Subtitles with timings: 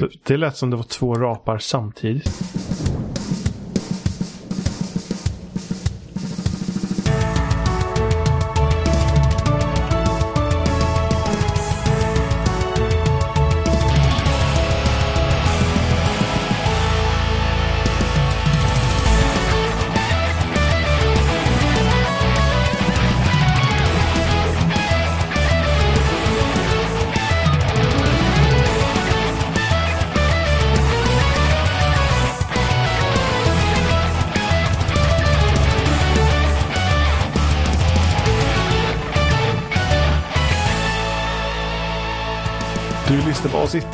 [0.00, 0.10] gud.
[0.10, 2.30] Det, det lät som det var två rapar samtidigt.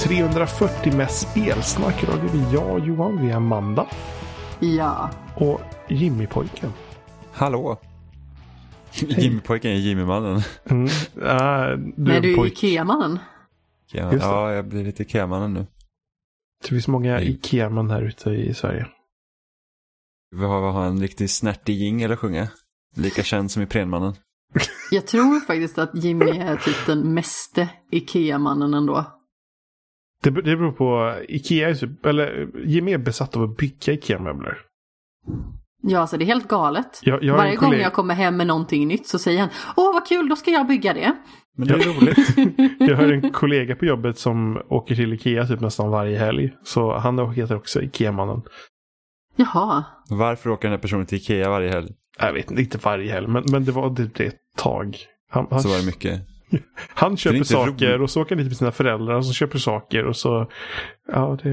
[0.03, 2.03] 340 med spelsnack.
[2.03, 3.87] Idag är vi jag, Johan, vi är Amanda
[4.61, 5.11] Ja.
[5.37, 6.73] och Jimmy-pojken.
[7.33, 7.81] Hallå!
[8.93, 10.43] Jimmy-pojken är Jimmy-mannen.
[10.65, 10.85] Mm.
[10.85, 12.47] Äh, du Nej, är du är.
[12.47, 13.19] Ikea-mannen.
[13.93, 13.99] Det.
[14.21, 15.67] ja, jag blir lite Ikea-mannen nu.
[16.63, 17.30] Det finns många Nej.
[17.30, 18.87] Ikea-män här ute i Sverige.
[20.37, 22.49] Vi har, vi har en riktigt snärtig jingel att sjunga.
[22.96, 24.15] Lika känd som Iprenmannen.
[24.91, 29.17] Jag tror faktiskt att Jimmy är typ den meste Ikea-mannen ändå.
[30.23, 34.59] Det, det beror på, Ikea är typ, eller Jimmy är besatt av att bygga Ikea-möbler.
[35.82, 37.01] Ja, så det är helt galet.
[37.02, 40.07] Jag, jag Varje gång jag kommer hem med någonting nytt så säger han Åh, vad
[40.07, 41.16] kul, då ska jag bygga det.
[41.57, 42.80] Men det är roligt.
[42.90, 46.52] Jag har en kollega på jobbet som åker till Ikea typ nästan varje helg.
[46.65, 48.43] Så han heter också Ikea-mannen.
[49.37, 49.84] Jaha.
[50.09, 51.88] Varför åker den här personen till Ikea varje helg?
[52.18, 54.96] Jag vet inte, inte varje helg, men, men det var typ det ett tag.
[55.30, 56.21] Han, han, Så var det mycket.
[56.88, 58.01] Han köper saker roligt.
[58.01, 60.51] och så åker han dit med sina föräldrar och så köper saker och så...
[61.09, 61.48] Ja, det...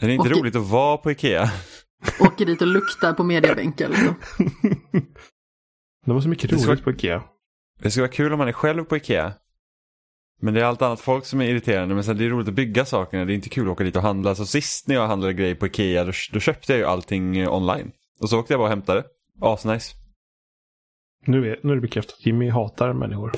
[0.00, 1.50] Är det inte Och- roligt att vara på Ikea?
[2.20, 3.90] Åker dit och luktar på mediabänken.
[3.90, 4.14] Liksom.
[6.06, 7.22] Det var så mycket roligt på Ikea.
[7.82, 9.32] Det skulle vara kul om man är själv på Ikea.
[10.42, 11.94] Men det är allt annat folk som är irriterande.
[11.94, 13.24] Men sen det är roligt att bygga sakerna.
[13.24, 14.34] Det är inte kul att åka dit och handla.
[14.34, 17.54] Så sist när jag handlade grejer på Ikea då, då köpte jag ju allting eh,
[17.54, 17.92] online.
[18.20, 19.06] Och så åkte jag bara och hämtade det.
[19.46, 19.94] Asnice.
[21.26, 22.16] Nu är, nu är det bekräftat.
[22.26, 23.32] Jimmy hatar människor.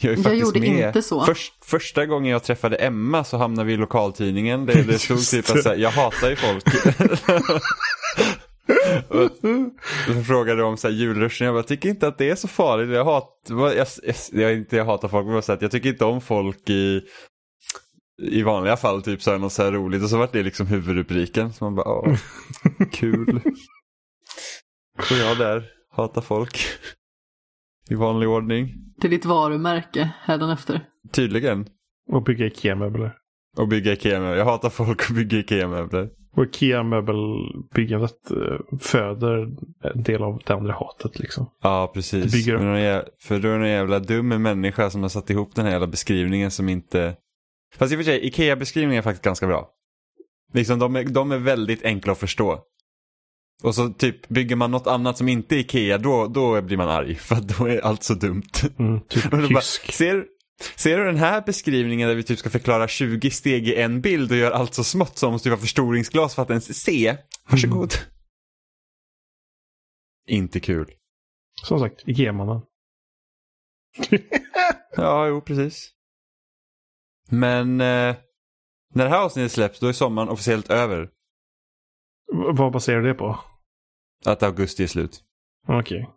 [0.00, 0.86] Jag, är Jag gjorde med.
[0.86, 1.24] inte så.
[1.24, 4.66] Först, första gången jag träffade Emma så hamnade vi i lokaltidningen.
[4.66, 6.64] Det, det stod typ att jag hatar ju folk.
[9.08, 9.30] och
[10.06, 11.44] så frågade de om så här, julruschen.
[11.44, 12.90] Jag bara, tycker inte att det är så farligt.
[12.90, 13.86] Jag, hat, jag, jag,
[14.32, 17.02] jag, inte jag hatar folk, men att jag tycker inte om folk i,
[18.22, 19.02] i vanliga fall.
[19.02, 20.02] Typ så här, något så här roligt.
[20.02, 21.52] Och så var det liksom huvudrubriken.
[21.52, 22.16] Så man bara, åh,
[22.92, 23.40] kul.
[25.08, 25.64] Så jag där,
[25.96, 26.66] hatar folk.
[27.90, 28.74] I vanlig ordning.
[29.00, 30.80] Till ditt varumärke hädanefter.
[31.12, 31.66] Tydligen.
[32.12, 33.14] Och bygga Ikea-möbler.
[33.56, 34.36] Och bygga Ikea-möbler.
[34.36, 36.08] Jag hatar folk och bygga Ikea-möbler.
[36.36, 39.48] Och Ikea-möbelbyggandet eh, föder
[39.94, 41.50] en del av det andra hatet liksom.
[41.62, 42.24] Ja, precis.
[42.24, 42.60] Det bygger upp.
[42.60, 45.54] Men någon jä- för då är det en jävla dum människa som har satt ihop
[45.54, 47.16] den här jävla beskrivningen som inte...
[47.76, 49.68] Fast i och för sig, Ikea-beskrivningen är faktiskt ganska bra.
[50.52, 52.58] Liksom, de, är, de är väldigt enkla att förstå.
[53.62, 56.88] Och så typ bygger man något annat som inte är Ikea, då, då blir man
[56.88, 57.14] arg.
[57.14, 58.50] För då är allt så dumt.
[58.78, 60.24] Mm, typ bara, ser,
[60.76, 64.30] ser du den här beskrivningen där vi typ ska förklara 20 steg i en bild
[64.30, 67.16] och gör allt så smått som måste vara förstoringsglas för att ens se?
[67.48, 67.94] Varsågod.
[70.28, 70.90] Inte kul.
[71.62, 72.60] Som sagt, Ikea-mannen.
[74.96, 75.90] Ja, jo, precis.
[77.30, 78.16] Men eh,
[78.94, 81.08] när det här avsnittet släpps då är sommaren officiellt över.
[82.32, 83.38] Vad baserar det på?
[84.26, 85.20] Att augusti är slut.
[85.68, 86.10] Okej.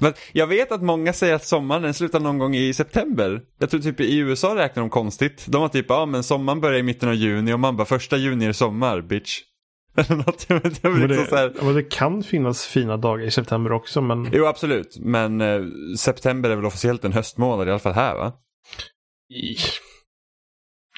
[0.00, 3.42] Men jag vet att många säger att sommaren slutar någon gång i september.
[3.58, 5.46] Jag tror typ i USA räknar de konstigt.
[5.48, 8.16] De har typ, ja men sommaren börjar i mitten av juni och man bara första
[8.16, 9.40] juni är sommar, bitch.
[9.96, 11.48] Eller något, jag vet, jag Men, vet, så här.
[11.48, 14.96] det, men det kan finnas fina dagar i september också, men Jo, absolut.
[15.00, 15.60] Men eh,
[15.98, 18.32] september är väl officiellt en höstmånad, i alla fall här va?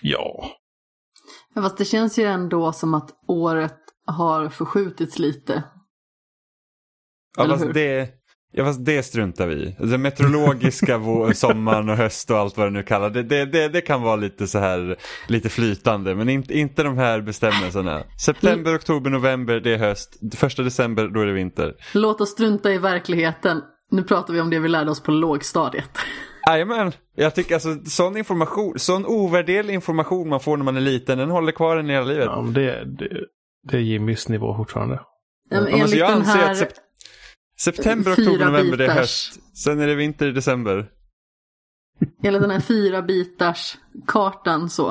[0.02, 0.50] ja.
[1.54, 5.62] Ja, Fast det känns ju ändå som att året har förskjutits lite.
[7.36, 7.72] Ja, Eller fast hur?
[7.72, 8.08] det,
[8.52, 9.76] ja, fast det struntar vi i.
[9.78, 13.68] Den meteorologiska vår, sommaren och höst och allt vad det nu kallar det, det, det,
[13.68, 14.96] det kan vara lite så här,
[15.28, 16.14] lite flytande.
[16.14, 18.02] Men inte, inte de här bestämmelserna.
[18.24, 20.20] September, oktober, november, det är höst.
[20.34, 21.74] Första december, då är det vinter.
[21.94, 23.62] Låt oss strunta i verkligheten.
[23.90, 25.90] Nu pratar vi om det vi lärde oss på lågstadiet.
[26.48, 31.18] Jajamän, jag tycker alltså sån information, sån ovärderlig information man får när man är liten,
[31.18, 32.24] den håller kvar en hela livet.
[32.24, 33.08] ja men det, det,
[33.62, 35.00] det är Jimmys nivå fortfarande.
[35.50, 36.50] Ja, men enligt jag den anser här...
[36.50, 36.78] att sep-
[37.58, 39.56] September, oktober, november, det är höst.
[39.56, 40.90] Sen är det vinter i december.
[42.22, 43.76] Hela den här fyra bitars
[44.06, 44.90] kartan så.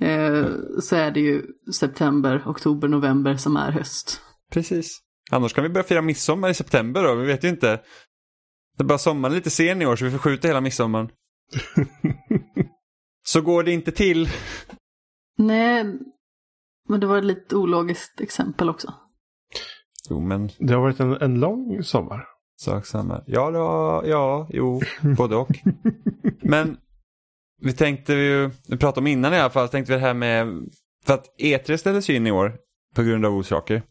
[0.00, 0.46] Eh,
[0.82, 1.42] så är det ju
[1.74, 4.20] september, oktober, november som är höst.
[4.52, 4.98] Precis.
[5.30, 7.80] Annars kan vi börja fira midsommar i september då, vi vet ju inte.
[8.76, 11.08] Det är bara sommaren lite sen i år så vi får skjuta hela midsommaren.
[13.24, 14.28] så går det inte till.
[15.38, 15.98] Nej,
[16.92, 18.94] men det var ett lite ologiskt exempel också.
[20.10, 22.24] Jo, men Det har varit en, en lång sommar.
[22.56, 23.22] sak samma.
[23.26, 24.80] Ja, var, ja, jo,
[25.16, 25.48] både och.
[26.42, 26.76] Men
[27.60, 30.46] vi tänkte ju, vi pratade om innan i alla fall, tänkte vi det här med,
[31.04, 32.56] för att E3 ställdes in i år
[32.94, 33.82] på grund av orsaker.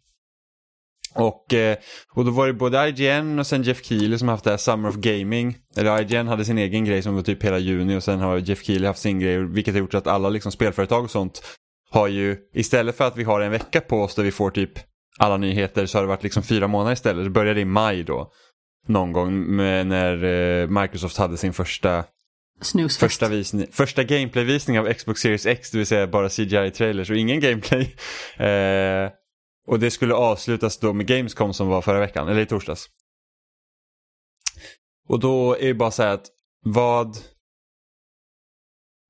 [1.15, 1.77] Och, eh,
[2.13, 4.89] och då var det både IGN och sen Jeff Keely som haft det här Summer
[4.89, 5.57] of Gaming.
[5.77, 8.63] Eller IGN hade sin egen grej som var typ hela juni och sen har Jeff
[8.63, 9.37] Keely haft sin grej.
[9.47, 11.41] Vilket har gjort att alla liksom spelföretag och sånt
[11.91, 14.71] har ju, istället för att vi har en vecka på oss där vi får typ
[15.17, 17.23] alla nyheter så har det varit liksom fyra månader istället.
[17.25, 18.31] Det började i maj då.
[18.87, 22.03] Någon gång när eh, Microsoft hade sin första
[22.61, 22.99] Snusfest.
[22.99, 27.39] Första, visning, första gameplay-visning av Xbox Series X, det vill säga bara CGI-trailers och ingen
[27.39, 27.95] gameplay.
[28.37, 29.11] Eh,
[29.67, 32.89] och det skulle avslutas då med Gamescom som var förra veckan, eller i torsdags.
[35.07, 36.25] Och då är det bara så här att
[36.65, 37.17] vad...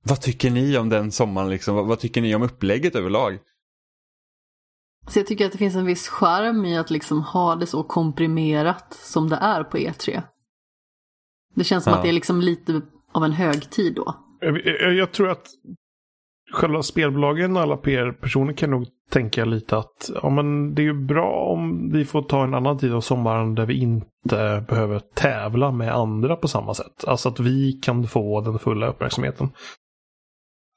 [0.03, 1.75] Vad tycker ni om den sommaren liksom?
[1.75, 3.39] Vad, vad tycker ni om upplägget överlag?
[5.07, 7.83] Så jag tycker att det finns en viss charm i att liksom ha det så
[7.83, 10.21] komprimerat som det är på E3.
[11.55, 11.97] Det känns som Ja.
[11.97, 12.81] att det är liksom lite
[13.11, 14.15] av en högtid då.
[14.39, 15.47] Jag, jag, jag tror att
[16.53, 21.05] själva spelbolagen och alla PR-personer kan nog tänka lite att ja, men det är ju
[21.05, 25.71] bra om vi får ta en annan tid av sommaren där vi inte behöver tävla
[25.71, 27.05] med andra på samma sätt.
[27.07, 29.49] Alltså att vi kan få den fulla uppmärksamheten.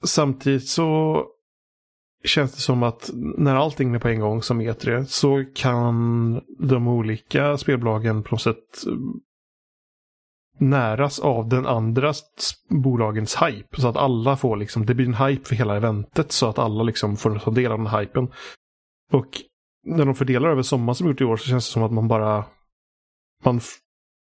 [0.07, 1.23] Samtidigt så
[2.25, 6.89] känns det som att när allting är på en gång som E3 så kan de
[6.89, 8.93] olika spelbolagen på något sätt eh,
[10.59, 12.13] näras av den andra
[12.69, 13.81] bolagens hype.
[13.81, 16.83] Så att alla får liksom, det blir en hype för hela eventet så att alla
[16.83, 18.29] liksom får ta del av den hypen.
[19.13, 19.29] Och
[19.87, 21.93] när de fördelar över sommaren som de gjort i år så känns det som att
[21.93, 22.45] man bara
[23.45, 23.61] man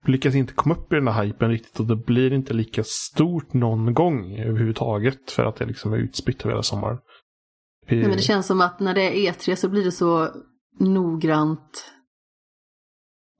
[0.05, 3.53] lyckas inte komma upp i den här hypen riktigt och det blir inte lika stort
[3.53, 6.97] någon gång överhuvudtaget för att det liksom är utspritt över hela sommaren.
[7.87, 10.29] Vi- Nej, men det känns som att när det är E3 så blir det så
[10.79, 11.91] noggrant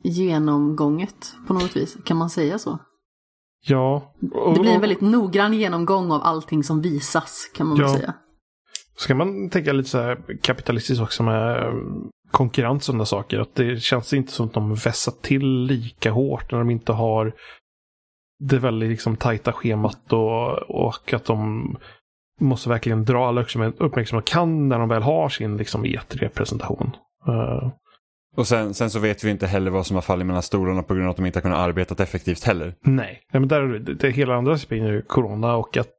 [0.04, 1.98] genomgånget på något vis.
[2.06, 2.80] Kan man säga så?
[3.68, 4.14] Ja.
[4.34, 7.94] Och- Det blir en väldigt noggrann genomgång av allting som visas kan man väl Ja.
[7.98, 8.14] säga.
[8.98, 11.74] Ska man tänka lite så här kapitalistiskt också med
[12.32, 13.40] konkurrens och sådana saker.
[13.40, 17.34] Att det känns inte som att de vässar till lika hårt när de inte har
[18.40, 21.66] det väldigt liksom tajta schemat och, och att de
[22.40, 26.92] måste verkligen dra all uppmärksamhet de kan när de väl har sin liksom E3-presentation.
[27.28, 27.72] Eh,
[28.38, 30.94] Och sen, sen så vet vi inte heller vad som har fallit mellan stolarna på
[30.94, 32.76] grund av att de inte har kunnat arbeta effektivt heller.
[32.82, 35.90] nej, nej men där, det, det hela andra aspekten är ju corona och att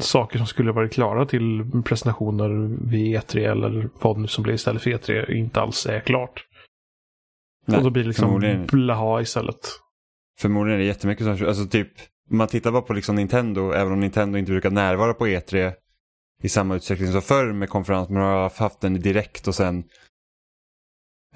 [0.00, 2.48] saker som skulle varit klara till presentationer
[2.90, 6.44] vid E3 eller vad nu som blir istället för E3 inte alls är klart.
[7.66, 8.66] och då blir det liksom förmodligen.
[8.66, 9.60] blaha istället.
[10.40, 11.90] Förmodligen är det jättemycket som, alltså typ,
[12.30, 15.72] man tittar bara på liksom Nintendo, även om Nintendo inte brukar närvara på E3
[16.42, 19.84] i samma utsträckning som förr med konferens, men har haft den direkt och sen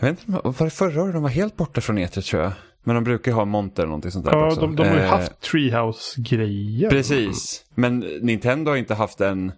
[0.01, 2.53] jag vet inte, var det förra året de var helt borta från E3 tror jag?
[2.85, 4.61] Men de brukar ju ha monter eller någonting sånt där Ja, också.
[4.61, 6.91] de, de har ju Eh, haft Treehouse-grejer.
[6.91, 9.53] Precis, men Nintendo har inte haft en...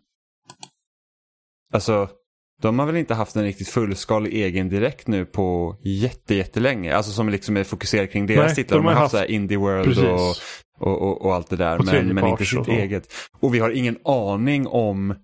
[1.73, 2.09] Alltså,
[2.63, 6.97] de har väl inte haft en riktigt fullskalig egen direkt nu på jätte, jättelänge.
[6.97, 8.79] Alltså som liksom är fokuserad kring deras Nej, titlar.
[8.79, 10.31] De, de har haft, haft- så här Indie World och,
[10.81, 11.79] och, och, och allt det där.
[11.79, 13.13] Men, men inte sitt och eget.
[13.41, 15.15] Och vi har ingen aning om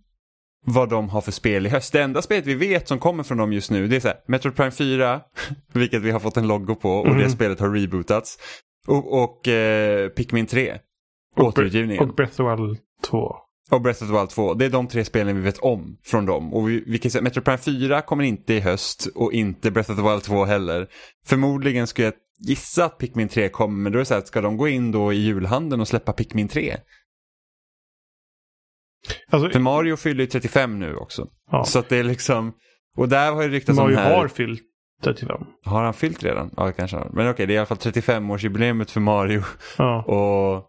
[0.67, 1.93] vad de har för spel i höst.
[1.93, 4.17] Det enda spelet vi vet som kommer från dem just nu det är så här,
[4.29, 5.21] Metro Prime 4,
[5.73, 7.31] vilket vi har fått en logo på och det Mhm.
[7.31, 8.39] spelet har rebootats.
[8.87, 10.79] Och, och eh, Pikmin 3,
[11.37, 12.09] återutgivningen.
[12.09, 13.35] Och Breath of the Wild 2.
[13.71, 14.55] Och Breath of the Wild 2.
[14.55, 16.55] Det är de tre spelen vi vet om från dem.
[16.55, 19.91] Och vi, vi kan säga Metro Prime 4 kommer inte i höst och inte Breath
[19.91, 20.87] of the Wild 2 heller.
[21.27, 22.15] Förmodligen skulle jag
[22.49, 24.93] gissa att Pikmin 3 kommer, men då är det så här, ska de gå in
[24.93, 26.77] då i julhandeln och släppa Pikmin 3?
[29.31, 31.27] Alltså, För Mario fyller ju 35 nu också.
[31.51, 32.53] ja, Så att det är liksom,
[32.97, 34.17] och där har ju ryktats om Mario här...
[34.17, 34.63] har fyllt
[35.05, 35.43] 35.
[35.65, 36.51] Har han fyllt redan?
[36.57, 37.11] Ja, kanske han.
[37.13, 39.43] Men okej, det är i alla fall 35-årsjubileet för Mario.
[39.79, 40.03] Ja.
[40.07, 40.67] Och,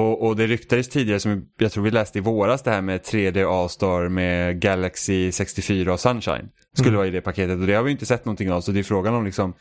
[0.00, 3.00] och, och det ryktades tidigare, som jag tror vi läste i våras, det här med
[3.00, 6.48] 3D All-Star med Galaxy 64 och Sunshine.
[6.76, 6.96] Skulle Mm.
[6.98, 8.60] vara i det paketet och det har vi inte sett någonting av.
[8.60, 9.54] Så det är frågan om liksom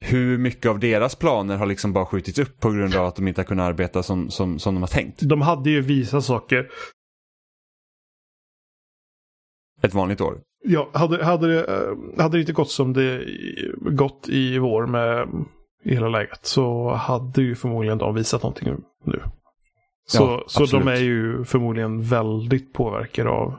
[0.00, 3.28] hur mycket av deras planer har liksom bara skjutits upp på grund av att de
[3.28, 5.20] inte har kunnat arbeta som, som, som de har tänkt.
[5.20, 6.70] De hade ju visat saker.
[9.82, 10.40] Ett vanligt år.
[10.64, 13.24] Ja, hade, hade, det, eh, hade det inte gått som det
[13.76, 15.28] gått i vår med
[15.82, 19.22] i hela läget så hade ju förmodligen de visat någonting nu.
[20.06, 23.54] Så, Ja, så de är ju förmodligen väldigt påverkade av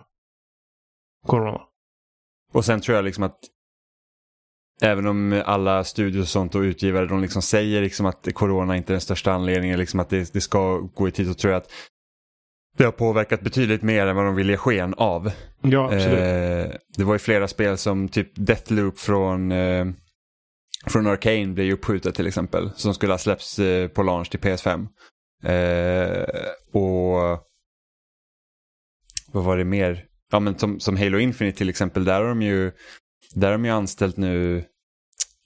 [1.27, 1.61] corona.
[2.51, 3.39] Och sen tror jag liksom att
[4.81, 8.91] även om alla studios och sånt och utgivare de liksom säger liksom att corona inte
[8.91, 11.61] är den största anledningen, liksom att det, det ska gå i tid, så tror jag
[11.61, 11.71] att
[12.77, 15.31] det har påverkat betydligt mer än vad de vill ge sken av.
[15.61, 16.19] Ja, absolut.
[16.19, 19.85] Eh, det var ju flera spel som typ Deathloop från, eh,
[20.87, 22.71] från Arcane blev ju uppskjutet till exempel.
[22.75, 24.87] Som skulle ha släppts eh, på launch till PS5.
[25.43, 26.25] Eh,
[26.73, 27.45] och
[29.31, 30.05] vad var det mer?
[30.31, 32.71] Ja men som, som Halo Infinite till exempel, där har de ju,
[33.35, 34.63] där har de ju anställt nu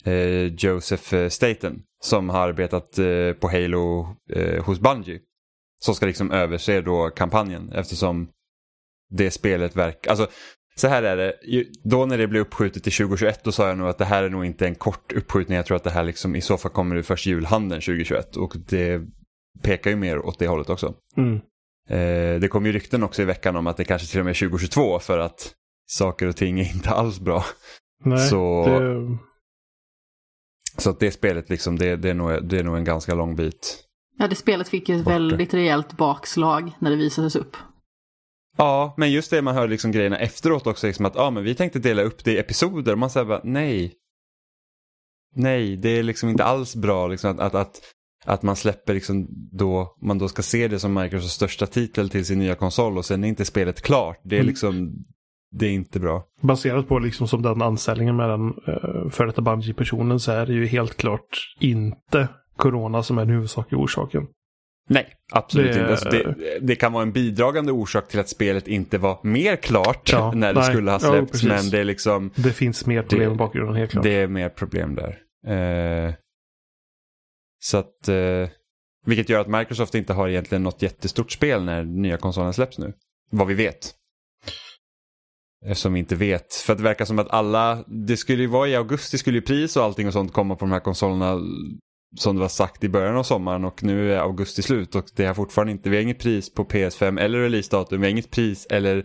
[0.04, 5.20] eh, Joseph eh, Staten som har arbetat eh, på Halo eh, hos Bungie.
[5.82, 8.30] Som ska liksom överse då kampanjen eftersom
[9.10, 10.28] det spelet verkar, alltså
[10.76, 11.34] så här är det,
[11.84, 14.30] då när det blev uppskjutet till 2021 då sa jag nog att det här är
[14.30, 15.56] nog inte en kort uppskjutning.
[15.56, 18.56] Jag tror att det här liksom i så fall kommer ur först julhandeln 2021 och
[18.58, 19.02] det
[19.62, 20.94] pekar ju mer åt det hållet också.
[21.18, 21.36] Mm.
[21.90, 24.32] Eh, det kom ju rykten också i veckan om att det kanske till och med
[24.32, 25.54] är 2022 för att
[25.86, 27.46] saker och ting är inte alls bra.
[28.06, 29.18] Nej, Så- det,
[30.82, 33.36] Så att det spelet liksom, det, det, är, nog, det är nog en ganska lång
[33.36, 33.84] bit.
[34.20, 37.58] Ja, det spelet fick ju ett väldigt rejält bakslag när det visades upp.
[38.58, 41.56] Ja, men just det man hör liksom grejerna efteråt också, liksom att ah, men vi
[41.56, 42.92] tänkte dela upp det i episoder.
[42.92, 43.94] Och man säger bara nej.
[45.36, 47.82] Nej, det är liksom inte alls bra liksom, att, att, att,
[48.26, 52.26] att man släpper liksom då, man då ska se det som Microsofts största titel till
[52.26, 54.20] sin nya konsol och sen är inte spelet klart.
[54.24, 54.48] Det är Mm.
[54.50, 54.94] liksom,
[55.54, 56.24] det är inte bra.
[56.42, 60.54] baserat på liksom som den anställningen med den uh, före detta Bungie-personen så är det
[60.54, 64.28] ju helt klart inte Corona som är den huvudsakliga orsaken.
[64.90, 65.92] Nej, absolut Det- inte.
[65.92, 70.10] Alltså det, det kan vara en bidragande orsak till att spelet inte var mer klart
[70.14, 70.70] Ja, när det nej.
[70.70, 71.32] skulle ha Ja, släppts.
[71.32, 71.50] precis.
[71.50, 74.04] men det är liksom, Det finns mer problem i bakgrunden helt klart.
[74.04, 75.18] det är mer problem där.
[76.08, 76.14] Eh,
[77.64, 78.50] så att, eh,
[79.06, 82.94] vilket gör att Microsoft inte har egentligen något jättestort spel när nya konsolen släpps nu.
[83.32, 83.92] Vad vi vet.
[85.66, 86.54] Eftersom vi inte vet.
[86.54, 89.42] För att det verkar som att alla, det skulle ju vara i augusti skulle ju
[89.42, 91.40] pris och allting och sånt komma på de här konsolerna
[92.16, 95.26] som det var sagt i början av sommaren och nu är augusti slut och det
[95.26, 98.68] har fortfarande inte, vi har inget pris på PS5 eller releasedatum, vi har inget pris
[98.70, 98.98] eller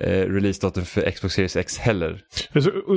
[0.00, 2.22] eh, releasedatum för Xbox Series X heller.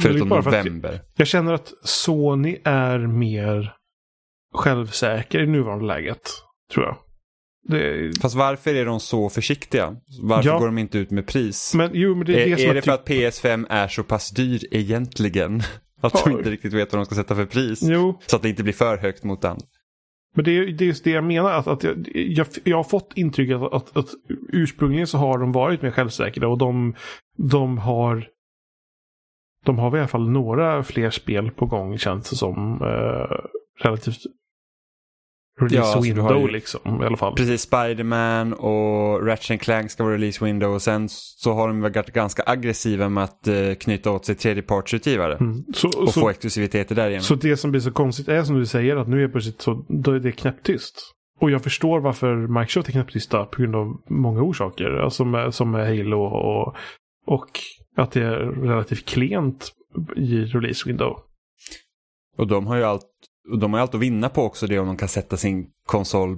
[0.01, 1.01] Förutom bara för november.
[1.15, 3.74] jag känner att Sony är mer
[4.53, 6.21] självsäker i nuvarande läget.
[6.74, 6.98] Tror jag.
[7.63, 9.96] Det, Fast varför är de så försiktiga?
[10.22, 10.60] Varför Ja.
[10.60, 11.74] går de inte ut med pris?
[11.75, 14.03] men jo, men det är, är det är det för typ- att PS5 är så
[14.03, 15.62] pass dyr egentligen?
[16.03, 17.80] Att de inte riktigt vet vad de ska sätta för pris?
[17.84, 19.58] Jo, Så att det inte blir för högt mot den.
[20.36, 21.51] Men det är, det är just det jag menar.
[21.51, 24.08] Att, att jag, jag, jag har fått intrycket att, att, att
[24.53, 26.96] ursprungligen så har de varit mer självsäkra och de,
[27.38, 28.27] de har
[29.65, 32.82] de har i alla fall några fler spel på gång känns det som.
[32.82, 33.38] Eh,
[33.84, 34.18] relativt
[35.62, 37.36] release Ja, alltså, window ju- liksom i alla fall.
[37.36, 42.13] Precis, Spider-Man och Ratchet Clank ska vara release window och sen så har de varit
[42.13, 45.36] ganska aggressiva med att eh, knyta åt sig tredjepartsutgivare.
[45.36, 45.63] Mm.
[45.74, 47.24] Så, Och få så, exklusiviteter därigenom.
[47.24, 49.86] så det som blir så konstigt är som du säger att nu är plötsligt så
[49.89, 51.01] då är det knäpptyst.
[51.39, 54.91] Och jag förstår varför Microsoft är knäpptysta på grund av många orsaker.
[55.03, 56.75] Alltså med, som med Halo och,
[57.27, 57.50] och
[57.98, 58.36] att det är
[58.68, 59.72] relativt klent
[60.15, 61.18] i release window.
[62.38, 63.06] Och de har ju allt,
[63.51, 66.31] och de har allt att vinna på också det om de kan sätta sin konsol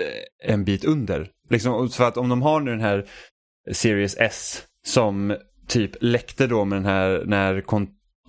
[0.00, 1.30] eh, en bit under.
[1.50, 3.06] Liksom, för att om de har nu den här
[3.72, 7.62] Series S som typ läckte då med den här när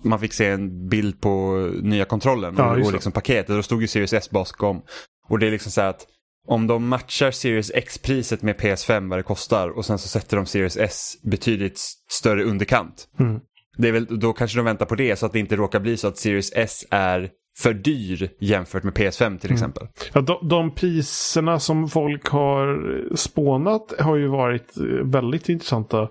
[0.04, 3.56] man fick se en bild på nya kontrollen Ja, och, liksom paketet.
[3.56, 4.82] Då stod ju Series S bakom.
[5.28, 6.06] Och det är liksom så här att
[6.46, 10.46] om de matchar Series X-priset med PS5 vad det kostar och sen så sätter de
[10.46, 13.08] Series S betydligt större underkant.
[13.20, 13.40] Mm.
[13.76, 15.96] Det är väl, då kanske de väntar på det så att det inte råkar bli
[15.96, 19.54] så att Series S är för dyr jämfört med PS5 till Mm.
[19.54, 19.88] exempel.
[20.12, 22.76] Ja, de, de priserna som folk har
[23.16, 26.08] spånat har ju varit eh, väldigt intressanta.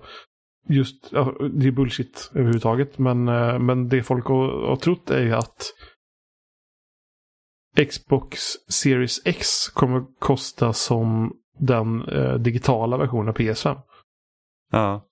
[0.68, 1.10] Just,
[1.54, 2.98] det är bullshit överhuvudtaget.
[2.98, 5.72] Men, eh, men det folk har, har trott är ju att
[7.90, 13.78] Xbox Series X kommer kosta som den eh, digitala versionen av PS5.
[14.72, 15.06] Ja,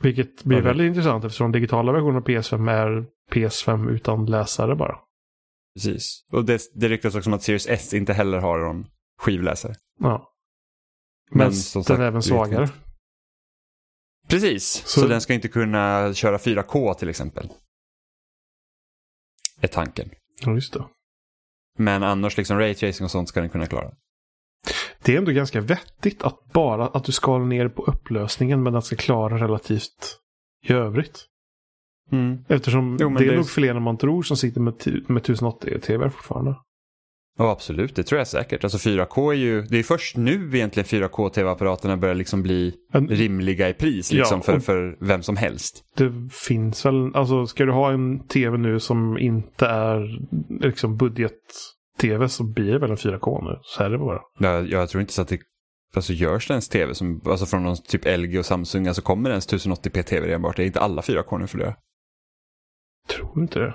[0.00, 4.96] Vilket blir det- väldigt intressant eftersom digitala versionen av PS5 är PS5 utan läsare bara.
[5.76, 6.24] Precis.
[6.32, 8.86] Och det, det ryktas också om att Series S inte heller har någon
[9.18, 9.74] skivläsare.
[9.98, 10.32] Ja.
[11.30, 12.68] Men Men som den sagt, är även svagare.
[14.28, 17.48] Precis, så, Så- den ska inte kunna köra 4K till exempel.
[19.60, 20.10] Är tanken.
[20.40, 20.84] Ja, just det.
[21.78, 23.92] Men annars liksom raytracing och sånt ska den kunna klara.
[25.02, 28.82] Det är ändå ganska vettigt att bara att du skalar ner på upplösningen men den
[28.82, 30.18] ska klara relativt
[30.64, 31.26] i övrigt.
[32.48, 34.74] Eftersom Jo, men det är det är- nog fler än man tror som sitter med,
[35.08, 36.54] med 1080-tv fortfarande.
[37.38, 37.94] Ja, absolut.
[37.96, 38.64] Det tror jag säkert.
[38.64, 43.68] Alltså 4K är ju, det är först nu egentligen 4K-tv-apparaterna börjar liksom bli En, rimliga
[43.68, 45.84] i pris Ja, liksom för, och- för vem som helst.
[45.96, 46.12] det
[46.48, 50.18] finns väl, alltså ska du ha en tv nu som inte är
[50.64, 53.58] liksom budget-tv så blir det väl en 4K nu.
[53.62, 54.20] Så är det bara.
[54.38, 55.38] Jag, jag tror inte så att det
[55.96, 59.28] alltså görs det ens tv som, alltså från någon typ LG och Samsung, alltså kommer
[59.28, 60.56] det ens 1080p tv enbart?
[60.56, 61.74] Det är inte alla 4K nu för det.
[63.08, 63.74] Tror inte det.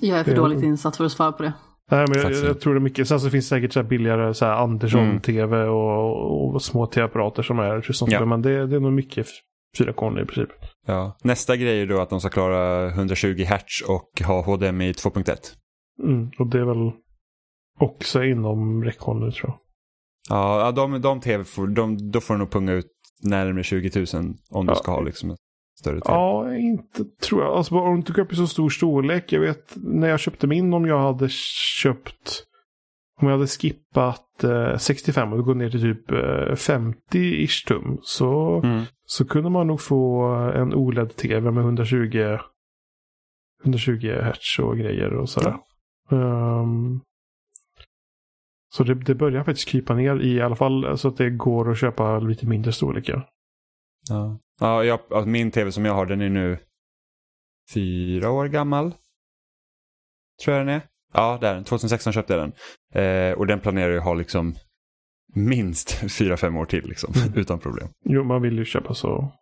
[0.00, 1.52] Jag är för dåligt insatt för att svara på det.
[1.90, 3.08] Nej, men jag, jag tror det är mycket.
[3.08, 4.62] Sen så finns det säkert så här billigare så här Mm.
[4.70, 8.24] Andersson-tv och, och små tv-apparater som är 28 Ja.
[8.26, 9.26] Men det, det är nog mycket
[9.78, 10.50] 4K nu i princip.
[10.86, 11.16] Ja.
[11.24, 15.36] Nästa grej är då att de ska klara 120 Hz och ha HDMI 2.1.
[16.02, 16.92] Mm, och det är väl
[17.80, 19.58] också inom räckhåll nu tror jag.
[20.28, 22.86] Ja, de, de tv får, de, då får de nog punga ut
[23.22, 24.72] närmare 20 000 om Ja.
[24.72, 25.36] du ska ha liksom
[25.86, 26.14] större tv.
[26.14, 27.52] Ja, inte tror jag.
[27.52, 29.32] Alltså om du inte går upp i så stor storlek.
[29.32, 31.28] Jag vet när jag köpte min om jag hade
[31.82, 32.42] köpt
[33.20, 36.16] om jag hade skippat eh, 65 och gått ner till typ eh,
[36.54, 38.82] 50-ish tum så, Mm.
[39.04, 40.22] så kunde man nog få
[40.54, 42.38] en OLED-tv med 120
[43.64, 45.56] 120 hertz och grejer och sådär.
[46.10, 47.00] Ehm,
[48.74, 51.78] så det, det börjar faktiskt krypa ner i alla fall så att det går att
[51.78, 53.28] köpa lite mindre storlekar.
[54.08, 56.58] Ja, ja jag, min tv som jag har den är nu
[57.74, 58.94] fyra år gammal.
[60.44, 60.80] Tror jag den är.
[61.12, 61.64] Ja, det är den.
[61.64, 62.52] 2016 köpte jag den.
[63.02, 64.54] Eh, och den planerar jag ha liksom
[65.34, 67.88] minst fyra fem år till liksom, utan problem.
[68.04, 69.32] Jo, man vill ju köpa så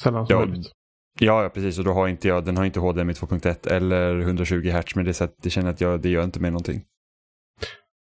[0.00, 0.72] sällan som Ja, möjligt.
[1.20, 1.78] Ja, ja, precis.
[1.78, 4.94] Och då har inte jag, den har inte HDMI 2.1 eller 120 Hz.
[4.94, 6.84] Men det, så att det känner att jag, det gör inte mig någonting.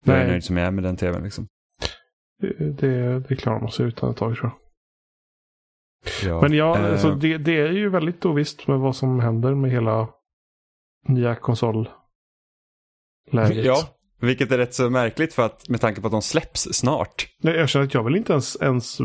[0.05, 0.27] Jag är Nej.
[0.27, 1.47] nöjd som jag är med den tvn liksom.
[2.41, 4.68] Det, det, det klarar man sig utan ett tag tror jag.
[6.23, 6.41] Ja.
[6.41, 9.71] Men ja, eh, alltså, det, det är ju väldigt ovisst med vad som händer med
[9.71, 10.07] hela
[11.07, 11.93] nya konsolläget.
[13.65, 13.77] Ja,
[14.21, 17.27] vilket är rätt så märkligt för att med tanke på att de släpps snart.
[17.41, 18.97] Nej, Jag känner att jag vill inte ens, ens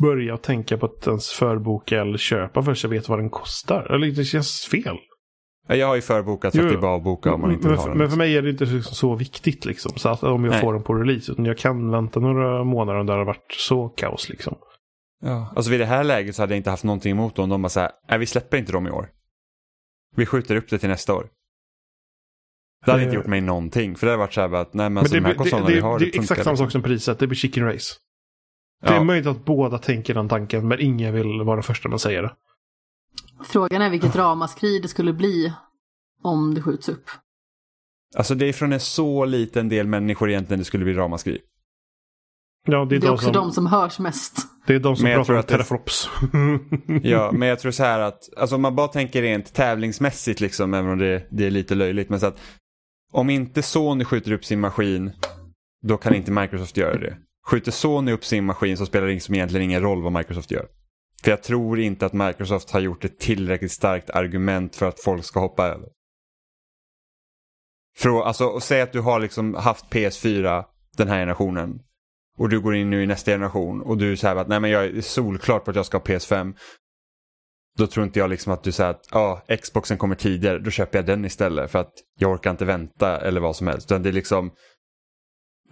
[0.00, 3.94] börja tänka på att ens förboka eller köpa förrän jag vet vad den kostar.
[3.94, 4.96] Eller det känns fel.
[5.68, 7.52] Ja, Jag har ju förbokat så Jo, att det är bara att boka om man
[7.52, 7.98] inte men, ha för, den.
[7.98, 9.92] men för mig är det inte så, så viktigt liksom.
[9.96, 10.60] Så att om jag Nej.
[10.60, 11.32] får den på release.
[11.32, 14.56] Utan jag kan vänta några månader om det har varit så kaos liksom.
[15.24, 17.48] Ja, alltså vid det här läget så hade jag inte haft någonting emot dem.
[17.48, 19.10] De bara så här, nej vi släpper inte dem i år.
[20.16, 21.28] Vi skjuter upp det till nästa år.
[22.84, 23.96] Det hade inte gjort mig någonting.
[23.96, 25.38] För det hade varit så här bara att, nej men alltså det, de här det,
[25.38, 27.18] konsolerna vi har, det det är exakt samma sak som priset.
[27.18, 27.94] Det blir chicken race.
[28.82, 29.04] Det är Ja.
[29.04, 32.34] möjligt att båda tänker den tanken, men ingen vill vara första med att säga det.
[33.44, 35.52] Frågan är vilket ramaskri det skulle bli
[36.22, 37.10] om det skjuts upp.
[38.16, 41.40] Alltså det är från en så liten del människor egentligen det skulle bli ramaskri.
[42.66, 44.36] Ja, det är, Det är de också som, de som hörs mest.
[44.66, 46.10] det är de som Men jag pratar tror om teraflops.
[47.02, 50.74] Ja, men jag tror så här att, alltså om man bara tänker rent tävlingsmässigt liksom,
[50.74, 52.38] även om det, det är lite löjligt, men så att
[53.12, 55.12] om inte Sony skjuter upp sin maskin,
[55.82, 57.16] då kan inte Microsoft göra det.
[57.46, 60.66] Skjuter Sony upp sin maskin så spelar det liksom egentligen ingen roll vad Microsoft gör.
[61.24, 65.24] För jag tror inte att Microsoft har gjort ett tillräckligt starkt argument för att folk
[65.24, 65.88] ska hoppa över.
[67.98, 70.64] För, alltså, och säg att du har liksom haft PS4
[70.96, 71.80] den här generationen
[72.38, 74.84] och du går in nu i nästa generation och du säger att nej men jag
[74.84, 76.54] är solklart på att jag ska ha PS5.
[77.78, 80.98] Då tror inte jag liksom att du säger att ja, Xboxen kommer tidigare, då köper
[80.98, 83.90] jag den istället för att jag orkar inte vänta eller vad som helst.
[83.90, 84.50] Utan det är liksom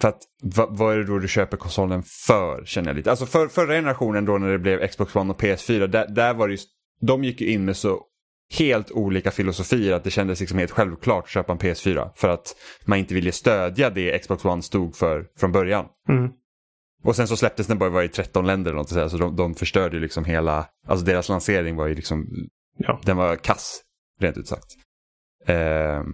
[0.01, 3.09] för att va, vad är det då du köper konsolen för känner jag lite.
[3.09, 6.47] Alltså för, förra generationen då när det blev Xbox One och PS4, där, där var
[6.47, 6.69] det just,
[7.01, 8.01] de gick ju in med så
[8.57, 12.55] helt olika filosofier att det kändes liksom helt självklart att köpa en PS4 för att
[12.85, 15.85] man inte ville stödja det Xbox One stod för från början.
[16.09, 16.31] Mm.
[17.03, 19.17] Och sen så släpptes den bara var i 13 länder eller något så, här, så
[19.17, 22.27] de, de förstörde ju liksom hela, alltså deras lansering var ju liksom,
[22.77, 23.01] Ja.
[23.05, 23.81] den var kass,
[24.19, 24.67] rent ut sagt.
[25.45, 26.05] Ehm,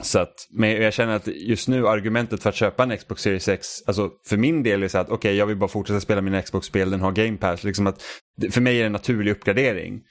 [0.00, 3.48] så att, men jag känner att just nu argumentet för att köpa en Xbox Series
[3.48, 6.42] X, alltså för min del är så att okej jag vill bara fortsätta spela mina
[6.42, 8.02] Xbox-spel, den har Game Pass, liksom att
[8.36, 10.02] det- för mig är det en naturlig uppgradering.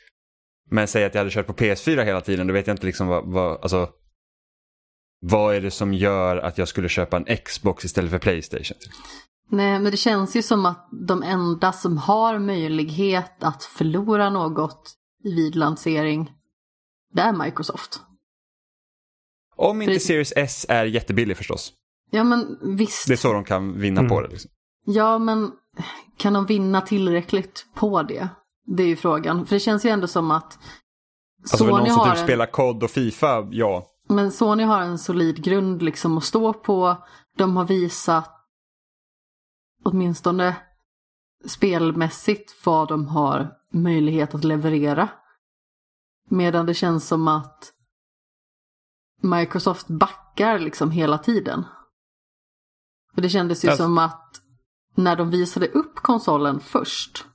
[0.70, 3.08] Men säg att jag hade kört på PS4 hela tiden, då vet jag inte liksom
[3.08, 3.90] vad, vad alltså
[5.22, 8.78] vad är det som gör att jag skulle köpa en Xbox istället för Playstation?
[9.50, 14.94] Nej, men det känns ju som att de enda som har möjlighet att förlora något
[15.24, 16.32] vid lansering,
[17.14, 18.02] det är Microsoft.
[19.56, 20.08] Om inte Precis.
[20.08, 21.74] Series S är jättebillig förstås.
[22.12, 23.08] Ja, men visst.
[23.08, 24.10] Det är så de kan vinna Mm.
[24.10, 24.28] på det.
[24.28, 24.52] Liksom.
[24.86, 25.52] Ja, men
[26.18, 28.30] kan de vinna tillräckligt på det?
[28.66, 29.46] Det är ju frågan.
[29.46, 30.60] För det känns ju ändå som att
[31.42, 32.24] Alltså för Sony någon som har typ en...
[32.26, 33.88] spelar COD och Fifa, ja.
[34.10, 36.98] Men Sony har en solid grund liksom att stå på.
[37.38, 38.30] De har visat
[39.84, 40.56] åtminstone
[41.46, 45.10] spelmässigt vad de har möjlighet att leverera.
[46.30, 47.74] Medan det känns som att
[49.22, 51.66] Microsoft backar liksom hela tiden.
[53.16, 54.42] Och det kändes ju Alltså- som att
[54.96, 57.26] när de visade upp konsolen först.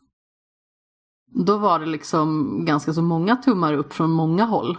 [1.27, 4.79] Då var det liksom ganska så många tummar upp från många håll.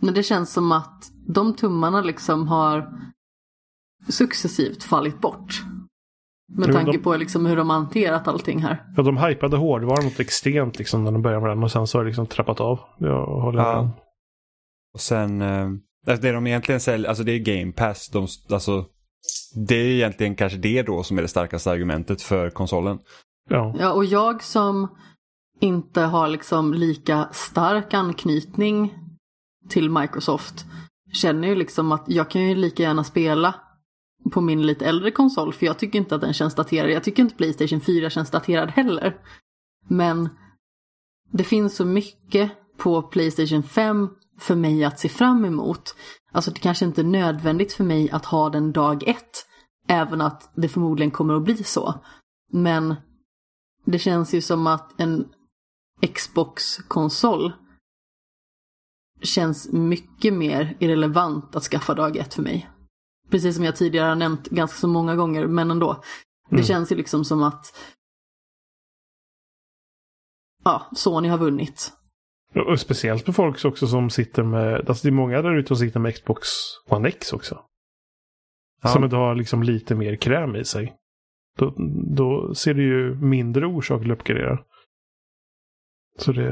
[0.00, 3.00] Men det känns som att de tummarna liksom har
[4.08, 5.62] successivt fallit bort.
[6.48, 8.84] Med tanke de- på liksom hur de har hanterat allting här.
[8.96, 11.98] Ja, de hypade hårdvaran något extremt liksom när de började med den och sen så
[11.98, 12.80] har det liksom trappat av.
[12.98, 13.62] Jag håller.
[13.62, 13.78] Ja.
[13.78, 13.90] om.
[14.94, 15.68] Och sen, eh,
[16.06, 18.08] det de egentligen säljer, alltså det är Game Pass.
[18.08, 18.84] De, alltså,
[19.68, 22.98] det är egentligen kanske det då som är det starkaste argumentet för konsolen.
[23.50, 23.74] Ja.
[23.78, 24.88] Ja, och jag som
[25.60, 28.94] inte har liksom lika stark anknytning
[29.68, 30.64] till Microsoft
[31.12, 33.54] känner ju liksom att jag kan ju lika gärna spela
[34.32, 36.90] på min lite äldre konsol för jag tycker inte att den känns daterad.
[36.90, 39.16] Jag tycker inte Playstation 4 känns daterad heller.
[39.88, 40.28] Men
[41.32, 44.08] det finns så mycket på Playstation 5
[44.38, 45.94] för mig att se fram emot.
[46.32, 49.46] Alltså det kanske inte är nödvändigt för mig att ha den dag ett.
[49.88, 51.94] Även att det förmodligen kommer att bli så.
[52.52, 52.94] Men
[53.84, 55.28] det känns ju som att en
[56.14, 57.52] Xbox-konsol
[59.22, 62.70] känns mycket mer irrelevant att skaffa dag ett för mig.
[63.34, 66.02] Precis som jag tidigare har nämnt ganska så många gånger, men ändå.
[66.50, 66.64] Det Mm.
[66.64, 67.66] känns ju liksom som att
[70.64, 71.92] ja, Sony har vunnit.
[72.68, 75.76] Och speciellt för folk också som sitter med, alltså det är många där ute som
[75.76, 76.48] sitter med Xbox
[76.88, 77.62] One X också.
[78.82, 78.88] Ja.
[78.88, 80.96] Som inte har liksom lite mer kräm i sig.
[81.58, 81.74] Då,
[82.16, 84.58] då ser du ju mindre orsak till att uppgradera.
[86.18, 86.50] Så det...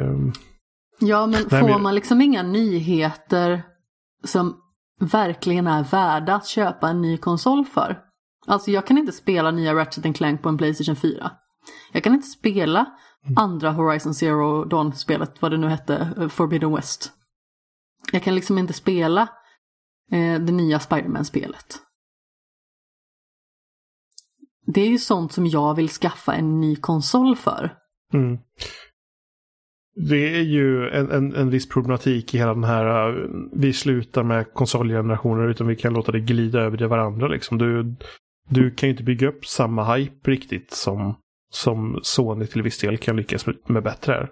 [1.00, 3.62] Ja, men Nej, får men- man liksom inga nyheter
[4.24, 4.61] som
[5.06, 7.98] verkligen är värda att köpa en ny konsol för?
[8.46, 11.30] Alltså jag kan inte spela nya Ratchet Clank på en Playstation 4.
[11.92, 12.86] Jag kan inte spela
[13.36, 17.12] andra Horizon Zero Dawn-spelet, vad det nu hette, eh, Forbidden West.
[18.12, 19.22] Jag kan liksom inte spela
[20.12, 21.78] eh, det nya Spiderman-spelet.
[24.66, 27.74] Det är ju sånt som jag vill skaffa en ny konsol för.
[28.12, 28.38] Mm.
[29.94, 34.22] Det är ju en, en, en viss problematik i hela den här, uh, vi slutar
[34.22, 37.58] med konsolgenerationer utan vi kan låta det glida över till varandra liksom.
[37.58, 37.94] Du,
[38.48, 41.14] du kan ju inte bygga upp samma hype riktigt som,
[41.50, 44.28] som Sony till viss del kan lyckas med, med bättre här.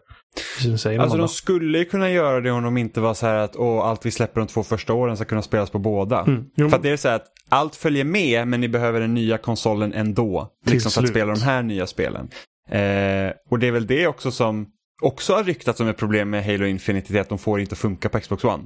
[1.00, 3.86] Alltså de skulle ju kunna göra det om de inte var så här att Åh,
[3.86, 6.20] allt vi släpper de två första åren ska kunna spelas på båda.
[6.20, 6.70] Mm.
[6.70, 9.38] För att det är så här att allt följer med men ni behöver den nya
[9.38, 10.50] konsolen ändå.
[10.64, 11.16] Till Liksom för att slut.
[11.16, 12.28] spela de här nya spelen.
[12.68, 14.66] Eh, och det är väl det också som
[15.00, 17.76] också har ryktats som ett problem med Halo Infinite, det är att de får inte
[17.76, 18.64] funka på Xbox One.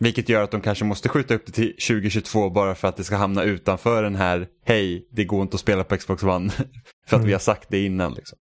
[0.00, 3.04] Vilket gör att de kanske måste skjuta upp det till 2022 bara för att det
[3.04, 6.50] ska hamna utanför den här hej, det går inte att spela på Xbox One.
[7.06, 7.26] för att Mm.
[7.26, 8.12] vi har sagt det innan.
[8.14, 8.38] Liksom.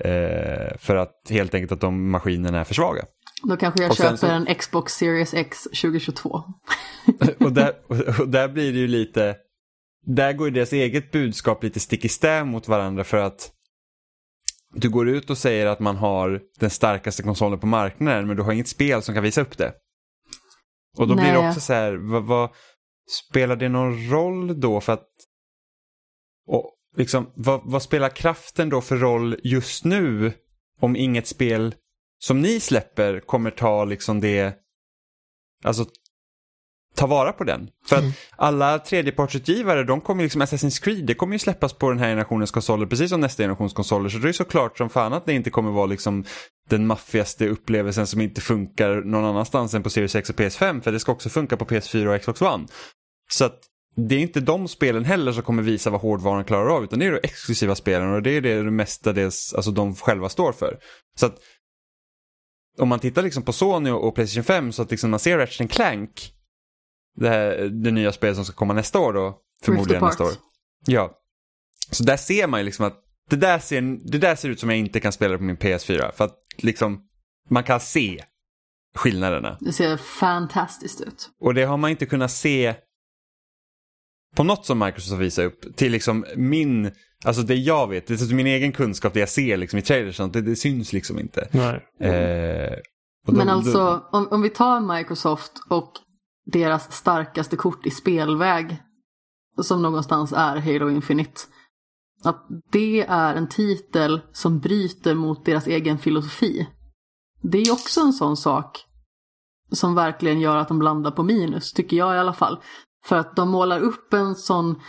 [0.00, 3.04] Eh, för att helt enkelt att de maskinerna är för svaga.
[3.48, 6.44] Då kanske jag Och köper så- en Xbox Series X 2022.
[7.40, 7.72] och, där,
[8.20, 9.36] och där blir det ju lite,
[10.06, 13.50] där går ju deras eget budskap lite stick i stäv mot varandra för att
[14.74, 18.42] du går ut och säger att man har den starkaste konsolen på marknaden men du
[18.42, 19.74] har inget spel som kan visa upp det.
[20.96, 21.48] Och då blir det Nej.
[21.48, 22.50] också så här, vad, vad,
[23.10, 25.08] spelar det någon roll då för att,
[26.46, 30.32] och liksom, vad, vad spelar kraften då för roll just nu
[30.80, 31.74] om inget spel
[32.18, 34.54] som ni släpper kommer ta liksom det,
[35.64, 35.86] alltså
[36.94, 37.68] ta vara på den.
[37.86, 38.04] För att
[38.36, 42.08] alla tredjepartsutgivare, de kommer ju liksom, Assassin's Creed, det kommer ju släppas på den här
[42.08, 44.08] generationens konsoler precis som nästa generations konsoler.
[44.08, 46.24] Så det är såklart som fan att det inte kommer vara liksom
[46.68, 50.80] den maffigaste upplevelsen som inte funkar någon annanstans än på Series X och PS5.
[50.80, 52.66] För det ska också funka på PS4 och Xbox One.
[53.30, 53.58] Så att
[53.96, 57.06] det är inte de spelen heller som kommer visa vad hårdvaran klarar av utan det
[57.06, 60.78] är de exklusiva spelen och det är det mestadels alltså de själva står för.
[61.16, 61.34] Så att
[62.78, 65.38] om man tittar liksom på Sony och och Playstation 5 så att liksom man ser
[65.38, 66.32] Ratchet Clank
[67.16, 69.38] det, här, det nya spelet som ska komma nästa år då.
[69.64, 70.32] Förmodligen nästa år.
[70.86, 71.16] Ja.
[71.90, 72.96] Så där ser man ju liksom att
[73.30, 76.12] det där, ser, det där ser ut som jag inte kan spela på min PS4.
[76.12, 77.00] För att liksom
[77.50, 78.24] man kan se
[78.96, 79.56] skillnaderna.
[79.60, 81.30] Det ser fantastiskt ut.
[81.40, 82.74] Och det har man inte kunnat se
[84.36, 85.76] på något som Microsoft visar upp.
[85.76, 86.90] Till liksom min,
[87.24, 90.16] alltså det jag vet, det är min egen kunskap, det jag ser liksom i trailers,
[90.16, 91.48] sånt, det, det syns liksom inte.
[91.52, 91.74] Nej.
[92.10, 92.76] Eh,
[93.26, 95.92] då- Men då- alltså, om, om vi tar Microsoft och
[96.46, 98.82] deras starkaste kort i spelväg,
[99.62, 101.40] som någonstans är Halo Infinite,
[102.24, 106.68] att det är en titel som bryter mot deras egen filosofi.
[107.42, 108.86] Det är ju också en sån sak
[109.70, 112.60] som verkligen gör att de landar på minus, tycker jag i alla fall.
[113.04, 114.80] För att de målar upp en sån,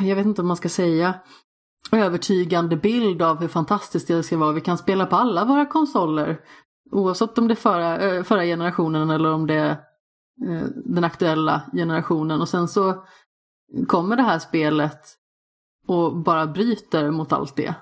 [0.00, 1.20] jag vet inte om man ska säga,
[1.92, 4.52] övertygande bild av hur fantastiskt det ska vara.
[4.52, 6.40] Vi kan spela på alla våra konsoler.
[6.90, 9.70] Oavsett om det är förra, eh, förra generationen eller om det är
[10.48, 12.40] eh, den aktuella generationen.
[12.40, 13.04] Och sen så
[13.86, 15.00] kommer det här spelet
[15.86, 17.74] och bara bryter mot allt det.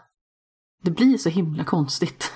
[0.83, 2.33] Det blir så himla konstigt.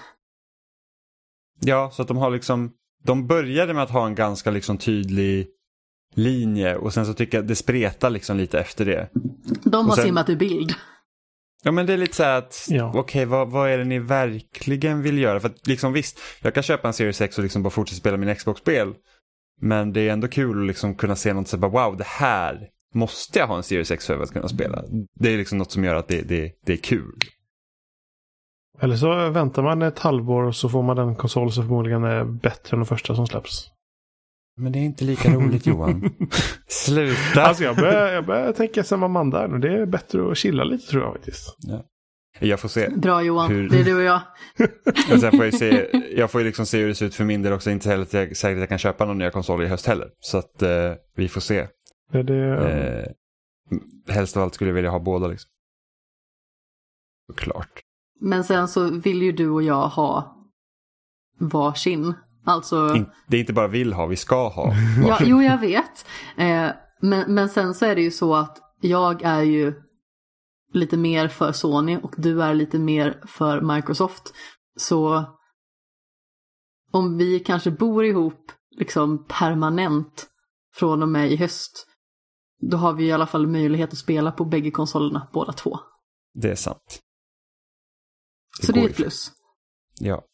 [1.61, 2.72] Ja, så att de har liksom,
[3.04, 5.48] de började med att ha en ganska liksom tydlig
[6.14, 9.09] linje och sen så tycker jag det spretar liksom lite efter det.
[9.64, 10.74] De har sen- simmat ur bild.
[11.62, 12.92] Ja men det är lite så här att, Ja.
[12.94, 15.40] okej vad, vad är det ni verkligen vill göra?
[15.40, 18.16] För att liksom visst, jag kan köpa en Series X och liksom bara fortsätta spela
[18.16, 18.94] min Xbox-spel.
[19.61, 22.07] Men det är ändå kul att liksom kunna se något så här, bara, wow det
[22.07, 24.85] här måste jag ha en Series X för att kunna spela.
[25.21, 27.18] Det är liksom något som gör att det, det, det är kul.
[28.81, 32.25] Eller så väntar man ett halvår och så får man en konsol som förmodligen är
[32.25, 33.71] bättre än den första som släpps.
[34.59, 36.11] Men det är inte lika roligt Johan.
[36.66, 37.42] Sluta!
[37.42, 39.59] Alltså jag börjar, jag börjar tänka där nu.
[39.59, 41.57] Det är bättre att chilla lite tror jag faktiskt.
[42.40, 42.88] Jag får se.
[42.97, 44.21] Bra Johan, Hur- det är du och jag.
[45.09, 47.14] Men sen får jag, ju se, jag får ju liksom se hur det ser ut
[47.14, 47.71] för min del också.
[47.71, 50.09] Inte heller att jag, säkert att jag kan köpa någon nya konsol i höst heller.
[50.21, 51.66] Så att eh, vi får se.
[52.12, 55.51] Är det, Eh, helst av allt skulle jag vilja ha båda liksom.
[57.27, 57.81] Såklart.
[58.21, 60.37] Men sen så vill ju du och jag ha
[61.38, 62.14] varsin.
[62.48, 64.72] Alltså, In, det är inte bara vill ha, vi ska ha.
[65.06, 66.06] ja, jo jag vet.
[66.37, 69.74] Eh, men, men sen så är det ju så att jag är ju
[70.72, 74.34] lite mer för Sony och du är lite mer för Microsoft.
[74.76, 75.24] Så
[76.92, 80.26] om vi kanske bor ihop liksom permanent
[80.74, 81.87] från och med i höst,
[82.70, 85.78] då har vi i alla fall möjlighet att spela på bägge konsolerna båda två.
[86.34, 87.00] Det är sant.
[88.62, 89.32] Så det är ett plus.
[90.00, 90.24] Ja.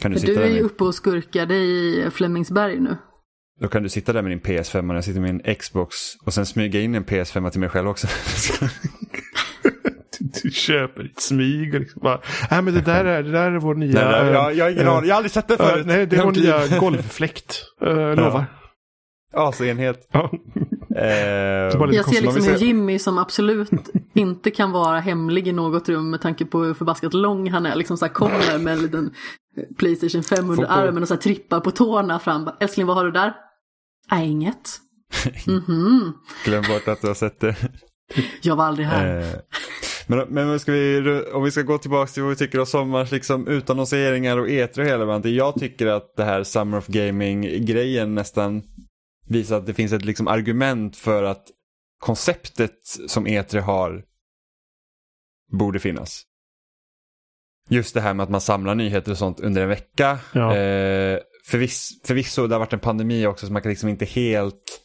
[0.00, 2.96] Kan du För sitta du är ju uppe och skurkade i Flemingsberg nu.
[3.60, 6.34] då kan du sitta där med din PS5 och jag sitter med min Xbox och
[6.34, 8.06] sen smyga in en PS5 till mig själv också.
[10.42, 12.20] du, köper ditt smyg och liksom bara.
[12.50, 14.10] Nej men det där är, det där är vår nya.
[14.10, 15.86] Nej, nej, jag, jag har ingen eh, aning, jag har aldrig sett det eh, förut.
[15.86, 17.62] nej det är vår nya golvfläkt.
[17.86, 18.44] Uh, lovar.
[19.34, 20.08] Asenhet.
[20.12, 20.30] Ja.
[20.98, 21.04] Eh,
[21.92, 23.70] Jag ser liksom ser- Jimmy som absolut
[24.14, 27.74] inte kan vara hemlig i något rum med tanke på hur förbaskat lång han är.
[27.76, 29.10] Liksom så här kommer med en liten
[29.78, 32.50] Playstation 5 under armen och så här trippar på tårna fram.
[32.60, 33.34] Älskling vad har du där?
[34.10, 34.70] Nej, inget.
[35.46, 36.12] Mhm,
[36.44, 37.56] Glöm bort att du har sett det.
[38.42, 39.18] jag var aldrig här.
[39.20, 39.26] Eh,
[40.06, 43.12] men men ska vi, om vi ska gå tillbaka till vad vi tycker om sommars
[43.12, 45.32] liksom, utannonseringar och E3 och hela bandet.
[45.32, 48.62] Jag tycker att det här Summer of Gaming-grejen nästan
[49.28, 51.46] visar att det finns ett liksom, argument för att
[51.98, 54.04] konceptet som E3 har
[55.52, 56.22] borde finnas.
[57.68, 60.18] Just det här med att man samlar nyheter och sånt under en vecka.
[60.32, 60.56] Ja.
[60.56, 64.82] Eh, förviss, förvisso, det har varit en pandemi också så man kan liksom inte helt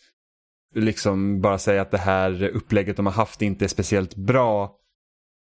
[0.75, 4.75] liksom bara säga att det här upplägget de har haft inte är speciellt bra.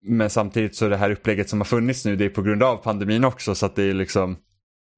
[0.06, 2.76] Men samtidigt så det här upplägget som har funnits nu det är på grund av
[2.76, 4.36] pandemin också så att det är liksom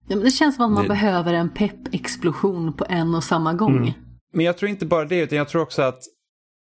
[0.08, 3.52] Ja, men det känns som att man det- behöver en pepp-explosion på en och samma
[3.54, 3.76] gång.
[3.76, 3.90] Mm.
[4.32, 5.98] Men jag tror inte bara det utan jag tror också att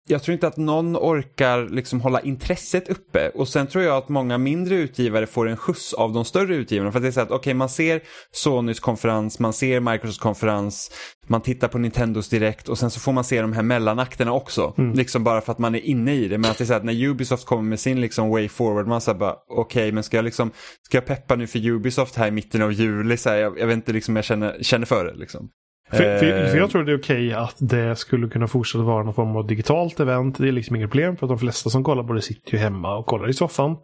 [0.09, 4.09] jag tror inte att någon orkar liksom hålla intresset uppe och sen tror jag att
[4.09, 6.92] många mindre utgivare får en skjuts av de större utgivarna.
[6.92, 8.01] För att det är så att okej man ser
[8.33, 10.90] Sonys konferens, man ser Microsofts konferens,
[11.27, 14.75] man tittar på Nintendos direkt och sen så får man se de här mellanakterna också.
[14.94, 16.38] Liksom bara för att man är inne i det.
[16.38, 19.01] Men att det är så att när Ubisoft kommer med sin liksom way forward, man
[19.01, 20.51] säger bara okej men ska jag liksom,
[20.83, 23.16] ska jag peppa nu för Ubisoft här i mitten av juli?
[23.16, 25.49] Så här, jag, jag vet inte liksom jag känner, känner för det liksom.
[25.90, 29.05] För, för, Eh, för jag tror det är okej att det skulle kunna fortsätta vara
[29.05, 30.38] någon form av digitalt event.
[30.38, 32.59] Det är liksom inget problem för att de flesta som kollar på det sitter ju
[32.59, 33.77] hemma och kollar i soffan.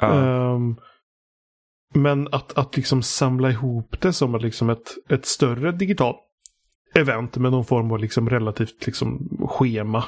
[0.00, 0.12] ja.
[0.14, 0.76] Ehm,
[1.94, 6.16] men att, att liksom samla ihop det som ett, liksom ett, ett större digitalt
[6.94, 10.04] event med någon form av liksom relativt liksom schema.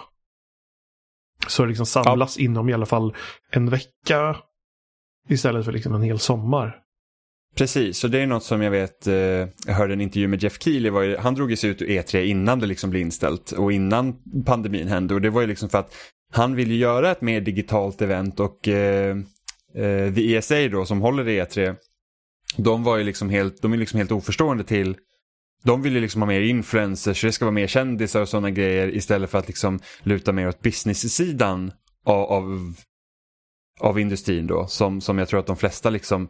[1.46, 3.16] Så det liksom samlas inom i alla fall
[3.50, 4.36] en vecka
[5.28, 6.78] istället för liksom en hel sommar.
[7.54, 9.14] Precis, så det är något som jag vet, eh,
[9.66, 11.86] jag hörde en intervju med Jeff Keely, var ju, han drog ju sig ut ur
[11.86, 15.68] E3 innan det liksom blev inställt och innan pandemin hände och det var ju liksom
[15.68, 15.94] för att
[16.32, 19.16] han vill ju göra ett mer digitalt event och eh,
[19.74, 21.76] eh, The ESA då som håller i E3,
[22.56, 24.96] de var ju liksom helt, de är liksom helt oförstående till
[25.64, 28.50] de vill ju liksom ha mer influencers, så det ska vara mer kändisar och sådana
[28.50, 31.72] grejer istället för att liksom luta mer åt business-sidan
[32.04, 32.74] av, av,
[33.80, 34.66] av industrin då.
[34.66, 36.28] Som, som jag tror att de flesta liksom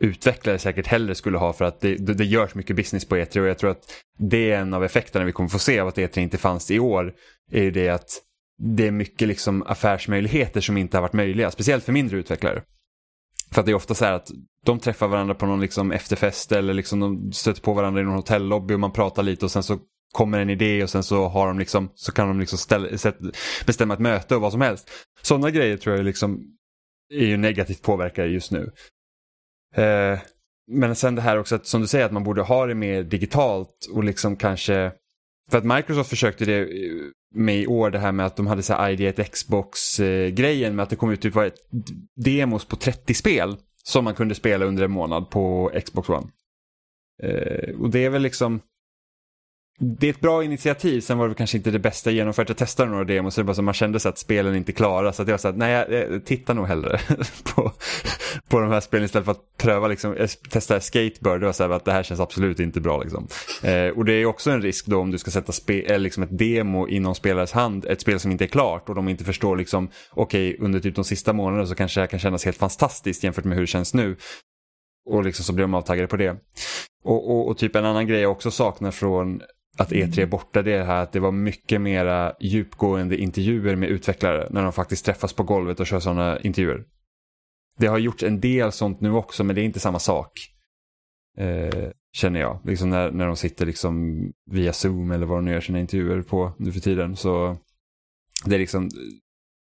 [0.00, 3.40] utvecklare säkert hellre skulle ha för att det, det, det görs mycket business på E3
[3.40, 5.96] och jag tror att det är en av effekterna vi kommer få se av att
[5.96, 7.14] E3 inte fanns i år.
[7.52, 8.22] är ju det att
[8.62, 12.62] det är mycket liksom affärsmöjligheter som inte har varit möjliga, speciellt för mindre utvecklare.
[13.52, 14.30] För att det är ofta så här att
[14.66, 18.16] de träffar varandra på någon liksom efterfest eller liksom de stöter på varandra i någon
[18.16, 19.78] hotellobby och man pratar lite och sen så
[20.12, 22.88] kommer en idé och sen så har de liksom, så kan de liksom ställa,
[23.66, 24.90] bestämma ett möte och vad som helst.
[25.22, 26.40] Sådana grejer tror jag liksom
[27.14, 28.70] är ju negativt påverkade just nu.
[29.74, 30.18] Eh,
[30.72, 33.02] men sen det här också att som du säger att man borde ha det mer
[33.02, 34.92] digitalt och liksom kanske
[35.50, 36.92] för att Microsoft försökte det eh,
[37.34, 40.90] med i år det här med att de hade så här ID Xbox-grejen med att
[40.90, 41.60] det kom ut typ var ett
[42.24, 46.26] demos på 30 spel som man kunde spela under en månad på Xbox One.
[47.22, 48.60] Eh, och det är väl liksom
[49.82, 52.48] det är ett bra initiativ, sen var det kanske inte det bästa genomfört.
[52.48, 55.12] Jag testade några demos så det bara så man kände så att spelen inte klara.
[55.12, 57.00] Så att jag var så att nej, jag eh, tittar nog hellre
[57.54, 57.72] på,
[58.48, 61.40] på de här spelen istället för att pröva liksom, eh, testa skateboard.
[61.40, 63.28] Det var så här att det här känns absolut inte bra liksom.
[63.62, 66.22] Eh, och det är också en risk då om du ska sätta spe, eh, liksom
[66.22, 69.24] ett demo i någon spelares hand, ett spel som inte är klart och de inte
[69.24, 72.44] förstår liksom, okej okay, under typ de sista månaderna så kanske det här kan kännas
[72.44, 74.16] helt fantastiskt jämfört med hur det känns nu.
[75.10, 76.36] Och liksom så blir de avtaggade på det.
[77.04, 79.40] Och, och, och, typ en annan grej jag också saknar från
[79.78, 83.88] att E3 är borta det är här att det var mycket mera djupgående intervjuer med
[83.88, 86.84] utvecklare när de faktiskt träffas på golvet och kör sådana intervjuer.
[87.78, 90.32] Det har gjort en del sånt nu också men det är inte samma sak.
[91.38, 92.60] Eh, känner jag.
[92.64, 96.22] Liksom när, när de sitter liksom via Zoom eller vad de nu gör sina intervjuer
[96.22, 97.16] på nu för tiden.
[97.16, 97.56] Så
[98.44, 98.90] det är liksom,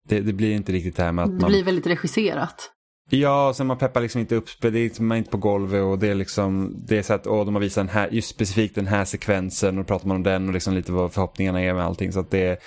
[0.08, 1.40] det, det blir inte riktigt det här med att man...
[1.40, 2.72] Det blir väldigt regisserat.
[3.10, 5.84] Ja, sen man peppar liksom inte upp, det är liksom, man är inte på golvet
[5.84, 8.30] och det är liksom, det är så att åh, de har visat den här, just
[8.30, 11.74] specifikt den här sekvensen och pratar man om den och liksom lite vad förhoppningarna är
[11.74, 12.12] med allting.
[12.12, 12.60] Så att det,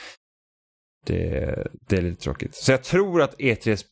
[1.06, 2.54] det, det är lite tråkigt.
[2.54, 3.84] Så jag tror att E3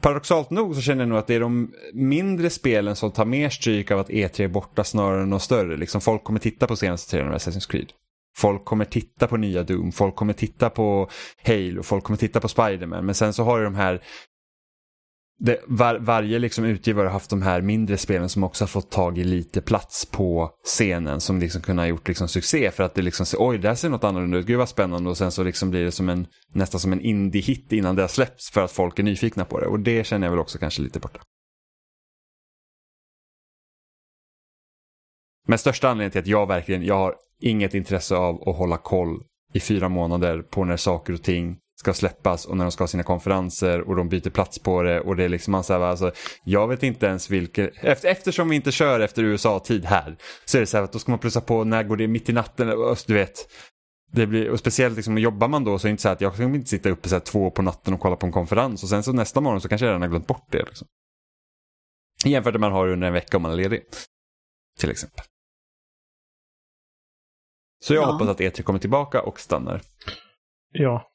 [0.00, 3.50] Paradoxalt nog så känner jag nog att det är de mindre spelen som tar mer
[3.50, 5.76] stryk av att E3 är borta snarare än de större.
[5.76, 7.92] Liksom folk kommer titta på senaste trailern av Assassin's Creed.
[8.38, 11.10] Folk kommer titta på nya Doom, folk kommer titta på
[11.42, 13.06] Halo, folk kommer titta på Spiderman.
[13.06, 14.02] Men sen så har du de här
[15.38, 18.90] det, var, varje liksom utgivare har haft de här mindre spelen som också har fått
[18.90, 22.94] tag i lite plats på scenen som liksom kunde ha gjort liksom succé för att
[22.94, 25.10] det liksom, ser, oj, där ser något annorlunda ut, gud vad spännande.
[25.10, 28.08] Och sen så liksom blir det som en, nästan som en indie-hit innan det har
[28.08, 29.66] släppts för att folk är nyfikna på det.
[29.66, 31.20] Och det känner jag väl också kanske lite borta.
[35.48, 39.22] Men största anledningen till att jag verkligen, jag har inget intresse av att hålla koll
[39.52, 42.88] i fyra månader på när saker och ting ska släppas och när de ska ha
[42.88, 46.12] sina konferenser och de byter plats på det och det är liksom man säger alltså,
[46.44, 50.66] jag vet inte ens vilken, eftersom vi inte kör efter USA-tid här så är det
[50.66, 52.68] så här att då ska man plussa på när går det mitt i natten,
[53.06, 53.48] du vet.
[54.12, 56.36] Det blir, och speciellt liksom, jobbar man då så är det inte så att jag
[56.36, 58.88] kan inte sitta uppe så här två på natten och kolla på en konferens och
[58.88, 60.64] sen så nästa morgon så kanske jag redan har glömt bort det.
[60.64, 60.86] Liksom.
[62.24, 63.82] Jämfört med man har under en vecka om man är ledig.
[64.78, 65.24] Till exempel.
[67.84, 68.12] Så jag ja.
[68.12, 69.82] hoppas att E3 kommer tillbaka och stannar.
[70.72, 71.08] Ja,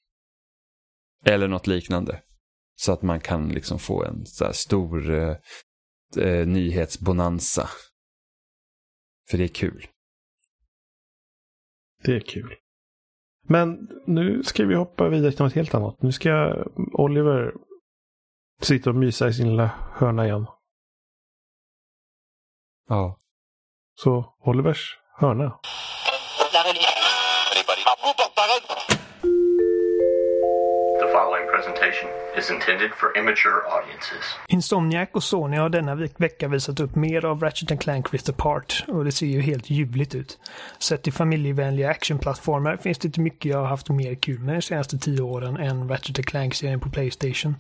[1.26, 2.22] eller något liknande.
[2.76, 5.36] Så att man kan liksom få en så stor eh,
[6.18, 7.70] eh, nyhetsbonanza.
[9.30, 9.88] För det är kul.
[12.04, 12.56] Det är kul.
[13.48, 16.02] Men nu ska vi hoppa vidare till något helt annat.
[16.02, 17.54] Nu ska Oliver
[18.62, 20.46] sitta och mysa i sin lilla hörna igen.
[22.88, 23.20] Ja.
[23.96, 25.60] Så Olivers hörna
[31.62, 34.24] presentation is intended for immature audiences.
[34.48, 39.06] Insomniac och Sony har denna vecka visat upp mer av Ratchet Clank Rift Apart och
[39.06, 40.40] det ser ju helt ljuvligt ut.
[40.80, 44.62] Sett till familjevänliga actionplattformar finns det inte mycket jag har haft mer kul med de
[44.62, 47.56] senaste tio åren än Ratchet Clank-serien på Playstation.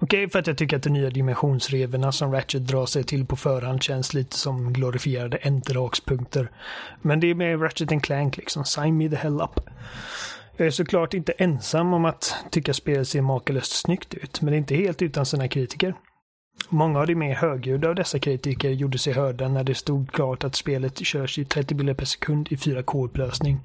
[0.00, 3.26] Okej, okay, för att jag tycker att de nya dimensionsrevorna som Ratchet drar sig till
[3.26, 6.50] på förhand känns lite som glorifierade enterhakspunkter.
[7.02, 9.60] Men det är med Ratchet Clank liksom, sign me the hell up.
[10.58, 14.56] Jag är såklart inte ensam om att tycka spelet ser makalöst snyggt ut, men det
[14.56, 15.94] är inte helt utan sina kritiker.
[16.68, 20.44] Många av de mer högljudda av dessa kritiker gjorde sig hörda när det stod klart
[20.44, 23.56] att spelet körs i 30 bilder per sekund i 4K-upplösning.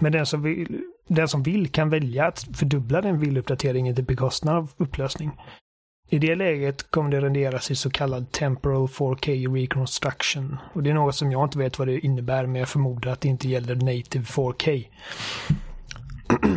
[0.00, 4.56] Men den som, vill, den som vill kan välja att fördubbla den villuppdateringen till bekostnad
[4.56, 5.30] av upplösning.
[6.08, 10.56] I det läget kommer det renderas i så kallad Temporal 4K Reconstruction.
[10.72, 13.20] Och det är något som jag inte vet vad det innebär, men jag förmodar att
[13.20, 14.86] det inte gäller Native 4K.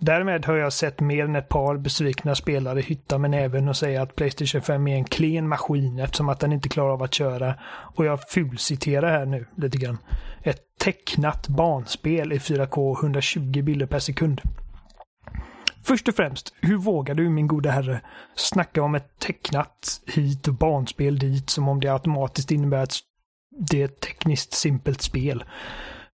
[0.00, 4.02] Därmed har jag sett mer än ett par besvikna spelare hytta med näven och säga
[4.02, 7.54] att Playstation 5 är en klen maskin eftersom att den inte klarar av att köra.
[7.68, 9.98] Och jag fulciterar här nu lite grann.
[10.42, 14.40] Ett tecknat barnspel i 4K 120 bilder per sekund.
[15.82, 18.00] Först och främst, hur vågar du min gode herre
[18.34, 22.94] snacka om ett tecknat hit och barnspel dit som om det automatiskt innebär att
[23.70, 25.44] det är ett tekniskt simpelt spel?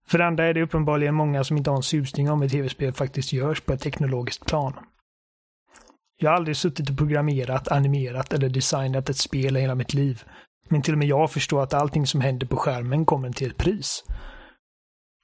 [0.07, 2.93] För det andra är det uppenbarligen många som inte har en susning om ett tv-spel
[2.93, 4.73] faktiskt görs på ett teknologiskt plan.
[6.17, 10.23] Jag har aldrig suttit och programmerat, animerat eller designat ett spel i hela mitt liv.
[10.69, 13.57] Men till och med jag förstår att allting som händer på skärmen kommer till ett
[13.57, 14.03] pris.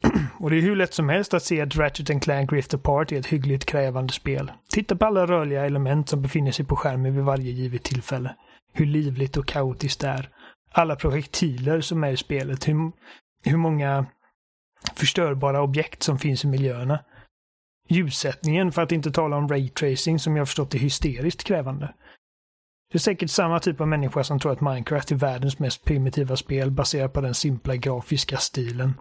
[0.40, 3.20] och det är hur lätt som helst att se att Ratchet Clank Rift Apart är
[3.20, 4.52] ett hyggligt krävande spel.
[4.70, 8.36] Titta på alla rörliga element som befinner sig på skärmen vid varje givet tillfälle.
[8.74, 10.30] Hur livligt och kaotiskt det är.
[10.72, 12.68] Alla projektiler som är i spelet.
[12.68, 12.92] Hur,
[13.44, 14.06] hur många
[14.96, 17.00] förstörbara objekt som finns i miljöerna.
[17.90, 21.94] Ljussättningen, för att inte tala om raytracing som jag förstått är hysteriskt krävande.
[22.92, 26.36] Det är säkert samma typ av människa som tror att Minecraft är världens mest primitiva
[26.36, 28.94] spel baserat på den simpla grafiska stilen.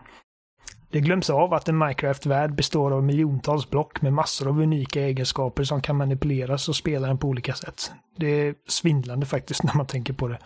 [0.91, 5.64] Det glöms av att en Minecraft-värld består av miljontals block med massor av unika egenskaper
[5.64, 7.93] som kan manipuleras och spelaren på olika sätt.
[8.16, 10.39] Det är svindlande faktiskt när man tänker på det.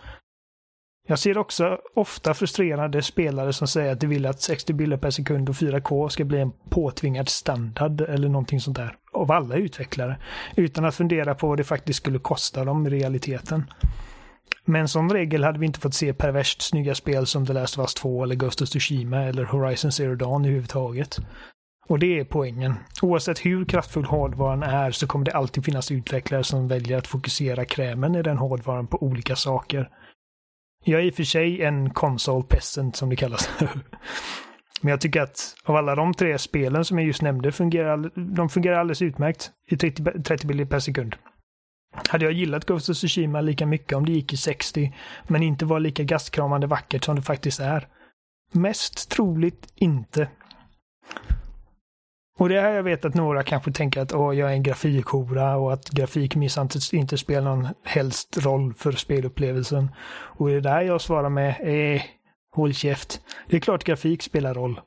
[1.07, 5.09] Jag ser också ofta frustrerade spelare som säger att de vill att 60 bilder per
[5.09, 8.95] sekund och 4K ska bli en påtvingad standard eller någonting sånt där.
[9.13, 10.17] Av alla utvecklare.
[10.55, 13.63] Utan att fundera på vad det faktiskt skulle kosta dem i realiteten.
[14.65, 17.77] Med en sån regel hade vi inte fått se perverst snygga spel som The Last
[17.77, 21.19] of Us 2 eller Ghost of Tsushima eller Horizon Zero Dawn överhuvudtaget.
[21.87, 22.73] Och det är poängen.
[23.01, 27.65] Oavsett hur kraftfull hårdvaran är så kommer det alltid finnas utvecklare som väljer att fokusera
[27.65, 29.89] krämen i den hårdvaran på olika saker.
[30.87, 33.49] Jag är i och för sig en console peasant som det kallas.
[34.81, 38.49] Men jag tycker att av alla de tre spelen som jag just nämnde fungerar, de
[38.49, 41.15] fungerar alldeles utmärkt i 30, 30 bilder per sekund.
[42.09, 44.95] Hade jag gillat Ghost of Tsushima lika mycket om det gick i 60,
[45.27, 47.87] men inte var lika gastkramande vackert som det faktiskt är?
[48.51, 50.29] Mest troligt inte.
[52.39, 54.63] Och det är här jag vet att några kanske tänker att Åh, jag är en
[54.63, 59.89] grafikhora och att grafik minsann inte spelar någon helst roll för spelupplevelsen.
[60.09, 61.55] Och det är där jag svarar med,
[61.95, 62.01] eh,
[62.55, 63.21] håll käft.
[63.49, 64.81] Det är klart grafik spelar roll.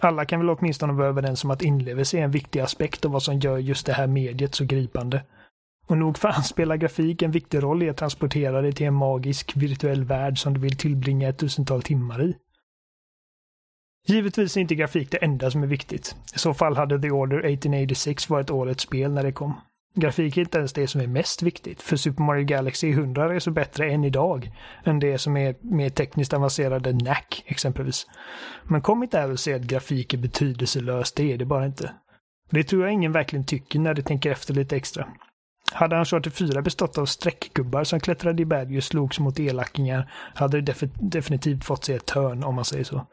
[0.00, 3.22] Alla kan väl åtminstone vara överens om att inlevelse är en viktig aspekt av vad
[3.22, 5.22] som gör just det här mediet så gripande.
[5.86, 9.56] Och nog fan spelar grafik en viktig roll i att transportera dig till en magisk
[9.56, 12.36] virtuell värld som du vill tillbringa ett tusental timmar i.
[14.08, 16.16] Givetvis är inte grafik det enda som är viktigt.
[16.34, 19.60] I så fall hade The Order 1886 varit årets spel när det kom.
[19.94, 23.38] Grafik är inte ens det som är mest viktigt, för Super Mario Galaxy 100 är
[23.38, 24.50] så bättre än idag
[24.84, 28.06] än det som är mer tekniskt avancerade NAC exempelvis.
[28.62, 31.92] Men kom inte här och säg att grafik är betydelselöst, det är det bara inte.
[32.50, 35.08] Det tror jag ingen verkligen tycker när de tänker efter lite extra.
[35.72, 40.60] Hade Uncharted 4 bestått av streckgubbar som klättrade i berg och slogs mot elakingar hade
[40.60, 43.06] det definitivt fått sig ett törn om man säger så.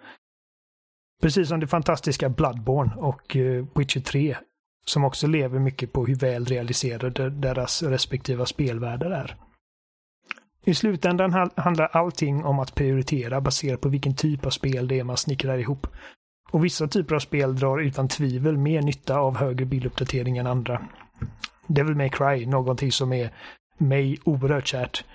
[1.22, 4.38] Precis som det fantastiska Bloodborne och uh, Witcher 3
[4.86, 9.36] som också lever mycket på hur väl realiserade deras respektiva spelvärldar är.
[10.66, 15.04] I slutändan handlar allting om att prioritera baserat på vilken typ av spel det är
[15.04, 15.88] man snickrar ihop.
[16.52, 20.82] Och vissa typer av spel drar utan tvivel mer nytta av högre bilduppdatering än andra.
[21.68, 23.30] Devil May Cry, någonting som är
[23.78, 25.06] mig oerhört kärt,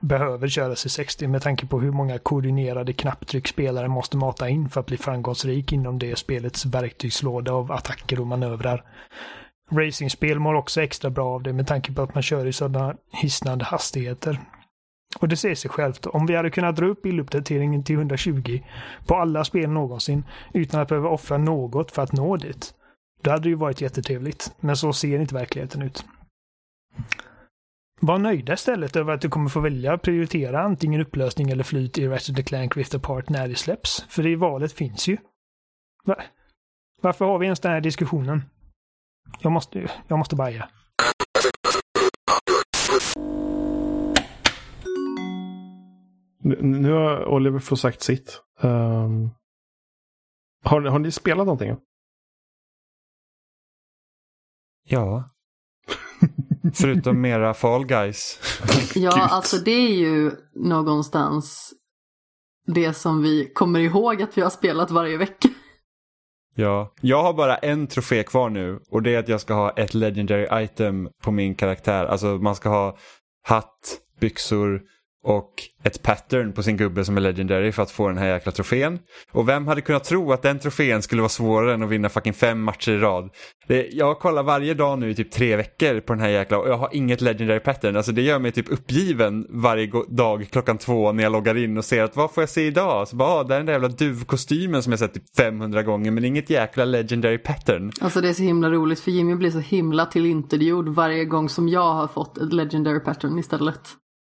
[0.00, 4.68] behöver köras i 60 med tanke på hur många koordinerade knapptryck spelaren måste mata in
[4.68, 8.84] för att bli framgångsrik inom det spelets verktygslåda av attacker och manövrar.
[9.70, 12.96] Racingspel mår också extra bra av det med tanke på att man kör i sådana
[13.12, 14.40] hisnande hastigheter.
[15.18, 18.62] Och det säger sig självt, om vi hade kunnat dra upp bilduppdateringen till 120
[19.06, 20.24] på alla spel någonsin
[20.54, 22.74] utan att behöva offra något för att nå dit,
[23.22, 24.52] då hade det ju varit jättetrevligt.
[24.60, 26.04] Men så ser inte verkligheten ut.
[28.00, 31.98] Var nöjda istället över att du kommer få välja att prioritera antingen upplösning eller flyt
[31.98, 34.06] i Ratchet Clank Rift Apart när det släpps.
[34.08, 35.16] För det valet finns ju.
[36.04, 36.16] Va?
[37.02, 38.42] Varför har vi ens den här diskussionen?
[39.40, 40.68] Jag måste, jag måste baja.
[46.60, 48.42] Nu har Oliver fått sagt sitt.
[48.60, 49.30] Um,
[50.64, 51.76] har, har ni spelat någonting?
[54.84, 55.30] Ja.
[56.74, 58.40] Förutom mera Fall Guys.
[58.94, 61.72] ja, alltså det är ju någonstans
[62.66, 65.48] det som vi kommer ihåg att vi har spelat varje vecka.
[66.54, 69.70] Ja, jag har bara en trofé kvar nu och det är att jag ska ha
[69.70, 72.04] ett legendary item på min karaktär.
[72.04, 72.96] Alltså man ska ha
[73.42, 74.82] hatt, byxor,
[75.28, 75.52] och
[75.82, 78.98] ett pattern på sin gubbe som är legendary för att få den här jäkla trofén.
[79.32, 82.34] Och vem hade kunnat tro att den trofén skulle vara svårare än att vinna fucking
[82.34, 83.30] fem matcher i rad?
[83.66, 86.68] Det, jag kollar varje dag nu i typ tre veckor på den här jäkla och
[86.68, 87.96] jag har inget legendary pattern.
[87.96, 91.84] Alltså det gör mig typ uppgiven varje dag klockan två när jag loggar in och
[91.84, 93.08] ser att vad får jag se idag?
[93.08, 96.10] Så bara, ah, det är den där jävla duvkostymen som jag sett typ 500 gånger
[96.10, 97.92] men inget jäkla legendary pattern.
[98.00, 101.68] Alltså det är så himla roligt för Jimmy blir så himla tillintetgjord varje gång som
[101.68, 103.80] jag har fått ett legendary pattern istället.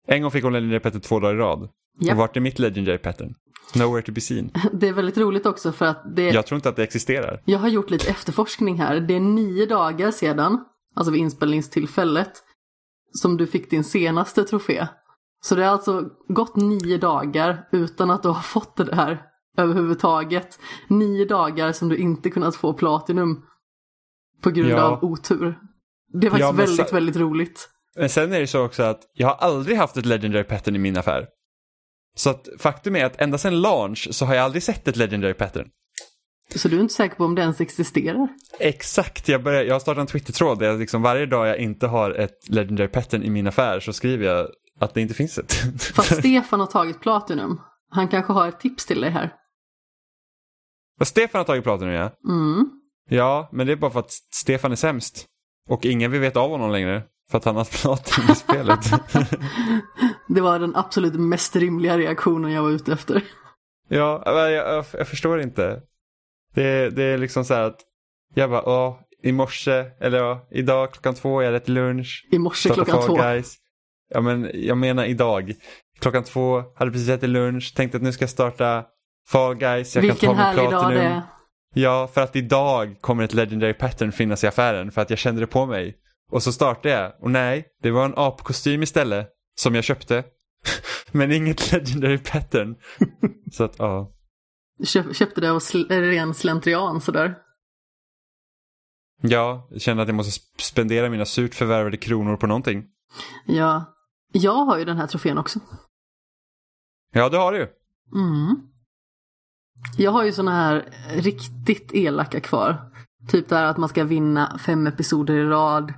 [0.06, 1.68] En gång fick hon Legendary Pattern två dagar i rad.
[2.02, 2.12] Yep.
[2.12, 3.34] Och vart är mitt Legendary Pattern?
[3.74, 4.50] Nowhere to be seen.
[4.72, 6.30] Det är väldigt roligt också för att det...
[6.30, 7.42] Jag tror inte att det existerar.
[7.44, 9.00] Jag har gjort lite efterforskning här.
[9.00, 12.32] Det är nio dagar sedan, alltså vid inspelningstillfället,
[13.12, 14.86] som du fick din senaste trofé.
[15.40, 19.22] Så det har alltså gått nio dagar utan att du har fått det här
[19.58, 20.58] överhuvudtaget.
[20.88, 23.44] Nio dagar som du inte kunnat få Platinum
[24.42, 24.82] på grund ja.
[24.82, 25.58] av otur.
[26.12, 27.68] Det är faktiskt ja, väldigt, väldigt roligt.
[27.96, 30.78] Men sen är det så också att jag har aldrig haft ett Legendary Pattern i
[30.78, 31.26] min affär.
[32.16, 35.34] Så att faktum är att ända sedan launch så har jag aldrig sett ett Legendary
[35.34, 35.68] Pattern.
[36.54, 38.28] Så du är inte säker på om det ens existerar?
[38.58, 41.86] Exakt, jag, börjar, jag har startat en Twitter-tråd där jag liksom varje dag jag inte
[41.86, 44.48] har ett Legendary Pattern i min affär så skriver jag
[44.80, 45.52] att det inte finns ett.
[45.94, 47.60] Fast Stefan har tagit Platinum.
[47.90, 49.32] Han kanske har ett tips till dig här.
[50.98, 52.10] Vad Stefan har tagit platinum ja.
[52.28, 52.70] Mm.
[53.08, 55.26] Ja, men det är bara för att Stefan är sämst.
[55.68, 57.02] Och ingen vill veta av honom längre.
[57.30, 58.80] För att han har platinum i spelet.
[60.28, 63.22] Det var den absolut mest rimliga reaktionen jag var ute efter.
[63.88, 65.80] ja, jag, jag, jag förstår inte.
[66.54, 67.80] Det, det är liksom så här att
[68.34, 72.28] jag bara, åh, i morse, eller ja, idag klockan två, jag hade ett lunch.
[72.32, 73.14] I morse klockan två.
[73.14, 73.56] Guys.
[74.08, 75.54] Ja, men jag menar idag.
[76.00, 78.84] Klockan två, hade precis ätit lunch, tänkte att nu ska jag starta
[79.28, 79.94] Fall Guys.
[79.94, 81.02] Jag Vilken kan ta härlig min dag platinum.
[81.04, 81.22] det är.
[81.74, 85.40] Ja, för att idag kommer ett legendary pattern finnas i affären för att jag kände
[85.40, 85.96] det på mig.
[86.30, 90.24] Och så startade jag och nej, det var en apkostym istället som jag köpte.
[91.12, 92.76] Men inget legendary pattern.
[93.52, 94.12] så att ja.
[94.84, 97.38] Köp, köpte det av sl- ren slentrian sådär.
[99.22, 102.84] Ja, jag kände att jag måste sp- spendera mina surt förvärvade kronor på någonting.
[103.46, 103.84] Ja.
[104.32, 105.60] Jag har ju den här trofén också.
[107.12, 107.68] Ja, det har du ju.
[108.14, 108.56] Mm.
[109.98, 112.92] Jag har ju såna här riktigt elaka kvar.
[113.28, 115.94] Typ där att man ska vinna fem episoder i rad.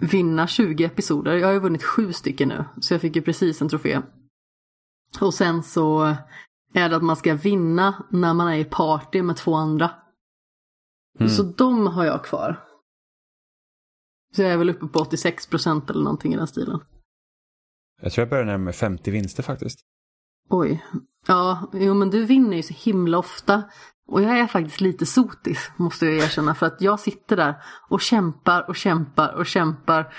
[0.00, 1.34] Vinna 20 episoder.
[1.34, 2.64] Jag har ju vunnit sju stycken nu.
[2.80, 4.00] Så jag fick ju precis en trofé.
[5.20, 6.16] Och sen så
[6.72, 9.90] är det att man ska vinna när man är i party med två andra.
[11.18, 11.30] Mm.
[11.30, 12.62] Så de har jag kvar.
[14.36, 16.80] Så jag är väl uppe på 86 procent eller någonting i den stilen.
[18.02, 19.80] Jag tror jag börjar närma mig 50 vinster faktiskt.
[20.48, 20.84] Oj.
[21.26, 23.62] Ja, jo men du vinner ju så himla ofta.
[24.08, 26.54] Och jag är faktiskt lite sotis, måste jag erkänna.
[26.54, 27.54] För att jag sitter där
[27.88, 30.14] och kämpar och kämpar och kämpar.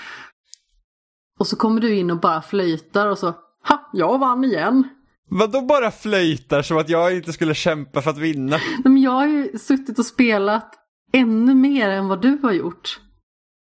[1.38, 3.26] Och så kommer du in och bara flöjtar och så,
[3.68, 4.88] ha, jag vann igen.
[5.30, 8.58] Vadå bara flöjtar som att jag inte skulle kämpa för att vinna?
[8.84, 10.74] Men jag har ju suttit och spelat
[11.12, 13.00] ännu mer än vad du har gjort.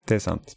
[0.07, 0.55] Det är sant.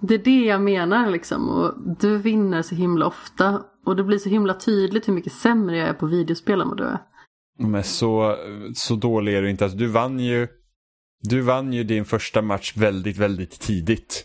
[0.00, 1.48] Det är det jag menar liksom.
[1.48, 3.62] Och du vinner så himla ofta.
[3.86, 6.76] Och det blir så himla tydligt hur mycket sämre jag är på videospel än vad
[6.76, 6.98] du är.
[7.70, 8.36] Men så,
[8.74, 9.64] så dålig är du inte.
[9.64, 10.48] Alltså, du vann ju
[11.20, 14.24] du vann ju din första match väldigt, väldigt tidigt.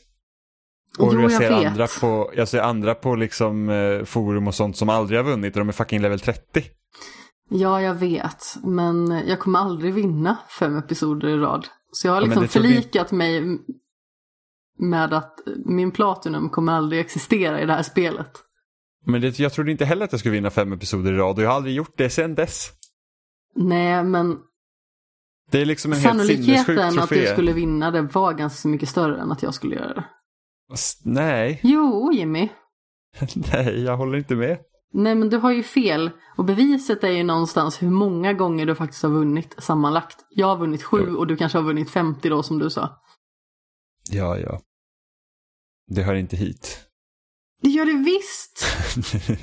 [1.00, 1.68] Och Jo, jag, jag ser vet.
[1.68, 5.54] andra på, jag ser andra på liksom, eh, forum och sånt som aldrig har vunnit
[5.56, 6.64] och de är fucking level 30.
[7.50, 8.44] Ja, jag vet.
[8.64, 11.68] Men jag kommer aldrig vinna fem episoder i rad.
[11.92, 13.60] Så jag har Ja, liksom jag- förlikat mig
[14.80, 15.34] med att
[15.66, 18.32] min Platinum kommer aldrig existera i det här spelet.
[19.06, 21.44] Men det, jag trodde inte heller att jag skulle vinna fem episoder i rad och
[21.44, 22.70] jag har aldrig gjort det sedan dess.
[23.58, 24.40] Nej, men
[25.52, 29.22] Det är liksom en helt sannolikheten att du skulle vinna det var ganska mycket större
[29.22, 30.06] än att jag skulle göra det.
[31.04, 32.50] Nej, Jo, Jimmy.
[33.54, 34.58] nej, jag håller inte med.
[34.94, 36.12] Nej, men du har ju fel.
[36.38, 40.26] Och beviset är ju någonstans hur många gånger du faktiskt har vunnit sammanlagt.
[40.30, 43.02] Jag har vunnit sju och du kanske har vunnit 50 då som du sa.
[44.12, 44.62] Ja, ja.
[45.88, 46.84] Det hör inte hit.
[47.62, 48.66] Det gör det visst!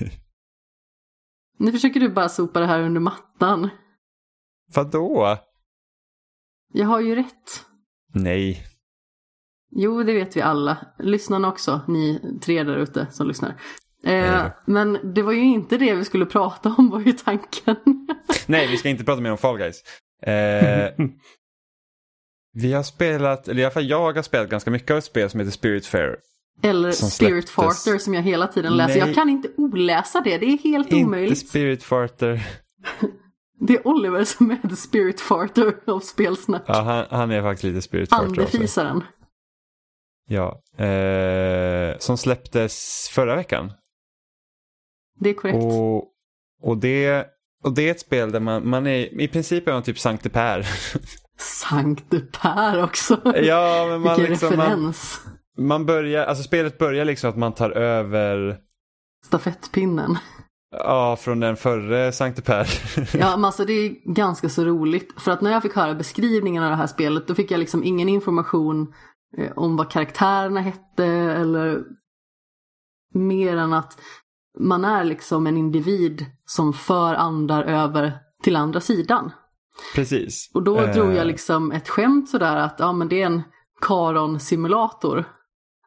[1.59, 3.71] Nu försöker du bara sopa det här under mattan.
[4.75, 5.39] Vadå?
[6.73, 7.65] Jag har ju rätt.
[8.15, 8.63] Nej.
[9.71, 10.87] Jo, det vet vi alla.
[10.99, 13.61] Lyssnarna också, ni tre där ute som lyssnar.
[14.05, 17.77] Eh, men det var ju inte det vi skulle prata om var ju tanken.
[18.47, 19.83] Nej, vi ska inte prata mer om Fall Guys.
[20.23, 20.93] Eh,
[22.53, 25.31] vi har spelat, eller i alla fall jag har spelat ganska mycket av ett spel
[25.31, 26.17] som heter Spirit Fair.
[26.63, 27.51] Eller Spirit.
[27.51, 28.99] Farter som jag hela tiden läser.
[28.99, 29.07] Nej.
[29.07, 31.49] Jag kan inte oläsa det, det är helt Inte omöjligt.
[31.49, 32.47] Spirit Farter.
[33.61, 36.65] Det är Oliver som är the Spirit Farter av spelsnack.
[36.67, 38.25] Ja, han, han är faktiskt lite Spirit Farter.
[38.25, 39.05] Andefisaren.
[40.29, 40.63] Ja.
[40.85, 43.73] Eh, som släpptes förra veckan.
[45.21, 45.57] Det är korrekt.
[45.57, 46.05] Och,
[46.63, 47.27] och, det,
[47.65, 50.31] och det är ett spel där man, man är, i princip är man typ Sankte
[50.31, 50.67] Per.
[51.39, 53.21] Sankte Per också.
[53.25, 55.21] ja, men man Vilken liksom, man, referens.
[55.59, 58.59] man börjar, alltså spelet börjar liksom att man tar över,
[59.25, 60.19] Stafettpinnen.
[60.79, 62.67] Ja, från den förre Sankte Per.
[63.19, 65.21] Ja, men alltså det är ganska så roligt.
[65.21, 67.85] För att när jag fick höra beskrivningen av det här spelet då fick jag liksom
[67.85, 68.95] ingen information
[69.39, 71.83] eh, om vad karaktärerna hette eller
[73.15, 73.99] mer än att
[74.59, 78.13] man är liksom en individ som för andar över
[78.43, 79.33] till andra sidan.
[79.95, 80.51] Precis.
[80.55, 83.43] Och då Eh, drog jag liksom ett skämt sådär att ja men det är en
[83.81, 85.25] Karon-simulator.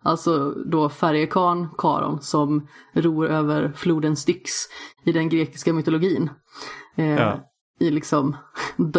[0.08, 4.52] Alltså då färjekan Karon som ror över floden Styx
[5.04, 6.30] i den grekiska mytologin.
[6.96, 7.40] Eh, Ja.
[7.80, 8.36] I liksom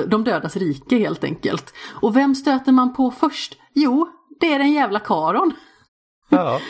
[0.07, 1.73] de dödas rike helt enkelt.
[2.01, 3.57] Och vem stöter man på först?
[3.75, 4.09] Jo,
[4.41, 5.53] det är den jävla Karon.
[6.29, 6.61] Ja.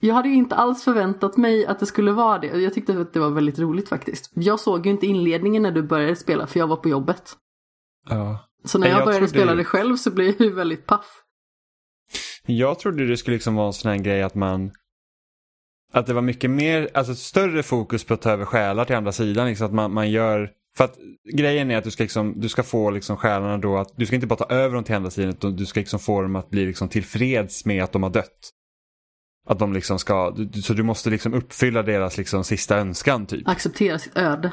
[0.00, 2.46] Jag hade ju inte alls förväntat mig att det skulle vara det.
[2.46, 4.30] Jag tyckte att det var väldigt roligt faktiskt.
[4.34, 7.32] Jag såg ju inte inledningen när du började spela för jag var på jobbet.
[8.08, 8.38] ja.
[8.64, 11.22] Så när jag, jag började trodde- spela det själv så blev jag ju väldigt paff.
[12.46, 14.70] Jag trodde det skulle liksom vara en sån här grej att man
[15.92, 19.12] att det var mycket mer, alltså större fokus på att ta över själar till andra
[19.12, 19.46] sidan.
[19.46, 20.96] Liksom att man, man gör För att
[21.32, 24.14] grejen är att du ska, liksom, du ska få liksom själarna då att, du ska
[24.14, 26.50] inte bara ta över dem till andra sidan utan du ska liksom få dem att
[26.50, 28.50] bli liksom tillfreds med att de har dött.
[29.48, 33.48] Att de liksom ska, så du måste liksom uppfylla deras liksom sista önskan typ.
[33.48, 34.52] Acceptera sitt öde.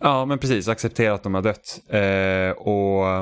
[0.00, 1.80] Ja men precis, acceptera att de har dött.
[1.88, 3.20] Eh, och,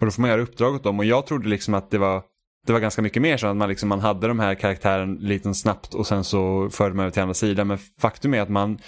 [0.00, 2.22] och då får man göra uppdrag åt dem och jag trodde liksom att det var
[2.66, 5.54] det var ganska mycket mer så att man, liksom, man hade de här karaktären lite
[5.54, 7.66] snabbt och sen så förde man över till andra sidan.
[7.66, 8.78] Men faktum är att man,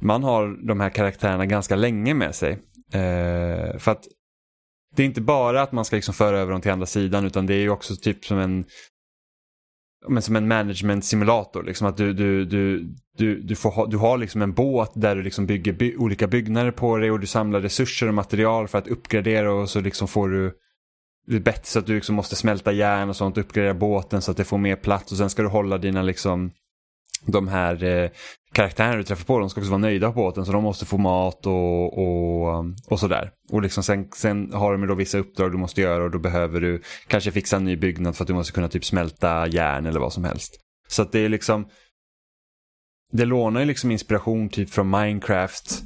[0.00, 2.52] man har de här karaktärerna ganska länge med sig.
[2.92, 4.04] Eh, för att
[4.96, 7.46] det är inte bara att man ska liksom föra över dem till andra sidan utan
[7.46, 8.64] det är ju också typ som en
[10.08, 11.62] men som en management simulator.
[11.62, 15.16] Liksom att du, du, du, du, du, får ha, du har liksom en båt där
[15.16, 18.78] du liksom bygger by olika byggnader på dig och du samlar resurser och material för
[18.78, 20.52] att uppgradera och så liksom får du
[21.26, 24.30] det är bättre så att du liksom måste smälta järn och sånt, uppgradera båten så
[24.30, 26.52] att det får mer plats och sen ska du hålla dina liksom
[27.26, 28.10] de här eh,
[28.52, 30.98] karaktärerna du träffar på, de ska också vara nöjda på båten så de måste få
[30.98, 33.30] mat och, och, och sådär.
[33.50, 36.60] Och liksom sen, sen har de då vissa uppdrag du måste göra och då behöver
[36.60, 40.00] du kanske fixa en ny byggnad för att du måste kunna typ smälta järn eller
[40.00, 40.56] vad som helst.
[40.88, 41.68] Så att det är liksom
[43.12, 45.82] det lånar ju liksom inspiration typ från Minecraft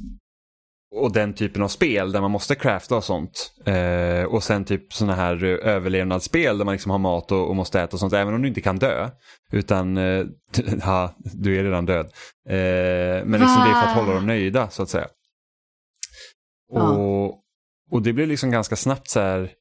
[0.95, 3.51] och den typen av spel där man måste crafta och sånt.
[3.65, 7.81] Eh, och sen typ sådana här överlevnadsspel där man liksom har mat och, och, måste
[7.81, 9.09] äta och sånt även om du inte kan dö.
[9.51, 10.25] Utan, eh,
[10.83, 12.05] ha, du är redan död.
[12.49, 15.07] Eh, men liksom det är för att hålla dem nöjda så att säga.
[16.71, 17.27] Och,
[17.91, 19.51] och det blir liksom ganska snabbt så här.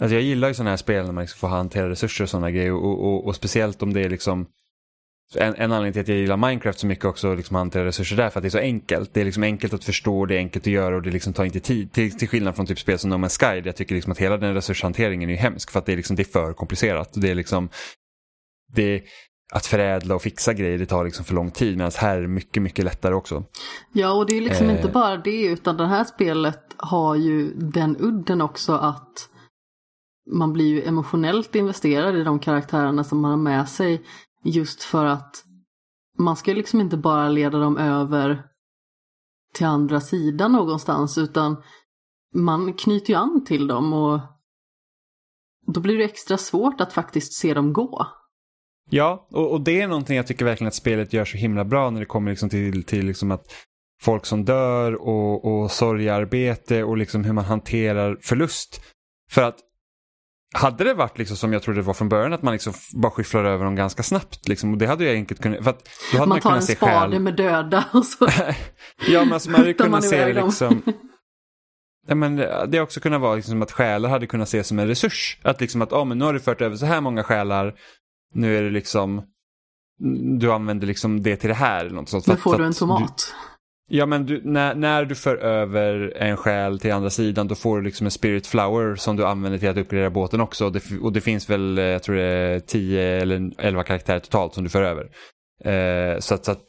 [0.00, 2.50] Alltså jag gillar ju sådana här spel när man liksom får hantera resurser och sådana
[2.50, 4.46] grejer och, och, och speciellt om det är liksom
[5.36, 8.30] en, en anledning till att jag gillar Minecraft så mycket också, liksom hantera resurser där,
[8.30, 9.14] för att det är så enkelt.
[9.14, 11.44] Det är liksom enkelt att förstå, det är enkelt att göra och det liksom tar
[11.44, 11.92] inte tid.
[11.92, 14.36] Till, till skillnad från typ spel som No Man's Sky, jag tycker liksom att hela
[14.36, 17.10] den resurshanteringen är hemsk för att det är, liksom, det är för komplicerat.
[17.14, 17.68] Det är liksom,
[18.72, 19.02] det,
[19.52, 22.28] att förädla och fixa grejer det tar liksom för lång tid medan här är det
[22.28, 23.44] mycket, mycket lättare också.
[23.92, 24.76] Ja, och det är liksom eh.
[24.76, 29.28] inte bara det utan det här spelet har ju den udden också att
[30.30, 34.02] man blir ju emotionellt investerad i de karaktärerna som man har med sig.
[34.44, 35.44] Just för att
[36.18, 38.42] man ska liksom inte bara leda dem över
[39.54, 41.62] till andra sidan någonstans utan
[42.34, 44.20] man knyter ju an till dem och
[45.66, 48.06] då blir det extra svårt att faktiskt se dem gå.
[48.90, 51.90] Ja, och, och det är någonting jag tycker verkligen att spelet gör så himla bra
[51.90, 53.46] när det kommer liksom till, till liksom att
[54.00, 58.80] folk som dör och, och sorgarbete och liksom hur man hanterar förlust.
[59.30, 59.58] För att
[60.52, 63.10] hade det varit liksom som jag trodde det var från början, att man liksom bara
[63.10, 64.48] skyfflar över dem ganska snabbt.
[64.48, 65.64] Liksom, och det hade jag enkelt kunnat...
[65.64, 67.20] För att då hade man, man tar en spade själ...
[67.20, 68.28] med döda och så...
[69.08, 70.82] ja, men alltså man hade kunnat se liksom...
[72.06, 74.86] Ja, men det hade också kunnat vara liksom att själar hade kunnat ses som en
[74.86, 75.38] resurs.
[75.42, 77.74] Att liksom att, oh, men nu har du fört över så här många själar,
[78.34, 79.22] nu är det liksom,
[80.38, 81.90] du använder liksom det till det här.
[81.90, 82.26] Något sånt.
[82.26, 83.34] Nu får du en tomat.
[83.94, 87.76] Ja men du, när, när du för över en själ till andra sidan då får
[87.76, 90.64] du liksom en spirit flower som du använder till att uppgradera båten också.
[90.64, 94.18] Och det, och det finns väl, eh, jag tror det är 10 eller 11 karaktärer
[94.18, 95.04] totalt som du för över.
[95.64, 96.64] Eh, så, att, så att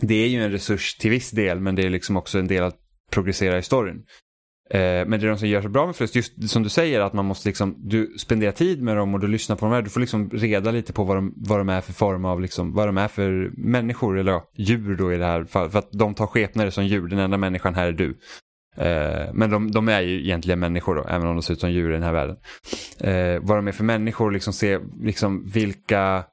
[0.00, 2.64] det är ju en resurs till viss del men det är liksom också en del
[2.64, 2.78] att
[3.10, 4.04] progressera i storyn.
[4.70, 7.00] Eh, men det är de som gör så bra med förlust, just som du säger
[7.00, 9.82] att man måste liksom, du spenderar tid med dem och du lyssnar på dem här,
[9.82, 12.74] du får liksom reda lite på vad de, vad de är för form av, liksom,
[12.74, 15.92] vad de är för människor, eller ja, djur då i det här fallet, för att
[15.92, 18.18] de tar skepnader som djur, den enda människan här är du.
[18.76, 21.72] Eh, men de, de, är ju egentligen människor då, även om de ser ut som
[21.72, 22.36] djur i den här världen.
[23.00, 26.24] Eh, vad de är för människor, liksom se liksom vilka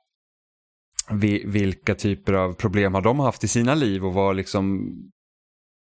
[1.45, 4.93] vilka typer av problem har de haft i sina liv och vad liksom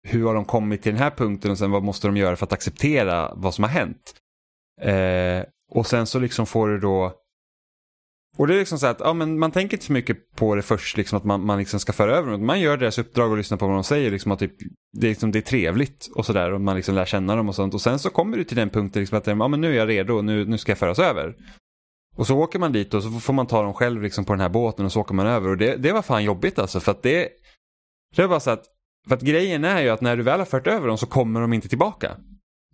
[0.04, 2.45] hur har de kommit till den här punkten och sen vad måste de göra för
[2.45, 4.16] att acceptera vad som har hänt.
[4.82, 7.22] Eh, och sen så liksom får du då
[8.38, 10.62] och det är liksom så att ja, men man tänker inte så mycket på det
[10.62, 12.45] först, liksom att man, man liksom ska föra över dem.
[12.45, 14.12] Man gör deras uppdrag och lyssnar på vad de säger.
[14.12, 14.54] Liksom att typ,
[14.93, 17.56] det, är liksom, det är trevligt och sådär och man liksom lär känna dem och
[17.56, 17.74] sånt.
[17.74, 19.89] Och sen så kommer du till den punkten liksom att ja, men nu är jag
[19.89, 21.36] redo, nu, nu ska jag föras över.
[22.16, 24.41] Och så åker man dit och så får man ta dem själv liksom på den
[24.41, 25.49] här båten och så åker man över.
[25.49, 27.30] Och det, det var fan jobbigt alltså för att det,
[28.16, 28.66] det var bara så att
[29.08, 31.41] för att grejen är ju att när du väl har fört över dem så kommer
[31.41, 32.18] de inte tillbaka.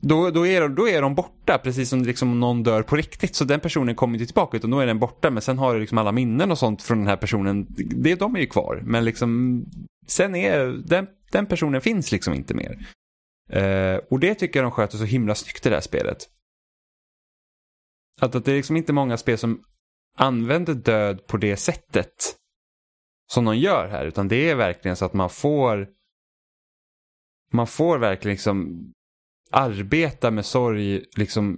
[0.02, 3.36] Då, då, är, de, då är de borta, precis som liksom någon dör på riktigt.
[3.36, 5.30] Så den personen kommer inte tillbaka utan då är den borta.
[5.30, 7.66] Men sen har du liksom alla minnen och sånt från den här personen.
[7.78, 8.82] Det, de är ju kvar.
[8.86, 9.64] Men liksom,
[10.08, 12.88] sen är den, den personen finns liksom inte mer.
[13.50, 16.18] Eh, och det tycker jag de sköter så himla snyggt i det här spelet.
[18.22, 19.62] Att, att det är liksom inte många spel som
[20.18, 22.36] använder död på det sättet
[23.32, 24.06] som de gör här.
[24.06, 25.97] Utan det är verkligen så att man får
[27.54, 28.92] man får verkligen liksom
[29.52, 31.58] arbeta med sorg liksom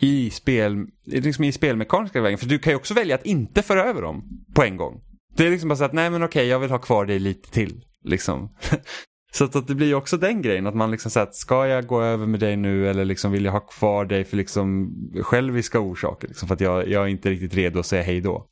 [0.00, 2.38] i, spel, liksom i spelmekaniska vägen.
[2.38, 5.00] För du kan ju också välja att inte föra över dem på en gång.
[5.36, 7.50] Det är liksom bara så att nej men okej jag vill ha kvar dig lite
[7.50, 7.84] till.
[8.04, 8.48] Liksom.
[9.32, 11.86] Så att, att det blir också den grejen att man liksom säger att ska jag
[11.86, 14.92] gå över med dig nu eller liksom vill jag ha kvar dig för liksom
[15.22, 16.28] själviska orsaker.
[16.28, 18.46] Liksom för att jag, jag är inte riktigt redo att säga hej då.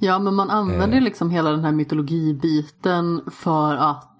[0.00, 1.02] Ja, men man använder Eh.
[1.04, 4.16] liksom hela den här mytologibiten för att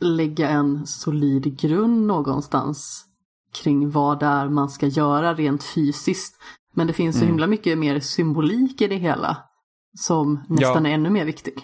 [0.00, 3.04] lägga en solid grund någonstans
[3.62, 6.36] kring vad det är man ska göra rent fysiskt.
[6.74, 7.28] Men det finns så Mm.
[7.28, 9.36] himla mycket mer symbolik i det hela
[9.98, 11.54] som nästan är ännu mer viktig.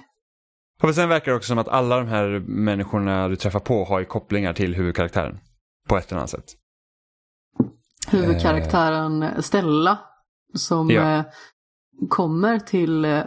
[0.82, 3.99] Och sen verkar det också som att alla de här människorna du träffar på har
[3.99, 5.39] ju kopplingar till huvudkaraktären.
[5.89, 6.45] På ett eller annat sätt.
[8.09, 9.99] Huvudkaraktären Stella
[10.55, 11.18] som Ja.
[11.18, 11.24] eh,
[12.09, 13.22] kommer till eh,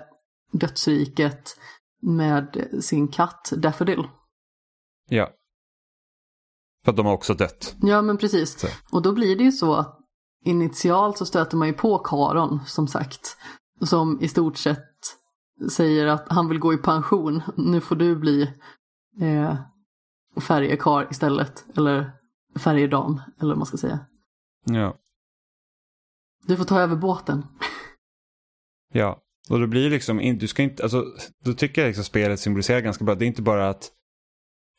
[0.51, 1.57] dödsriket
[2.01, 4.03] med sin katt Daffodil.
[5.09, 5.29] Ja.
[6.83, 7.75] För att de har också dött.
[7.81, 8.59] Ja men precis.
[8.59, 8.67] Så.
[8.91, 9.99] Och då blir det ju så att
[10.45, 13.37] initialt så stöter man ju på Karon som sagt.
[13.81, 14.85] Som i stort sett
[15.71, 17.41] säger att han vill gå i pension.
[17.57, 18.53] Nu får du bli
[19.21, 19.55] eh,
[20.41, 21.65] färjekar istället.
[21.77, 22.11] Eller
[22.59, 23.99] färjedam eller vad man ska säga.
[24.65, 24.97] Ja.
[26.45, 27.45] Du får ta över båten.
[28.93, 29.21] Ja.
[29.49, 31.05] Och då blir det liksom, du ska inte, alltså,
[31.43, 33.15] då tycker jag liksom spelet symboliserar ganska bra.
[33.15, 33.91] Det är inte bara att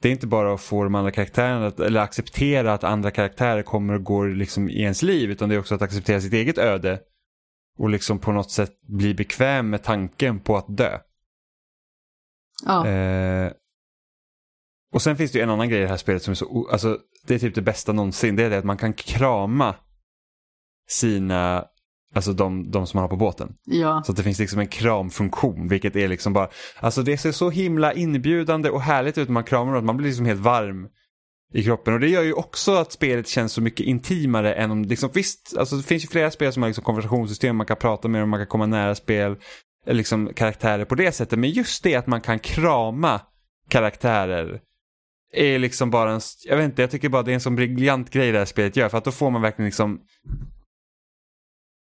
[0.03, 3.63] det är inte bara att få de andra karaktärerna att, eller acceptera att andra karaktärer
[3.63, 6.59] kommer och går liksom i ens liv utan det är också att acceptera sitt eget
[6.59, 7.01] öde
[7.79, 10.99] och liksom på något sätt bli bekväm med tanken på att dö.
[12.67, 13.53] Ja, Eh,
[14.93, 16.69] och sen finns det ju en annan grej i det här spelet som är så,
[16.73, 18.37] alltså det är typ det bästa någonsin.
[18.37, 19.75] Det är det att man kan krama
[20.89, 21.65] sina,
[22.15, 23.55] alltså de, de som man har på båten.
[23.65, 24.03] ja.
[24.07, 26.49] Så att det finns liksom en kramfunktion, vilket är liksom bara,
[26.81, 30.07] alltså det ser så himla inbjudande och härligt ut när man kramar dem, man blir
[30.07, 30.89] liksom helt varm
[31.53, 31.95] i kroppen.
[31.95, 35.57] Och det gör ju också att spelet känns så mycket intimare än om, liksom, visst,
[35.59, 38.31] alltså det finns ju flera spel som har liksom konversationssystem, man kan prata med dem,
[38.31, 39.37] man kan komma nära spel,
[39.87, 41.39] eller liksom karaktärer på det sättet.
[41.39, 43.21] Men just det att man kan krama
[43.69, 44.61] karaktärer
[45.33, 48.11] är liksom bara en, jag vet inte, jag tycker bara det är en sån briljant
[48.11, 50.01] grej det här spelet gör, för att då får man verkligen liksom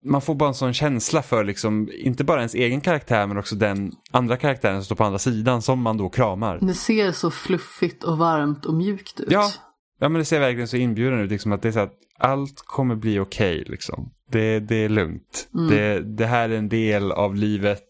[0.06, 3.56] man får bara en sån känsla för liksom, inte bara ens egen karaktär men också
[3.56, 6.60] den andra karaktären som står på andra sidan som man då kramar.
[6.62, 9.32] Det ser så fluffigt och varmt och mjukt ut.
[9.32, 9.52] Ja,
[10.00, 12.62] ja men det ser verkligen så inbjudande ut, liksom att det är så att allt
[12.66, 14.12] kommer bli okej liksom.
[14.32, 15.50] Det, det är lugnt.
[15.54, 15.70] Mm.
[15.70, 17.84] Det, det här är en del av livet.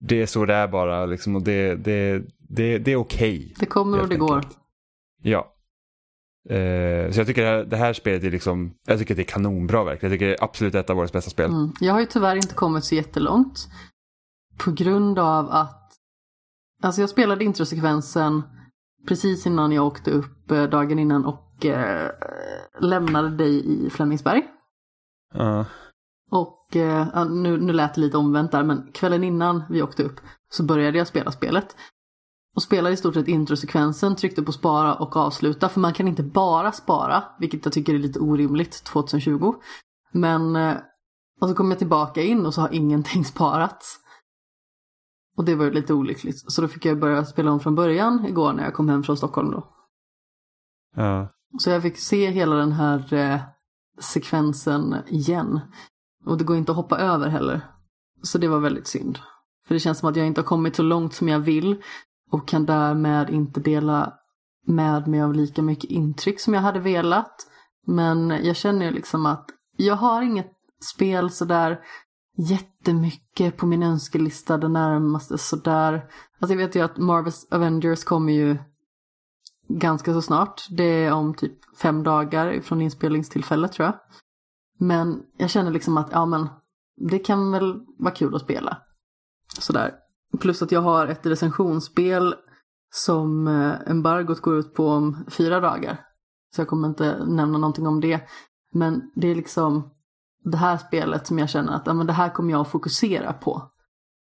[0.00, 3.54] Det är så det är bara liksom och det, det, det, det är okej.
[3.58, 4.34] Det kommer och det går.
[4.34, 4.58] enkelt.
[5.22, 5.54] Ja.
[6.50, 9.24] Eh, så jag tycker det här, det här spelet är liksom, jag tycker det är
[9.24, 10.12] kanonbra verkligen.
[10.12, 11.50] Jag tycker det är absolut ett av årets bästa spel.
[11.50, 11.72] Mm.
[11.80, 13.68] Jag har ju tyvärr inte kommit så jättelångt.
[14.58, 15.88] På grund av att
[16.82, 18.42] Alltså jag spelade introsekvensen
[19.08, 22.10] precis innan jag åkte upp eh, dagen innan och eh,
[22.80, 24.42] lämnade dig i Flemingsberg.
[25.34, 25.66] Ja.
[26.30, 30.20] Och eh, nu, nu lät det lite omvänt där men kvällen innan vi åkte upp
[30.50, 31.76] så började jag spela spelet.
[32.56, 36.22] Och spelade i stort sett introsekvensen, tryckte på spara och avsluta för man kan inte
[36.22, 39.54] bara spara, vilket jag tycker är lite orimligt 2020.
[40.12, 40.76] Men eh,
[41.40, 43.98] och så kom jag tillbaka in och så har ingenting sparats.
[45.36, 46.52] Och det var ju lite olyckligt.
[46.52, 49.16] Så då fick jag börja spela om från början igår när jag kom hem från
[49.16, 49.74] Stockholm då.
[50.96, 51.28] Ja.
[51.58, 53.40] Så jag fick se hela den här eh,
[53.98, 55.60] sekvensen igen.
[56.24, 57.60] Och det går inte att hoppa över heller.
[58.22, 59.18] Så det var väldigt synd.
[59.66, 61.82] För det känns som att jag inte har kommit så långt som jag vill.
[62.30, 64.14] Och kan därmed inte dela
[64.66, 67.46] med mig av lika mycket intryck som jag hade velat.
[67.86, 70.52] Men jag känner ju liksom att jag har inget
[70.94, 71.80] spel sådär
[72.36, 76.04] jättemycket på min önskelista det närmaste sådär.
[76.40, 78.58] Alltså jag vet ju att Marvel's Avengers kommer ju
[79.68, 80.66] ganska så snart.
[80.70, 83.94] Det är om typ fem dagar från inspelningstillfället tror jag.
[84.78, 86.48] Men jag känner liksom att ja men
[87.10, 88.78] det kan väl vara kul att spela.
[89.58, 89.94] Sådär.
[90.40, 92.34] Plus att jag har ett recensionsspel
[92.94, 96.04] som eh, embargot går ut på om fyra dagar.
[96.54, 98.20] Så jag kommer inte nämna någonting om det.
[98.72, 99.90] Men det är liksom
[100.44, 103.32] det här spelet som jag känner att ja, men det här kommer jag att fokusera
[103.32, 103.70] på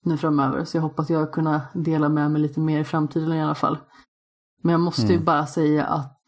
[0.05, 0.65] nu framöver.
[0.65, 3.79] Så jag hoppas jag kunna dela med mig lite mer i framtiden i alla fall.
[4.63, 5.25] Men jag måste ju Mm.
[5.25, 6.19] bara säga att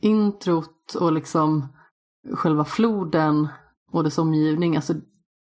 [0.00, 1.68] introt och liksom
[2.34, 3.48] själva floden
[3.92, 4.94] och dess omgivning, alltså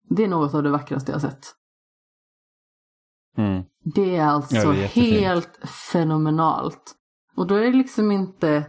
[0.08, 1.54] det är något av det vackraste jag sett.
[3.38, 3.62] Mm.
[3.94, 4.88] Det är alltså Ja, det är
[5.20, 5.58] helt
[5.92, 6.94] fenomenalt.
[7.36, 8.66] Och då är det liksom inte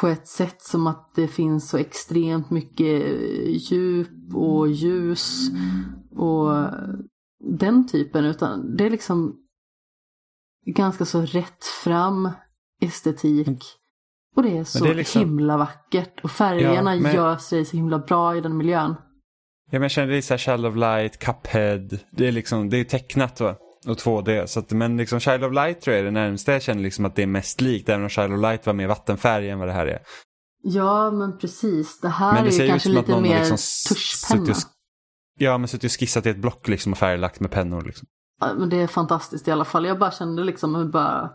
[0.00, 3.02] på ett sätt som att det finns så extremt mycket
[3.70, 5.50] djup och ljus
[6.16, 6.52] och
[7.44, 9.36] den typen utan det är liksom
[10.66, 12.30] ganska så rätt fram
[12.82, 13.64] estetik.
[14.36, 17.64] Och det är så det är liksom- himla vackert och färgerna Ja, men- gör sig
[17.64, 18.94] så himla bra i den miljön.
[19.70, 21.98] Ja, men jag känner det är så här Shadow of Light, Cuphead.
[22.10, 23.56] Det är liksom, det är tecknat va?
[23.86, 24.46] och 2D.
[24.46, 27.04] Så att, men liksom Child of Light tror jag är det närmaste jag känner liksom
[27.04, 27.88] att det är mest likt.
[27.88, 30.02] Även om Child of Light var mer vattenfärg än vad det här är.
[30.62, 32.00] Ja, men precis.
[32.00, 33.56] Det här Men det är ju kanske lite mer liksom
[33.88, 34.54] tuschpenna.
[35.38, 37.82] Ja, men suttit och skissat i ett block liksom och färglagt med pennor.
[37.82, 38.08] Liksom.
[38.40, 39.86] Ja, men det är fantastiskt i alla fall.
[39.86, 41.30] Jag bara kände liksom hur bara...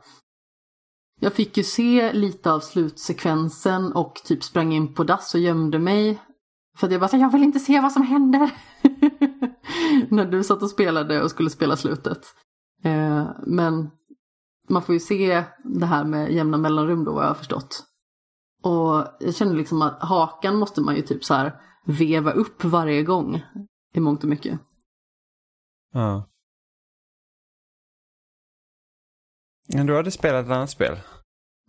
[1.20, 5.80] Jag fick ju se lite av slutsekvensen och typ sprang in på dass och gömde
[5.80, 6.20] mig.
[6.76, 8.52] För jag bara sa, jag vill inte se vad som händer.
[10.10, 12.26] När du satt och spelade och skulle spela slutet.
[12.84, 13.90] Eh, men
[14.70, 17.84] man får ju se det här med jämna mellanrum då vad jag har förstått.
[18.64, 23.04] Och jag kände liksom att hakan måste man ju typ så här veva upp varje
[23.04, 23.44] gång.
[23.94, 24.60] I mångt och mycket.
[25.94, 26.30] Ja.
[29.74, 30.98] Men du hade spelat ett annat spel?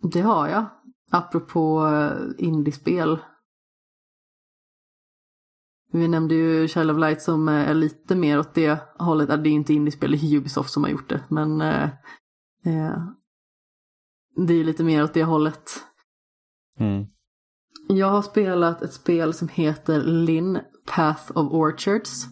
[0.01, 0.65] Det har jag.
[1.11, 3.19] Apropå eh, indiespel.
[5.91, 9.29] Vi nämnde ju Child of Light som är lite mer åt det hållet.
[9.29, 11.23] Ja, Det är inte indiespel, det är Ubisoft som har gjort det.
[11.27, 11.83] Men eh,
[12.65, 13.03] eh,
[14.35, 15.83] det är lite mer åt det hållet.
[16.79, 17.05] Mm.
[17.89, 22.25] Jag har spelat ett spel som heter Lin Path of Orchards.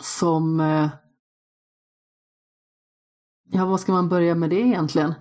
[0.00, 0.60] Som...
[0.60, 0.88] Eh,
[3.50, 5.14] ja, vad ska man börja med det egentligen?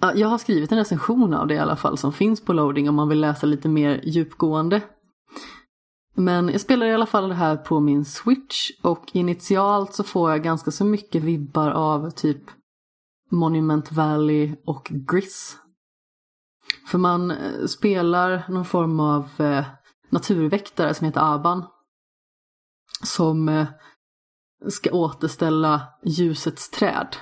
[0.00, 2.88] Ja, Jag har skrivit en recension av det i alla fall som finns på loading
[2.88, 4.82] om man vill läsa lite mer djupgående.
[6.18, 10.30] Men jag spelar i alla fall det här på min switch och initialt så får
[10.30, 12.42] jag ganska så mycket vibbar av typ
[13.30, 15.56] Monument Valley och Gris.
[16.86, 19.66] För man eh, spelar någon form av eh,
[20.10, 21.64] naturväktare som heter Aban.
[23.02, 23.66] Som eh,
[24.68, 27.16] ska återställa ljusets träd.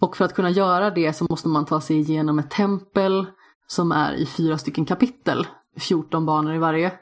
[0.00, 3.26] Och för att kunna göra det så måste man ta sig igenom ett tempel
[3.66, 5.46] som är i fyra stycken kapitel.
[5.76, 6.98] 14 banor i varje.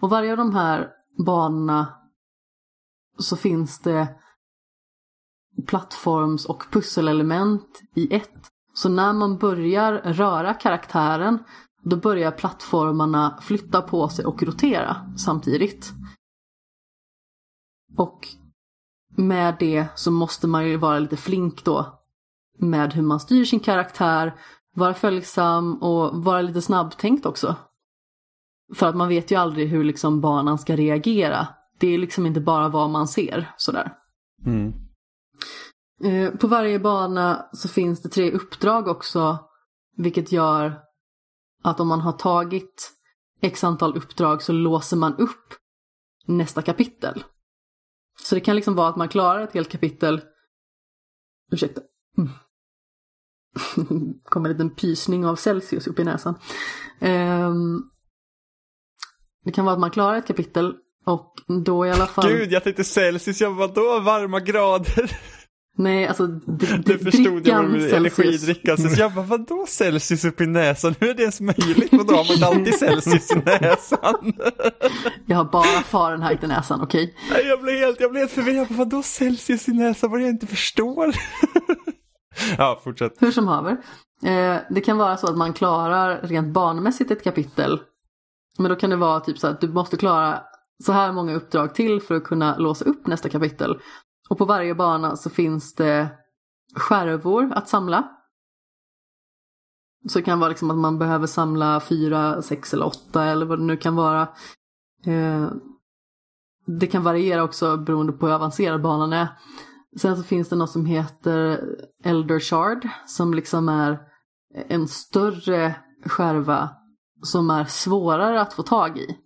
[0.00, 0.90] Och varje av de här
[1.26, 1.94] banorna
[3.18, 4.08] så finns det
[5.66, 8.50] plattforms och pusselelement i ett.
[8.74, 11.38] Så när man börjar röra karaktären
[11.82, 15.92] då börjar plattformarna flytta på sig och rotera samtidigt.
[17.96, 18.28] Och
[19.16, 22.02] med det så måste man ju vara lite flink då
[22.58, 24.34] med hur man styr sin karaktär,
[24.74, 27.56] vara följsam och vara lite snabbtänkt också.
[28.74, 31.48] För att man vet ju aldrig hur liksom banan ska reagera.
[31.78, 33.92] Det är liksom inte bara vad man ser sådär.
[34.46, 34.72] Mm.
[36.04, 39.38] Eh, På varje bana så finns det tre uppdrag också,
[39.96, 40.80] vilket gör
[41.62, 42.92] att om man har tagit
[43.40, 45.54] x antal uppdrag så låser man upp
[46.26, 47.24] nästa kapitel.
[48.22, 50.20] Så det kan liksom vara att man klarar ett helt kapitel.
[51.52, 51.80] Ursäkta.
[52.18, 52.30] Mm.
[54.24, 56.34] kom en liten pysning av Celsius upp i näsan.
[57.00, 57.90] Ehm,
[59.46, 60.74] det kan vara att man klarar ett kapitel
[61.06, 61.34] och
[61.64, 62.28] då i alla fall...
[62.28, 65.10] Gud, jag tänkte Celsius, jag var då varma grader.
[65.78, 68.18] Nej, alltså dr- Det förstod jag drickan med Celsius.
[68.18, 68.76] energidricka.
[68.76, 70.94] Så jag bara, vadå Celsius upp i näsan?
[71.00, 71.92] Hur är det ens möjligt?
[71.92, 74.32] Vadå, har man alltid Celsius i näsan?
[75.26, 77.14] Jag har bara Fahrenheit i näsan, okej?
[77.30, 78.56] Nej, jag blev helt, jag blev helt förvirrad.
[78.60, 80.10] Jag bara, vadå Celsius i näsan?
[80.10, 81.14] Vad jag inte förstår.
[82.58, 83.12] ja, fortsätt.
[83.18, 83.76] Hur som haver.
[84.24, 87.78] Eh, det kan vara så att man klarar rent banmässigt ett kapitel.
[88.58, 90.42] Men då kan det vara typ så att du måste klara
[90.84, 93.80] så här många uppdrag till för att kunna låsa upp nästa kapitel.
[94.28, 96.08] Och på varje bana så finns det
[96.74, 98.08] skärvor att samla.
[100.08, 103.58] Så det kan vara liksom att man behöver samla fyra, sex eller åtta eller vad
[103.58, 104.28] det nu kan vara.
[105.06, 105.50] Eh,
[106.66, 109.28] det kan variera också beroende på hur avancerad banan är.
[110.00, 111.60] Sen så finns det något som heter
[112.04, 113.98] Elder Shard som liksom är
[114.68, 116.70] en större skärva
[117.22, 119.18] som är svårare att få tag i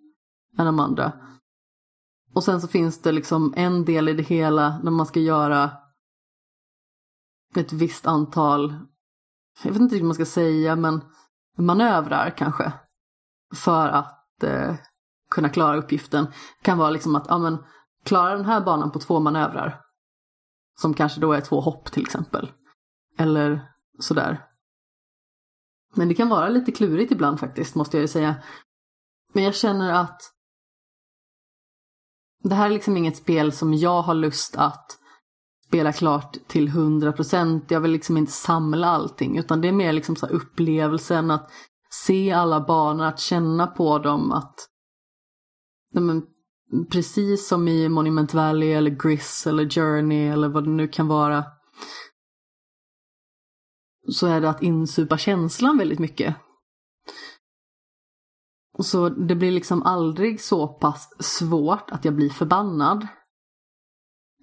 [0.58, 1.12] än de andra.
[2.34, 5.70] Och sen så finns det liksom en del i det hela när man ska göra
[7.56, 8.74] ett visst antal,
[9.62, 11.00] jag vet inte riktigt vad man ska säga, men
[11.58, 12.72] manövrar kanske.
[13.54, 14.74] För att eh,
[15.30, 16.24] kunna klara uppgiften.
[16.24, 17.58] Det kan vara liksom att, ja men,
[18.04, 19.80] klara den här banan på två manövrar.
[20.80, 22.52] Som kanske då är två hopp till exempel.
[23.18, 24.49] Eller sådär.
[25.94, 28.34] Men det kan vara lite klurigt ibland faktiskt, måste jag ju säga.
[29.32, 30.20] Men jag känner att
[32.42, 34.98] det här är liksom inget spel som jag har lust att
[35.66, 37.64] spela klart till 100%.
[37.68, 41.50] Jag vill liksom inte samla allting, utan det är mer liksom så här upplevelsen att
[41.90, 44.66] se alla banor, att känna på dem, att
[45.92, 46.22] Nej, men,
[46.90, 51.44] precis som i Monument Valley eller Gris eller Journey eller vad det nu kan vara
[54.08, 56.36] så är det att insupa känslan väldigt mycket.
[58.78, 63.06] Så det blir liksom aldrig så pass svårt att jag blir förbannad.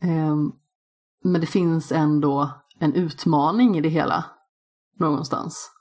[0.02, 0.52] Ehm,
[1.24, 4.26] men det finns ändå en utmaning i det hela.
[5.00, 5.72] Någonstans.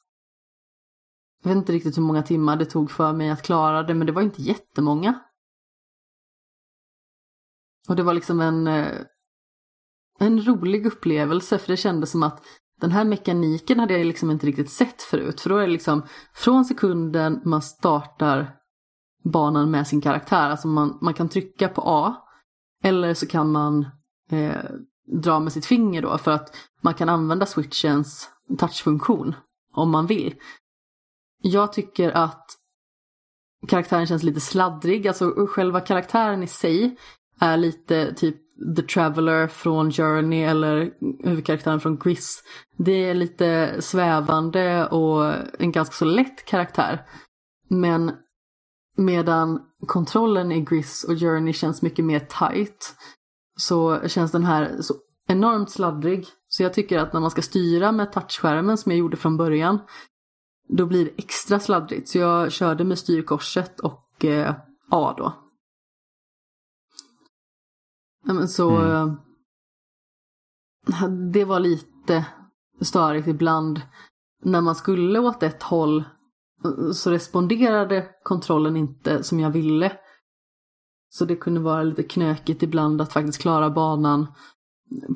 [1.42, 4.06] Jag vet inte riktigt hur många timmar det tog för mig att klara det, men
[4.06, 5.20] det var inte jättemånga.
[7.88, 9.00] Och det var liksom en, eh,
[10.18, 12.44] en rolig upplevelse, för det kändes som att
[12.80, 15.40] den här mekaniken hade jag liksom inte riktigt sett förut.
[15.40, 16.02] För då är det liksom
[16.34, 18.56] från sekunden man startar
[19.24, 22.16] banan med sin karaktär, alltså man, man kan trycka på A,
[22.82, 23.86] eller så kan man
[24.30, 24.64] eh,
[25.22, 29.34] dra med sitt finger då, för att man kan använda switchens touchfunktion
[29.72, 30.34] om man vill.
[31.42, 32.46] Jag tycker att
[33.68, 36.96] karaktären känns lite sladdrig, alltså själva karaktären i sig
[37.40, 38.45] är lite typ
[38.76, 40.90] The Traveller från Journey eller
[41.24, 42.42] huvudkaraktären från Gris.
[42.78, 47.02] Det är lite svävande och en ganska så lätt karaktär.
[47.68, 48.12] Men
[48.96, 52.94] medan kontrollen i Gris och Journey känns mycket mer tight
[53.58, 54.94] så känns den här så
[55.28, 56.26] enormt sladdrig.
[56.48, 59.78] Så jag tycker att när man ska styra med touchskärmen som jag gjorde från början
[60.68, 62.08] då blir det extra sladdrigt.
[62.08, 64.54] Så jag körde med styrkorset och eh,
[64.90, 65.45] A då.
[68.26, 69.16] Men så mm.
[70.88, 72.26] Eh, det var lite
[72.80, 73.80] störigt ibland.
[74.42, 76.04] När man skulle åt ett håll
[76.92, 79.92] så responderade kontrollen inte som jag ville.
[81.08, 84.26] Så det kunde vara lite knökigt ibland att faktiskt klara banan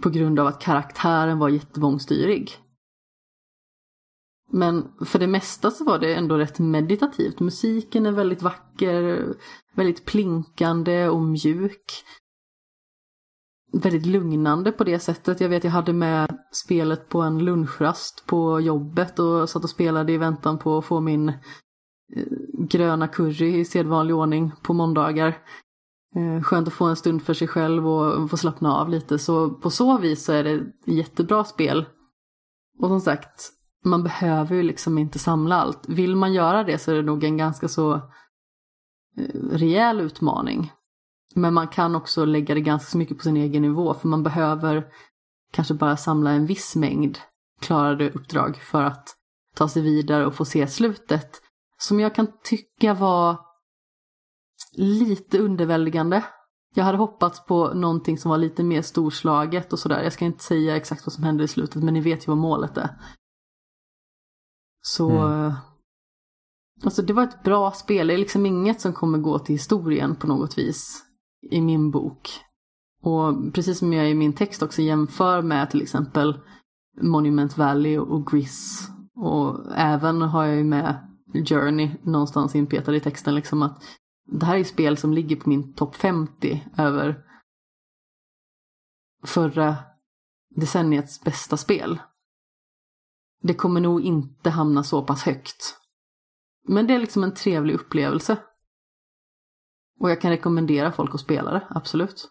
[0.02, 2.56] på grund av att karaktären var jättemångstyrig.
[4.52, 7.40] Men för det mesta så var det ändå rätt meditativt.
[7.40, 9.26] Musiken är väldigt vacker,
[9.74, 12.04] väldigt plinkande och mjuk.
[13.72, 15.40] Väldigt lugnande på det sättet.
[15.40, 20.12] Jag vet jag hade med spelet på en lunchrast på jobbet och satt och spelade
[20.12, 21.34] i väntan på att få min eh,
[22.58, 25.38] gröna curry i sedvanlig ordning på måndagar.
[26.16, 29.18] Eh, skönt att få en stund för sig själv och få slappna av lite.
[29.18, 31.86] Så på så vis så är det ett jättebra spel.
[32.78, 33.50] Och som sagt,
[33.84, 35.88] man behöver ju liksom inte samla allt.
[35.88, 40.72] Vill man göra det så är det nog en ganska så eh, rejäl utmaning.
[41.34, 44.86] Men man kan också lägga det ganska mycket på sin egen nivå för man behöver
[45.52, 47.18] kanske bara samla en viss mängd
[47.60, 49.16] klarade uppdrag för att
[49.54, 51.42] ta sig vidare och få se slutet.
[51.78, 53.40] Som jag kan tycka var
[54.72, 56.24] lite underväldigande.
[56.74, 60.02] Jag hade hoppats på någonting som var lite mer storslaget och sådär.
[60.02, 62.38] Jag ska inte säga exakt vad som händer i slutet men ni vet ju vad
[62.38, 62.90] målet är.
[64.82, 65.10] Så...
[65.10, 65.52] Mm.
[66.84, 68.06] Alltså det var ett bra spel.
[68.06, 71.09] Det är liksom inget som kommer gå till historien på något vis.
[71.42, 72.28] I min bok.
[73.02, 76.40] Och precis som jag i min text också jämför med till exempel
[77.00, 78.88] Monument Valley och Gris.
[79.14, 81.06] Och även har jag ju med
[81.48, 83.82] Journey någonstans inpetad i texten liksom att
[84.26, 87.24] det här är spel som ligger på min topp 50 över
[89.24, 89.76] förra
[90.56, 92.00] decenniets bästa spel.
[93.42, 95.76] Det kommer nog inte hamna så pass högt.
[96.68, 98.36] Men det är liksom en trevlig upplevelse.
[100.00, 102.28] Och jag kan rekommendera folk att spela det, absolut.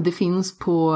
[0.00, 0.94] Det finns på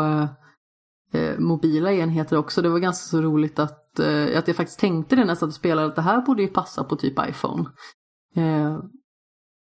[1.13, 2.63] eh, mobila enheter också.
[2.63, 5.49] Det var ganska så roligt att, eh, att jag faktiskt tänkte det när jag satt
[5.49, 7.65] och spelade att det här borde ju passa på typ iPhone.
[8.37, 8.79] Eh,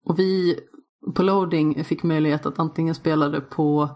[0.05, 0.59] och vi
[1.15, 3.89] på loading fick möjlighet att antingen spela det på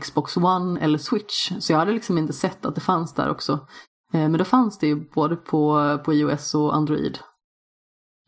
[0.00, 1.52] Xbox One eller Switch.
[1.58, 3.52] Så jag hade liksom inte sett att det fanns där också.
[4.12, 7.18] Eh, men då fanns det ju både på, på iOS och Android.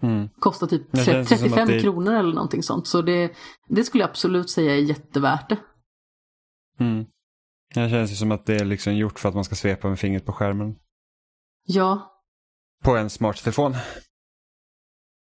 [0.03, 0.28] Mm.
[0.38, 1.80] Kostar typ 35 det...
[1.80, 2.86] kronor eller någonting sånt.
[2.86, 3.32] Så det,
[3.68, 5.59] det skulle jag absolut säga är jättevärt det.
[6.80, 7.07] Mm.
[7.74, 9.99] Det känns ju som att det är liksom gjort för att man ska svepa med
[9.99, 10.74] fingret på skärmen.
[11.66, 12.12] Ja.
[12.84, 13.74] På en smarttelefon.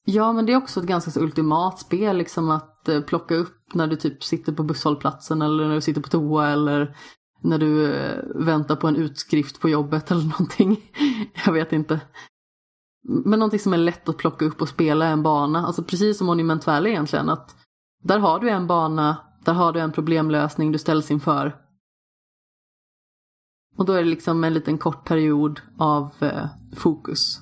[0.07, 3.75] Ja, men det är också ett ganska så ultimat spel liksom att eh, plocka upp
[3.75, 6.97] när du typ sitter på busshållplatsen eller när du sitter på toa eller
[7.41, 10.81] när du eh, väntar på en utskrift på jobbet eller någonting.
[11.47, 12.01] Jag vet inte.
[13.09, 15.67] Men någonting som är lätt att plocka upp och spela en bana.
[15.67, 17.29] Alltså precis som Monument Valley egentligen.
[17.29, 17.57] Att
[18.03, 21.61] där har du en bana, där har du en problemlösning du ställs inför.
[23.77, 27.41] Och då är det liksom en liten kort period av eh, fokus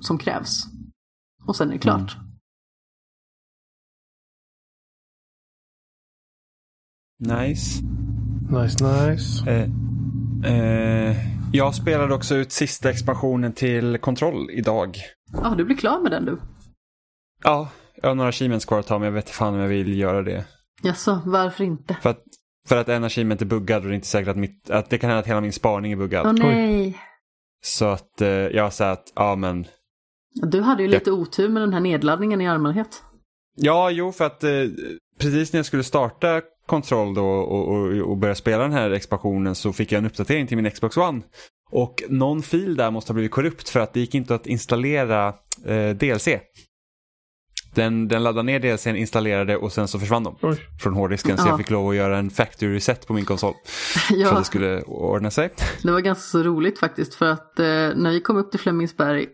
[0.00, 0.64] som krävs.
[1.46, 2.16] Och sen är det klart.
[2.16, 2.30] Mm.
[7.20, 7.82] Nice.
[8.50, 9.50] Nice, nice.
[9.50, 9.70] Eh,
[10.44, 11.16] eh,
[11.52, 14.96] jag spelade också ut sista expansionen till Kontroll idag.
[15.32, 16.38] Ja, ah, du blir klar med den du?
[17.44, 17.68] Ja,
[18.02, 19.98] jag har några achievements kvar att ta men jag vet inte fan om jag vill
[19.98, 20.44] göra det.
[20.82, 21.96] Jaså, varför inte?
[22.02, 22.22] För att,
[22.68, 24.98] för att en achievement är buggad och det är inte säkert att, mitt, att det
[24.98, 26.26] kan hända att hela min spaning är buggad.
[26.26, 26.98] Åh oh, nej.
[27.62, 29.66] Så att eh, jag sa att, ja men.
[30.42, 30.94] Du hade ju jag...
[30.94, 33.02] lite otur med den här nedladdningen i allmänhet.
[33.56, 34.50] Ja, jo för att eh,
[35.18, 39.54] precis när jag skulle starta kontroll då och, och, och började spela den här expansionen
[39.54, 41.22] så fick jag en uppdatering till min Xbox One.
[41.70, 45.34] Och någon fil där måste ha blivit korrupt för att det gick inte att installera
[45.66, 46.28] eh, DLC.
[47.74, 50.56] Den, den laddade ner DLCn, installerade och sen så försvann de Oj.
[50.82, 51.38] från hårddisken.
[51.38, 51.48] Så Ja.
[51.48, 53.54] jag fick lov att göra en factory reset på min konsol.
[53.64, 55.50] För att Ja, det skulle ordna sig.
[55.82, 57.64] det var ganska så roligt faktiskt för att eh,
[57.96, 59.26] när vi kom upp till Flemingsberg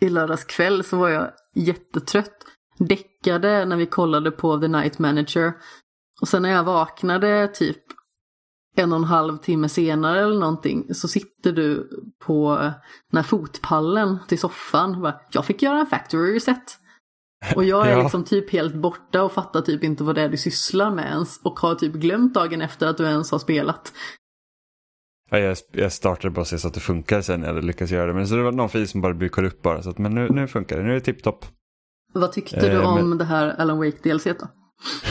[0.00, 2.32] i lördags kväll så var jag jättetrött.
[2.78, 5.52] Däckade när vi kollade på The Night Manager.
[6.20, 7.82] Och sen när jag vaknade typ
[8.76, 11.90] en och en halv timme senare eller någonting så sitter du
[12.26, 12.72] på eh,
[13.10, 14.94] den här fotpallen till soffan.
[14.94, 16.78] och Bara, jag fick göra en factory reset.
[17.56, 18.02] Och jag är Ja.
[18.02, 21.40] liksom typ helt borta och fattar typ inte vad det är du sysslar med ens.
[21.44, 23.92] Och har typ glömt dagen efter att du ens har spelat.
[25.30, 28.14] Ja, jag, jag startade bara så att det funkar sen när jag lyckats göra det.
[28.14, 29.82] Men så det var någon fil som bara blev korrupt bara.
[29.82, 31.46] Så att, men nu, nu funkar det, nu är det tipptopp.
[32.12, 34.48] Vad tyckte du Eh, om det här Alan Wake DLC då?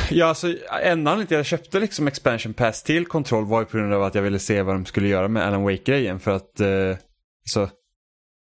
[0.09, 3.65] Ja, alltså enda anledningen till att jag köpte liksom expansion pass till kontroll var ju
[3.65, 6.19] på grund av att jag ville se vad de skulle göra med Alan Wake-grejen.
[6.19, 6.97] För att, eh,
[7.45, 7.59] så,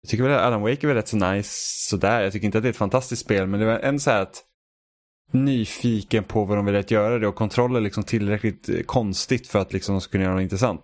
[0.02, 1.50] jag tycker väl att Alan Wake är väl rätt så nice
[1.88, 2.22] sådär.
[2.22, 4.22] Jag tycker inte att det är ett fantastiskt spel, men det var en så här
[4.22, 4.42] att
[5.32, 9.58] nyfiken på vad de ville göra det och kontroll är liksom tillräckligt eh, konstigt för
[9.58, 10.82] att liksom de skulle kunna göra något intressant.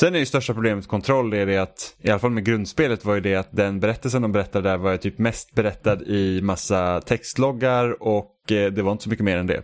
[0.00, 3.04] Sen är ju största problemet med kontroll är det att, i alla fall med grundspelet
[3.04, 6.40] var ju det att den berättelsen de berättade där var ju typ mest berättad i
[6.42, 9.62] massa textloggar och Eh, det var inte så mycket mer än det.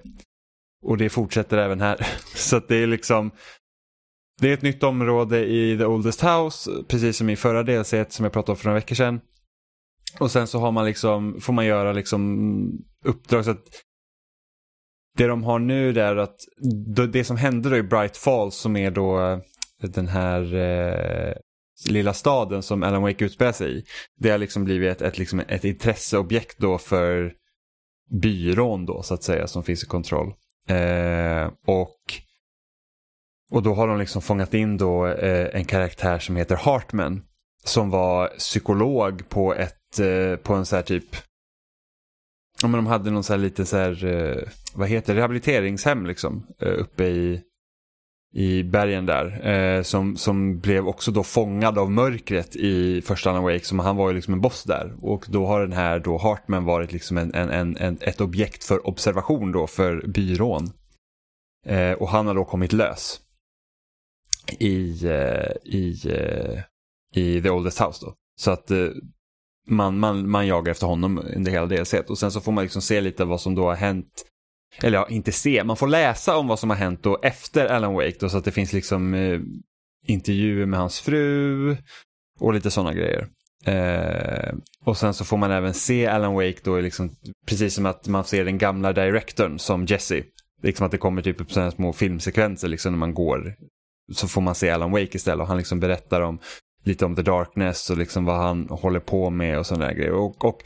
[0.82, 2.06] Och det fortsätter även här.
[2.34, 3.30] Så att det är liksom
[4.40, 8.24] Det är ett nytt område i The Oldest House, precis som i förra DLC som
[8.24, 9.20] jag pratade om för några veckor sedan.
[10.20, 13.64] Och sen så har man liksom, får man göra liksom uppdrag så att
[15.16, 16.36] det de har nu är att
[17.12, 19.38] det som hände då i Bright Falls som är då eh,
[19.82, 21.34] den här eh,
[21.88, 23.84] lilla staden som Alan Wake utspelar sig i.
[24.16, 27.32] Det har liksom blivit ett, ett, liksom ett intresseobjekt då för
[28.10, 30.34] byrån då så att säga som finns i kontroll.
[30.68, 31.98] Eh, och,
[33.50, 37.22] och då har de liksom fångat in då eh, en karaktär som heter Hartman.
[37.64, 41.16] Som var psykolog på ett, eh, på en så här typ
[42.62, 46.06] Ja men de hade någon så här lite så här, eh, vad heter det, rehabiliteringshem
[46.06, 46.46] liksom.
[46.58, 47.42] Eh, uppe i,
[48.32, 49.48] i bergen där.
[49.48, 53.64] Eh, som, som blev också då fångad av mörkret i första Alan Wake.
[53.64, 54.94] Som han var ju liksom en boss där.
[55.02, 58.64] Och då har den här då Hartman varit liksom en, en, en, en, ett objekt
[58.64, 60.70] för observation då för byrån.
[61.66, 63.20] Eh, och han har då kommit lös.
[64.58, 66.62] I, eh, i, eh,
[67.14, 68.14] i The Oldest House då.
[68.40, 68.88] Så att eh,
[69.66, 71.94] man, man, man jagar efter honom under hela DLC.
[72.08, 74.24] Och sen så får man liksom se lite vad som då har hänt.
[74.82, 77.94] Eller ja, inte se, man får läsa om vad som har hänt då efter Alan
[77.94, 78.16] Wake.
[78.20, 79.40] Då, så att det finns liksom eh,
[80.06, 81.76] intervjuer med hans fru
[82.40, 83.28] och lite sådana grejer.
[83.64, 84.54] Eh,
[84.84, 87.10] och sen så får man även se Alan Wake då, liksom,
[87.46, 90.22] precis som att man ser den gamla directorn som Jesse.
[90.62, 93.54] Liksom att det kommer typ upp sådana små filmsekvenser liksom när man går.
[94.12, 96.38] Så får man se Alan Wake istället och han liksom berättar om
[96.84, 100.12] lite om The Darkness och liksom vad han håller på med och sådana där grejer.
[100.12, 100.62] Och, och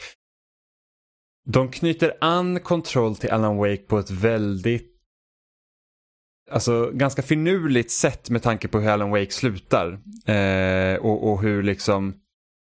[1.47, 4.91] de knyter an kontroll till Alan Wake på ett väldigt
[6.51, 9.99] Alltså ganska finurligt sätt med tanke på hur Alan Wake slutar.
[10.27, 12.15] Eh, och, och hur liksom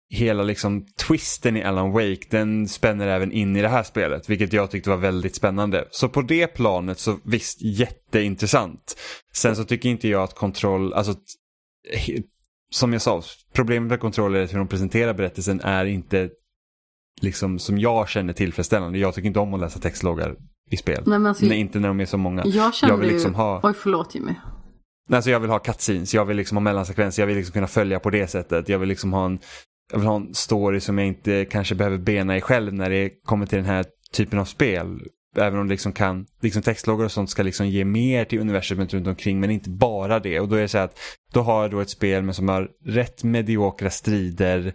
[0.09, 4.29] hela liksom twisten i Alan Wake den spänner även in i det här spelet.
[4.29, 5.87] Vilket jag tyckte var väldigt spännande.
[5.91, 8.97] Så på det planet så visst jätteintressant.
[9.33, 11.15] Sen så tycker inte jag att kontroll, alltså
[12.71, 13.23] som jag sa,
[13.53, 16.29] problemet med kontroll är att hur de presenterar berättelsen är inte
[17.21, 18.97] liksom som jag känner tillfredsställande.
[18.99, 20.35] Jag tycker inte om att läsa textloggar
[20.71, 21.03] i spel.
[21.05, 22.43] Nej, men alltså, Nej, inte när de är så många.
[22.45, 23.13] jag kände jag vill ju...
[23.13, 24.33] liksom ha- Oj, förlåt Jimmy.
[25.09, 27.67] Nej, Alltså jag vill ha cutscenes, jag vill liksom ha mellansekvenser, jag vill liksom kunna
[27.67, 28.69] följa på det sättet.
[28.69, 29.39] Jag vill liksom ha en,
[29.91, 33.09] jag vill ha en story som jag inte kanske behöver bena i själv när det
[33.25, 34.99] kommer till den här typen av spel.
[35.37, 39.07] Även om liksom kan, liksom textloggar och sånt ska liksom ge mer till universumet runt
[39.07, 40.39] omkring men inte bara det.
[40.39, 40.99] Och då är det så att
[41.33, 44.73] då har jag då ett spel med som har rätt mediokra strider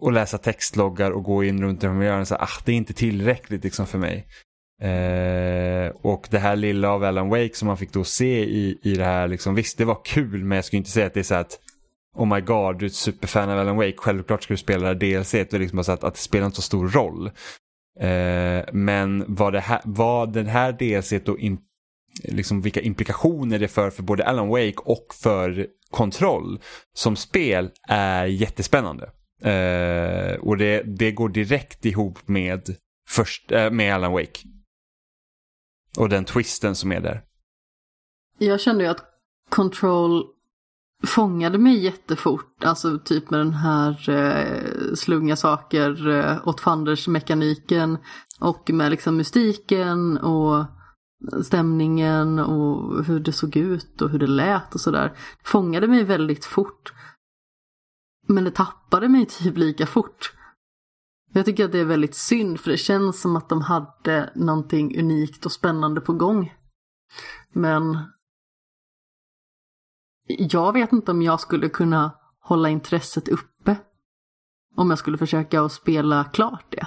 [0.00, 2.92] och läsa textloggar och gå in runt i de miljöerna så ah, det är inte
[2.92, 4.26] tillräckligt liksom för mig.
[4.82, 8.94] Eh, och det här lilla av Alan Wake som man fick då se i, i
[8.94, 11.24] det här, liksom, visst det var kul men jag skulle inte säga att det är
[11.24, 11.58] så här att
[12.16, 15.06] Oh my god, du är ett superfan av Alan Wake, självklart ska du spela det
[15.06, 15.30] här DLC.
[15.30, 17.26] Det är liksom bara så att, att det spelar inte så stor roll.
[18.00, 21.58] Eh, men vad, det här, vad den här DLC då in,
[22.24, 26.60] liksom vilka implikationer det för för både Alan Wake och för kontroll.
[26.92, 29.10] som spel är jättespännande.
[29.42, 32.76] Eh, och det, det går direkt ihop med,
[33.08, 34.40] först, eh, med Alan Wake.
[35.98, 37.22] Och den twisten som är där.
[38.38, 39.04] Jag kände ju att
[39.48, 40.24] Control
[41.06, 42.64] fångade mig jättefort.
[42.64, 47.98] Alltså typ med den här eh, slunga saker eh, åt fanders mekaniken
[48.40, 50.64] och med liksom mystiken och
[51.42, 55.12] stämningen och hur det såg ut och hur det lät och sådär.
[55.44, 56.92] Fångade mig väldigt fort.
[58.30, 60.32] Men det tappade mig typ lika fort.
[61.32, 64.98] Jag tycker att det är väldigt synd för det känns som att de hade någonting
[64.98, 66.54] unikt och spännande på gång.
[67.52, 67.98] Men
[70.26, 73.76] jag vet inte om jag skulle kunna hålla intresset uppe.
[74.76, 76.86] Om jag skulle försöka att spela klart det.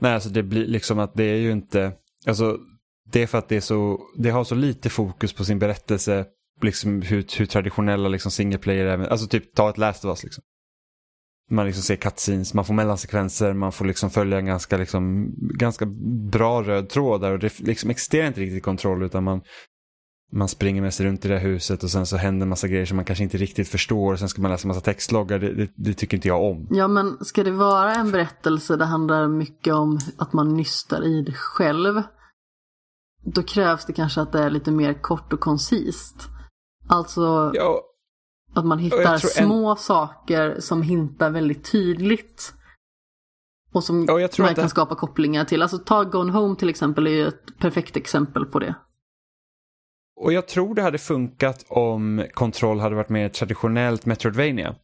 [0.00, 1.92] Nej, alltså det blir liksom att det är ju inte,
[2.26, 2.58] alltså
[3.04, 6.26] det är för att det är så, det har så lite fokus på sin berättelse,
[6.62, 10.24] liksom hur, hur traditionella liksom single player är, alltså typ ta ett Last of Us
[10.24, 10.44] liksom.
[11.50, 15.86] Man liksom ser cutscenes, man får mellansekvenser, man får liksom följa en ganska, liksom, ganska
[16.30, 19.40] bra röd tråd där och det liksom existerar inte riktigt kontroll utan man,
[20.32, 22.86] man springer med sig runt i det här huset och sen så händer massa grejer
[22.86, 25.38] som man kanske inte riktigt förstår och sen ska man läsa massa textloggar.
[25.38, 26.66] Det, det, det, tycker inte jag om.
[26.70, 31.22] Ja men ska det vara en berättelse det handlar mycket om att man nystar i
[31.22, 32.02] det själv.
[33.24, 36.28] Då krävs det kanske att det är lite mer kort och koncist.
[36.88, 37.82] Alltså ja.
[38.54, 39.76] att man hittar små en...
[39.76, 42.52] saker som hintar väldigt tydligt.
[43.72, 44.68] Och som ja, man kan det...
[44.68, 45.62] skapa kopplingar till.
[45.62, 48.74] Alltså ta Gone Home till exempel är ju ett perfekt exempel på det.
[50.20, 54.74] Och jag tror det hade funkat om Control hade varit mer traditionellt Metroidvania.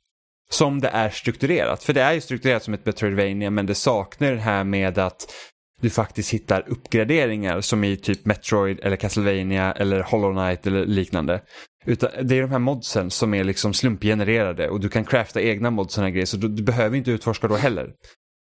[0.51, 1.83] Som det är strukturerat.
[1.83, 5.33] För det är ju strukturerat som ett Metroidvania men det saknar det här med att
[5.81, 11.41] du faktiskt hittar uppgraderingar som i typ Metroid eller Castlevania eller Hollow Knight eller liknande.
[11.87, 15.71] Utan det är de här modsen som är liksom slumpgenererade och du kan crafta egna
[15.71, 17.93] mods och grejer så du, du, behöver inte utforska då heller.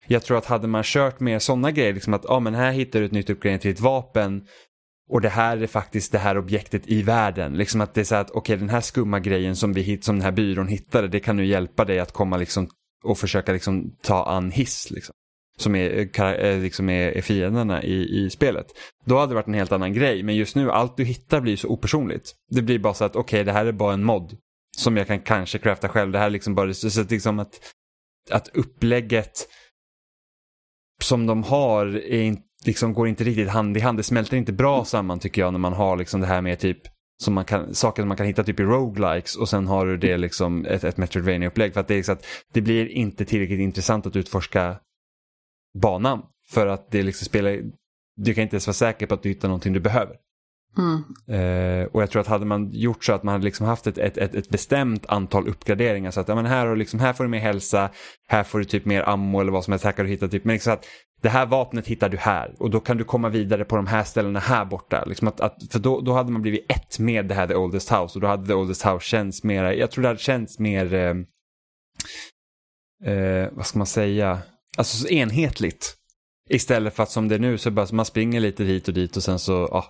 [0.06, 3.00] Jag tror att hade man kört med sådana grejer, liksom att ah, men här hittar
[3.00, 4.46] du ett nytt uppgradering till ett vapen
[5.10, 7.52] och det här är faktiskt det här objektet i världen.
[7.52, 10.04] Liksom att det är så att okej okay, den här skumma grejen som, vi hit,
[10.04, 12.68] som den här byrån hittade det kan nu hjälpa dig att komma liksom
[13.04, 14.90] och försöka liksom ta an hiss.
[14.90, 15.14] Liksom,
[15.60, 18.66] som är, eh, eh, liksom är, är fienderna i, i spelet.
[19.04, 21.56] Då hade det varit en helt annan grej men just nu allt du hittar blir
[21.56, 22.34] så opersonligt.
[22.50, 24.36] Det blir bara så att okej okay, det här är bara en mod
[24.76, 26.12] som jag kan kanske crafta själv.
[26.12, 27.60] Det här är liksom bara så att, liksom att,
[28.30, 29.48] att upplägget
[31.02, 33.98] som de har är inte liksom går inte riktigt hand i hand.
[33.98, 36.78] Det smälter inte bra samman tycker jag när man har liksom det här med typ
[37.22, 39.96] som man kan, saker som man kan hitta typ i roguelikes och sen har du
[39.96, 41.72] det liksom ett, ett Metroidvania-upplägg.
[41.72, 44.76] För att det, är så att det blir inte tillräckligt intressant att utforska
[45.78, 46.22] banan.
[46.50, 47.60] För att det liksom spelar,
[48.16, 50.16] du kan inte ens vara säker på att du hittar någonting du behöver.
[50.78, 51.02] Mm.
[51.40, 53.98] Uh, och jag tror att hade man gjort så att man hade liksom haft ett,
[53.98, 57.24] ett, ett, ett bestämt antal uppgraderingar så att ja, men här, har liksom, här får
[57.24, 57.90] du mer hälsa,
[58.28, 60.44] här får du typ mer ammo eller vad som helst, här kan du hitta typ,
[60.44, 60.86] men liksom att
[61.22, 64.04] det här vapnet hittar du här och då kan du komma vidare på de här
[64.04, 65.04] ställena här borta.
[65.06, 67.90] Liksom att, att, för då, då hade man blivit ett med det här The Oldest
[67.92, 70.94] House och då hade The Oldest House känts mer, jag tror det hade känts mer,
[70.94, 71.14] eh,
[73.12, 74.38] eh, vad ska man säga,
[74.80, 75.96] alltså så enhetligt.
[76.48, 79.16] Istället för att som det är nu så bara man springer lite hit och dit
[79.16, 79.84] och sen så, ja,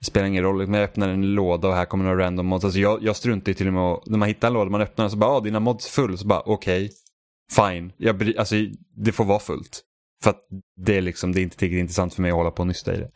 [0.00, 2.64] det spelar ingen roll, men jag öppnar en låda och här kommer några random mods.
[2.64, 5.10] Alltså jag, jag struntar till och med när man hittar en låda, man öppnar den
[5.10, 8.54] så bara, ja dina mods full, så bara okej, okay, fine, jag, alltså
[8.96, 9.82] det får vara fullt.
[10.22, 10.40] För att
[10.76, 12.94] det är liksom, det är inte tillräckligt intressant för mig att hålla på och nysta
[12.94, 13.10] i det.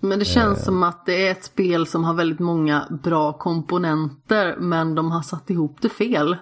[0.00, 0.64] Men det känns eh.
[0.64, 5.22] som att det är ett spel som har väldigt många bra komponenter men de har
[5.22, 6.36] satt ihop det fel.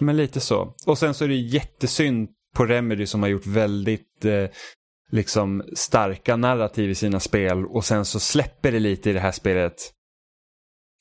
[0.00, 0.74] Men lite så.
[0.86, 4.46] Och sen så är det jättesynd på Remedy som har gjort väldigt eh,
[5.10, 9.32] liksom starka narrativ i sina spel och sen så släpper det lite i det här
[9.32, 9.92] spelet.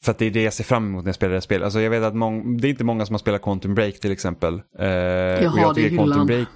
[0.03, 1.63] För att det är det jag ser fram emot när jag spelar det här spelet.
[1.63, 2.13] Alltså jag vet att
[2.61, 4.61] det är inte många som har spelat Quantum Break till exempel.
[4.79, 6.05] Eh, jag har det i hyllan.
[6.05, 6.47] Quantum Break,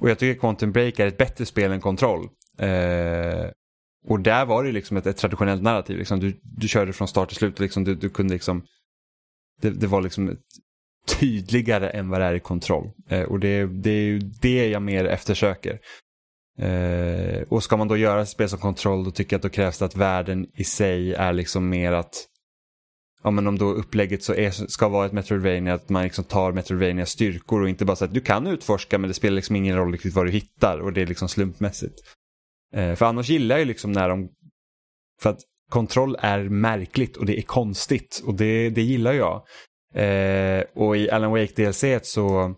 [0.00, 2.28] och jag tycker Quantum Break är ett bättre spel än Control.
[2.58, 3.50] Eh,
[4.08, 5.98] och där var det liksom ett, ett traditionellt narrativ.
[5.98, 6.20] Liksom.
[6.20, 7.60] Du, du körde från start till slut.
[7.60, 8.64] Liksom, du, du kunde liksom,
[9.60, 10.36] det, det var liksom
[11.06, 12.90] tydligare än vad det är i kontroll.
[13.08, 15.78] Eh, och det, det är ju det jag mer eftersöker.
[16.58, 19.48] Eh, och ska man då göra ett spel som kontroll då tycker jag att då
[19.48, 22.26] krävs det att världen i sig är liksom mer att
[23.22, 26.52] ja, men om då upplägget så är, ska vara ett Metroidvania, att man liksom tar
[26.52, 29.76] Metroidvania styrkor och inte bara så att du kan utforska men det spelar liksom ingen
[29.76, 31.94] roll riktigt vad du hittar och det är liksom slumpmässigt.
[32.74, 34.28] Eh, för annars gillar jag liksom när de,
[35.22, 39.42] för att kontroll är märkligt och det är konstigt och det, det gillar jag.
[39.96, 42.54] Eh, och i Alan Wake DLC så,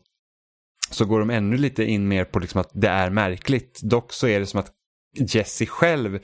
[0.90, 3.80] så går de ännu lite in mer på liksom att det är märkligt.
[3.82, 4.72] Dock så är det som att
[5.18, 6.18] Jesse själv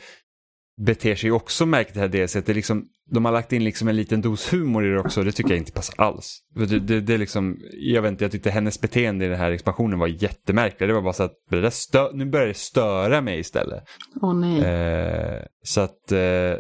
[0.76, 2.32] beter sig också märkligt det här DLC.
[2.32, 5.22] Det är liksom, de har lagt in liksom en liten dos humor i det också
[5.22, 6.40] det tycker jag inte passar alls.
[6.54, 9.50] Det, det, det är liksom, jag vet inte, jag tyckte hennes beteende i den här
[9.50, 10.88] expansionen var jättemärkligt.
[10.88, 13.84] Det var bara så att det stö, nu börjar det störa mig istället.
[14.22, 14.64] Åh nej.
[14.64, 16.54] Eh, så att, eh,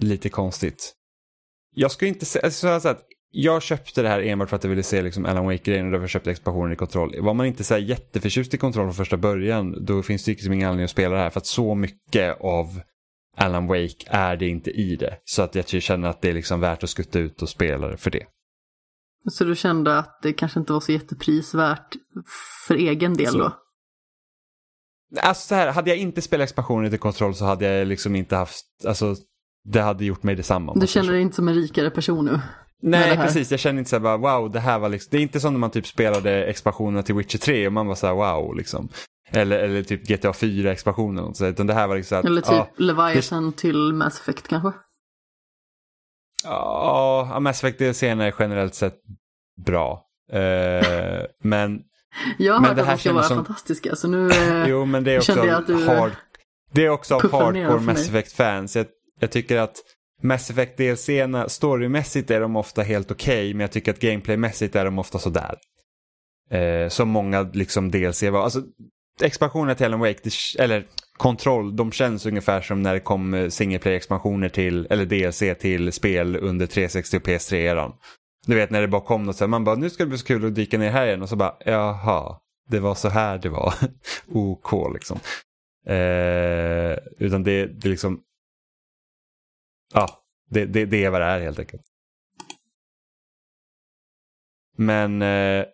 [0.00, 0.94] lite konstigt.
[1.74, 4.82] Jag skulle inte säga, så att jag köpte det här enbart för att jag ville
[4.82, 7.20] se liksom Alan Wake-grejen och därför köpte jag expansionen i kontroll.
[7.20, 10.52] Var man inte så här jätteförtjust i kontroll från första början då finns det liksom
[10.52, 12.80] ingen anledning att spela det här för att så mycket av
[13.36, 15.16] Alan Wake är det inte i det.
[15.24, 17.96] Så att jag känner att det är liksom värt att skutta ut och spela det
[17.96, 18.26] för det.
[19.30, 21.96] Så du kände att det kanske inte var så jätteprisvärt
[22.66, 23.38] för egen del Så.
[23.38, 23.56] då?
[25.22, 28.36] Alltså så här, hade jag inte spelat expansionen till kontroll så hade jag liksom inte
[28.36, 29.16] haft, alltså
[29.64, 30.74] det hade gjort mig detsamma.
[30.74, 32.40] Du känner dig inte som en rikare person nu?
[32.82, 33.50] Nej, det precis.
[33.50, 35.52] Jag känner inte så här bara wow, det här var liksom, det är inte som
[35.52, 38.88] när man typ spelade expansionerna till Witcher 3 och man var så här wow liksom.
[39.32, 42.50] Eller, eller typ GTA 4 expansionen utan det här var liksom så att, Eller typ
[42.52, 44.72] ja, Leviathan till Mass Effect kanske?
[46.44, 48.98] Ja, Mass Effect DLCn är generellt sett
[49.66, 50.06] bra.
[50.32, 51.80] Eh, men,
[52.38, 54.30] Jag har Men hört det att här de ska vara som- fantastiska så nu...
[54.30, 56.12] eh, jo men det är också kände jag att du, hard,
[56.72, 57.80] det är också av hardcore.
[57.80, 58.76] Mass Effect-fans.
[58.76, 58.86] Jag,
[59.20, 59.76] jag tycker att
[60.20, 64.84] Mass Effect DLCn, storymässigt är de ofta helt okej, men jag tycker att gameplaymässigt är
[64.84, 65.54] de ofta sådär.
[66.50, 68.42] Eh, som många liksom DLC var.
[68.42, 68.62] Alltså,
[69.22, 70.86] expansionen till Alan Wake, det, eller
[71.16, 76.36] kontroll, de känns ungefär som när det kom eh, singleplay-expansioner till, eller DLC till spel
[76.36, 77.92] under 360 och PS3-eran.
[78.46, 80.18] Du vet när det bara kom något så här, man bara nu ska det bli
[80.18, 82.36] så kul att dyka ner här igen och så bara jaha,
[82.68, 83.74] det var så här det var.
[84.28, 85.18] OK liksom.
[85.86, 88.20] Eh, utan det, det liksom,
[89.94, 91.82] ja, det, det, det är vad det är helt enkelt.
[94.76, 95.64] Men eh,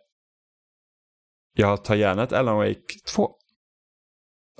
[1.54, 3.34] jag tar gärna ett Alan Wake 2.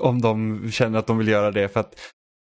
[0.01, 1.69] Om de känner att de vill göra det.
[1.69, 1.99] För att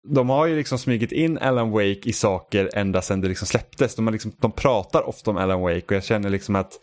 [0.08, 3.96] de har ju liksom smugit in Alan Wake i saker ända sedan det liksom släpptes.
[3.96, 6.80] De, har liksom, de pratar ofta om Alan Wake och jag känner liksom att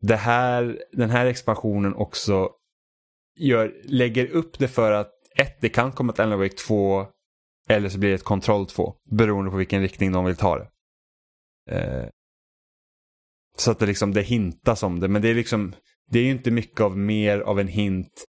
[0.00, 2.50] det här, den här expansionen också
[3.36, 7.06] gör, lägger upp det för att ett, det kan komma ett Alan Wake 2
[7.68, 10.68] eller så blir det ett kontroll 2 beroende på vilken riktning de vill ta det.
[11.70, 12.08] Eh,
[13.56, 15.74] så att det liksom det hintas om det men det är liksom
[16.10, 18.24] det är ju inte mycket av mer av en hint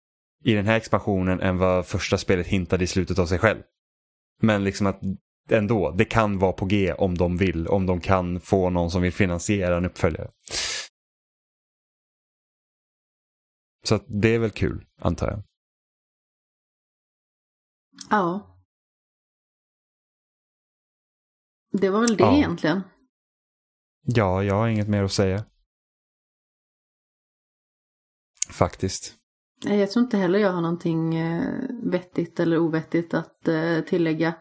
[0.44, 3.62] i den här expansionen än vad första spelet hintade i slutet av sig själv.
[4.40, 5.00] Men liksom att
[5.50, 9.02] ändå, det kan vara på G om de vill, om de kan få någon som
[9.02, 10.30] vill finansiera en uppföljare.
[13.84, 15.42] Så att det är väl kul, antar jag.
[18.10, 18.51] Ja.
[21.72, 22.36] Det var väl det Ja.
[22.36, 22.82] egentligen.
[24.04, 25.44] Ja, jag har inget mer att säga.
[28.50, 29.14] Faktiskt.
[29.64, 34.34] Nej, Jag tror inte heller jag har någonting eh, vettigt eller ovettigt att eh, tillägga.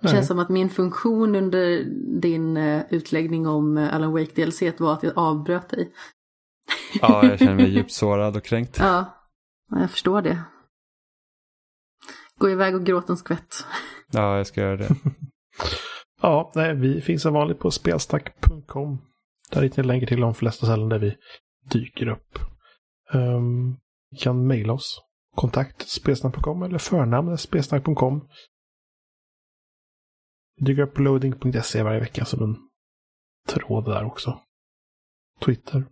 [0.00, 1.84] Det känns som att min funktion under
[2.20, 5.94] din eh, utläggning om Alan Wake DLC var att jag avbröt dig.
[7.00, 8.78] Ja, jag känner mig djupt sårad och kränkt.
[8.78, 9.26] Ja,
[9.70, 10.44] ja, jag förstår det.
[12.38, 13.66] Gå iväg och gråt en skvätt.
[14.12, 14.88] Ja, jag ska göra det.
[16.22, 18.98] Ja, nej, vi finns som vanligt på spelstack.com.
[19.50, 21.16] Där hittar ni länkar till de flesta ställen där vi
[21.70, 22.38] dyker upp.
[23.12, 23.70] Um,
[24.10, 25.02] ni kan mejla oss.
[25.36, 28.28] Kontakt spelsnack.com eller förnamn spelsnack.com.
[30.56, 32.56] Vi dyker upp på loading.se varje vecka som en
[33.48, 34.40] tråd där också.
[35.40, 35.84] Twitter.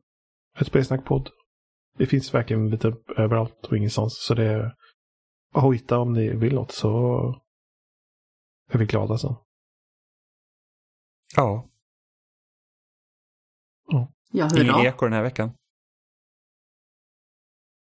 [0.58, 1.30] Ett spelsnackpodd.
[1.98, 4.24] Det finns verkligen lite överallt och ingenstans.
[4.26, 4.74] Så det är bara
[5.54, 7.18] att hojta om ni vill något så
[8.70, 9.34] är vi glada sen.
[11.36, 11.68] Ja,
[14.34, 14.84] Ja, ingen hurra.
[14.88, 15.50] eko den här veckan.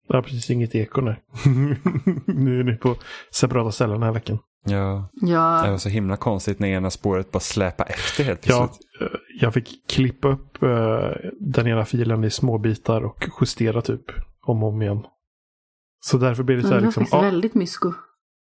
[0.08, 0.50] Ja, precis.
[0.50, 1.22] Inget eko, nej.
[2.26, 2.96] nu är ni på
[3.30, 4.38] separata ställen den här veckan.
[4.64, 8.66] Ja, det Ja, var så himla konstigt när ena spåret bara släpa efter helt Ja,
[8.66, 9.12] plötsligt.
[9.12, 11.10] eh, jag fick klippa upp eh,
[11.40, 14.04] den ena filen i små bitar och justera typ
[14.42, 15.06] om och om igen.
[16.00, 17.00] Så därför blir det så det här var liksom.
[17.04, 17.92] faktiskt Ja, väldigt mysko.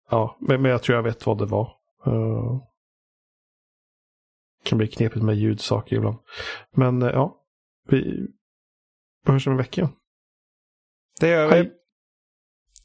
[0.10, 1.72] ja men, men jag tror jag vet vad det var.
[2.07, 2.61] Uh,
[4.66, 6.18] kan bli knepigt med ljudsaker ibland.
[6.76, 7.42] Men eh, ja,
[7.90, 8.28] vi
[9.26, 9.90] hörs om en vecka.
[11.20, 11.54] Det gör vi.
[11.54, 11.74] Hej.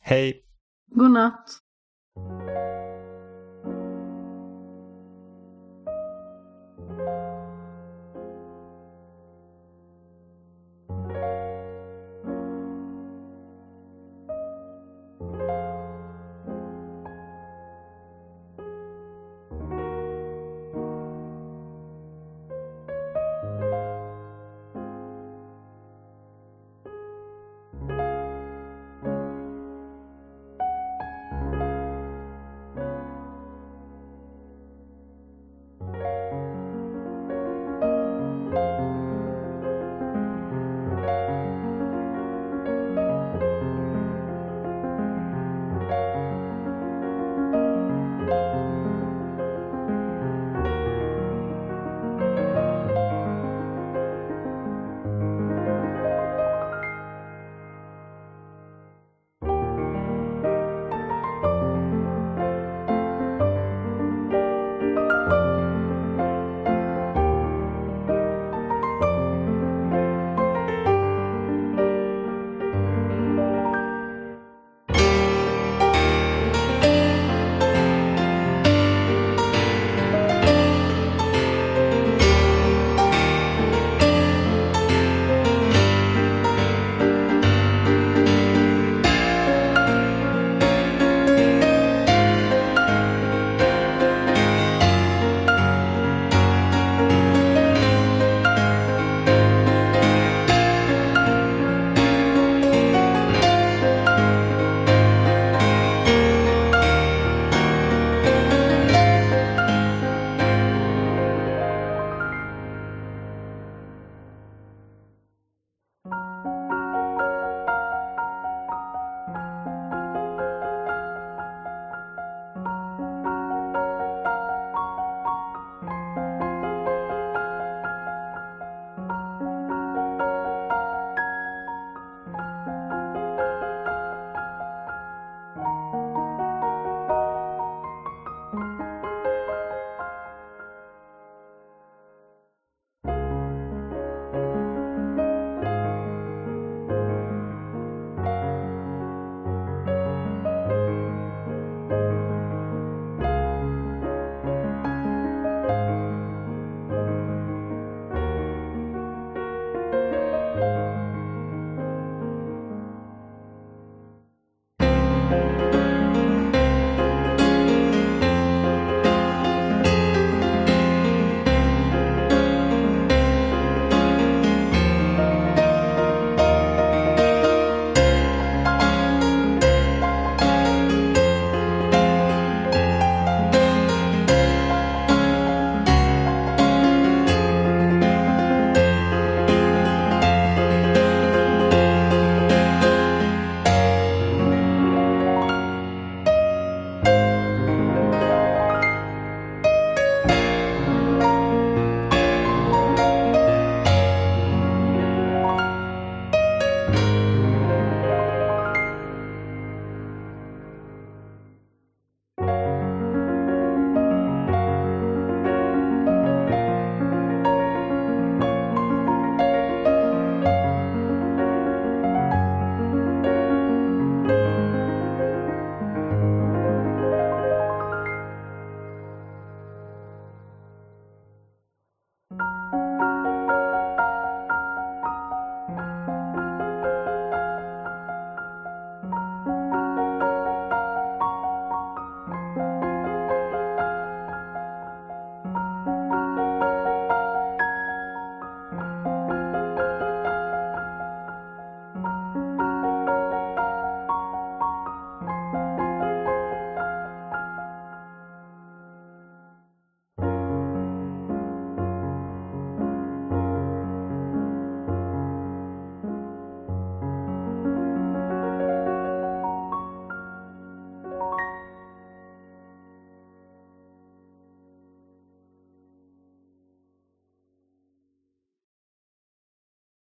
[0.01, 0.45] Hej.
[0.87, 1.51] God natt.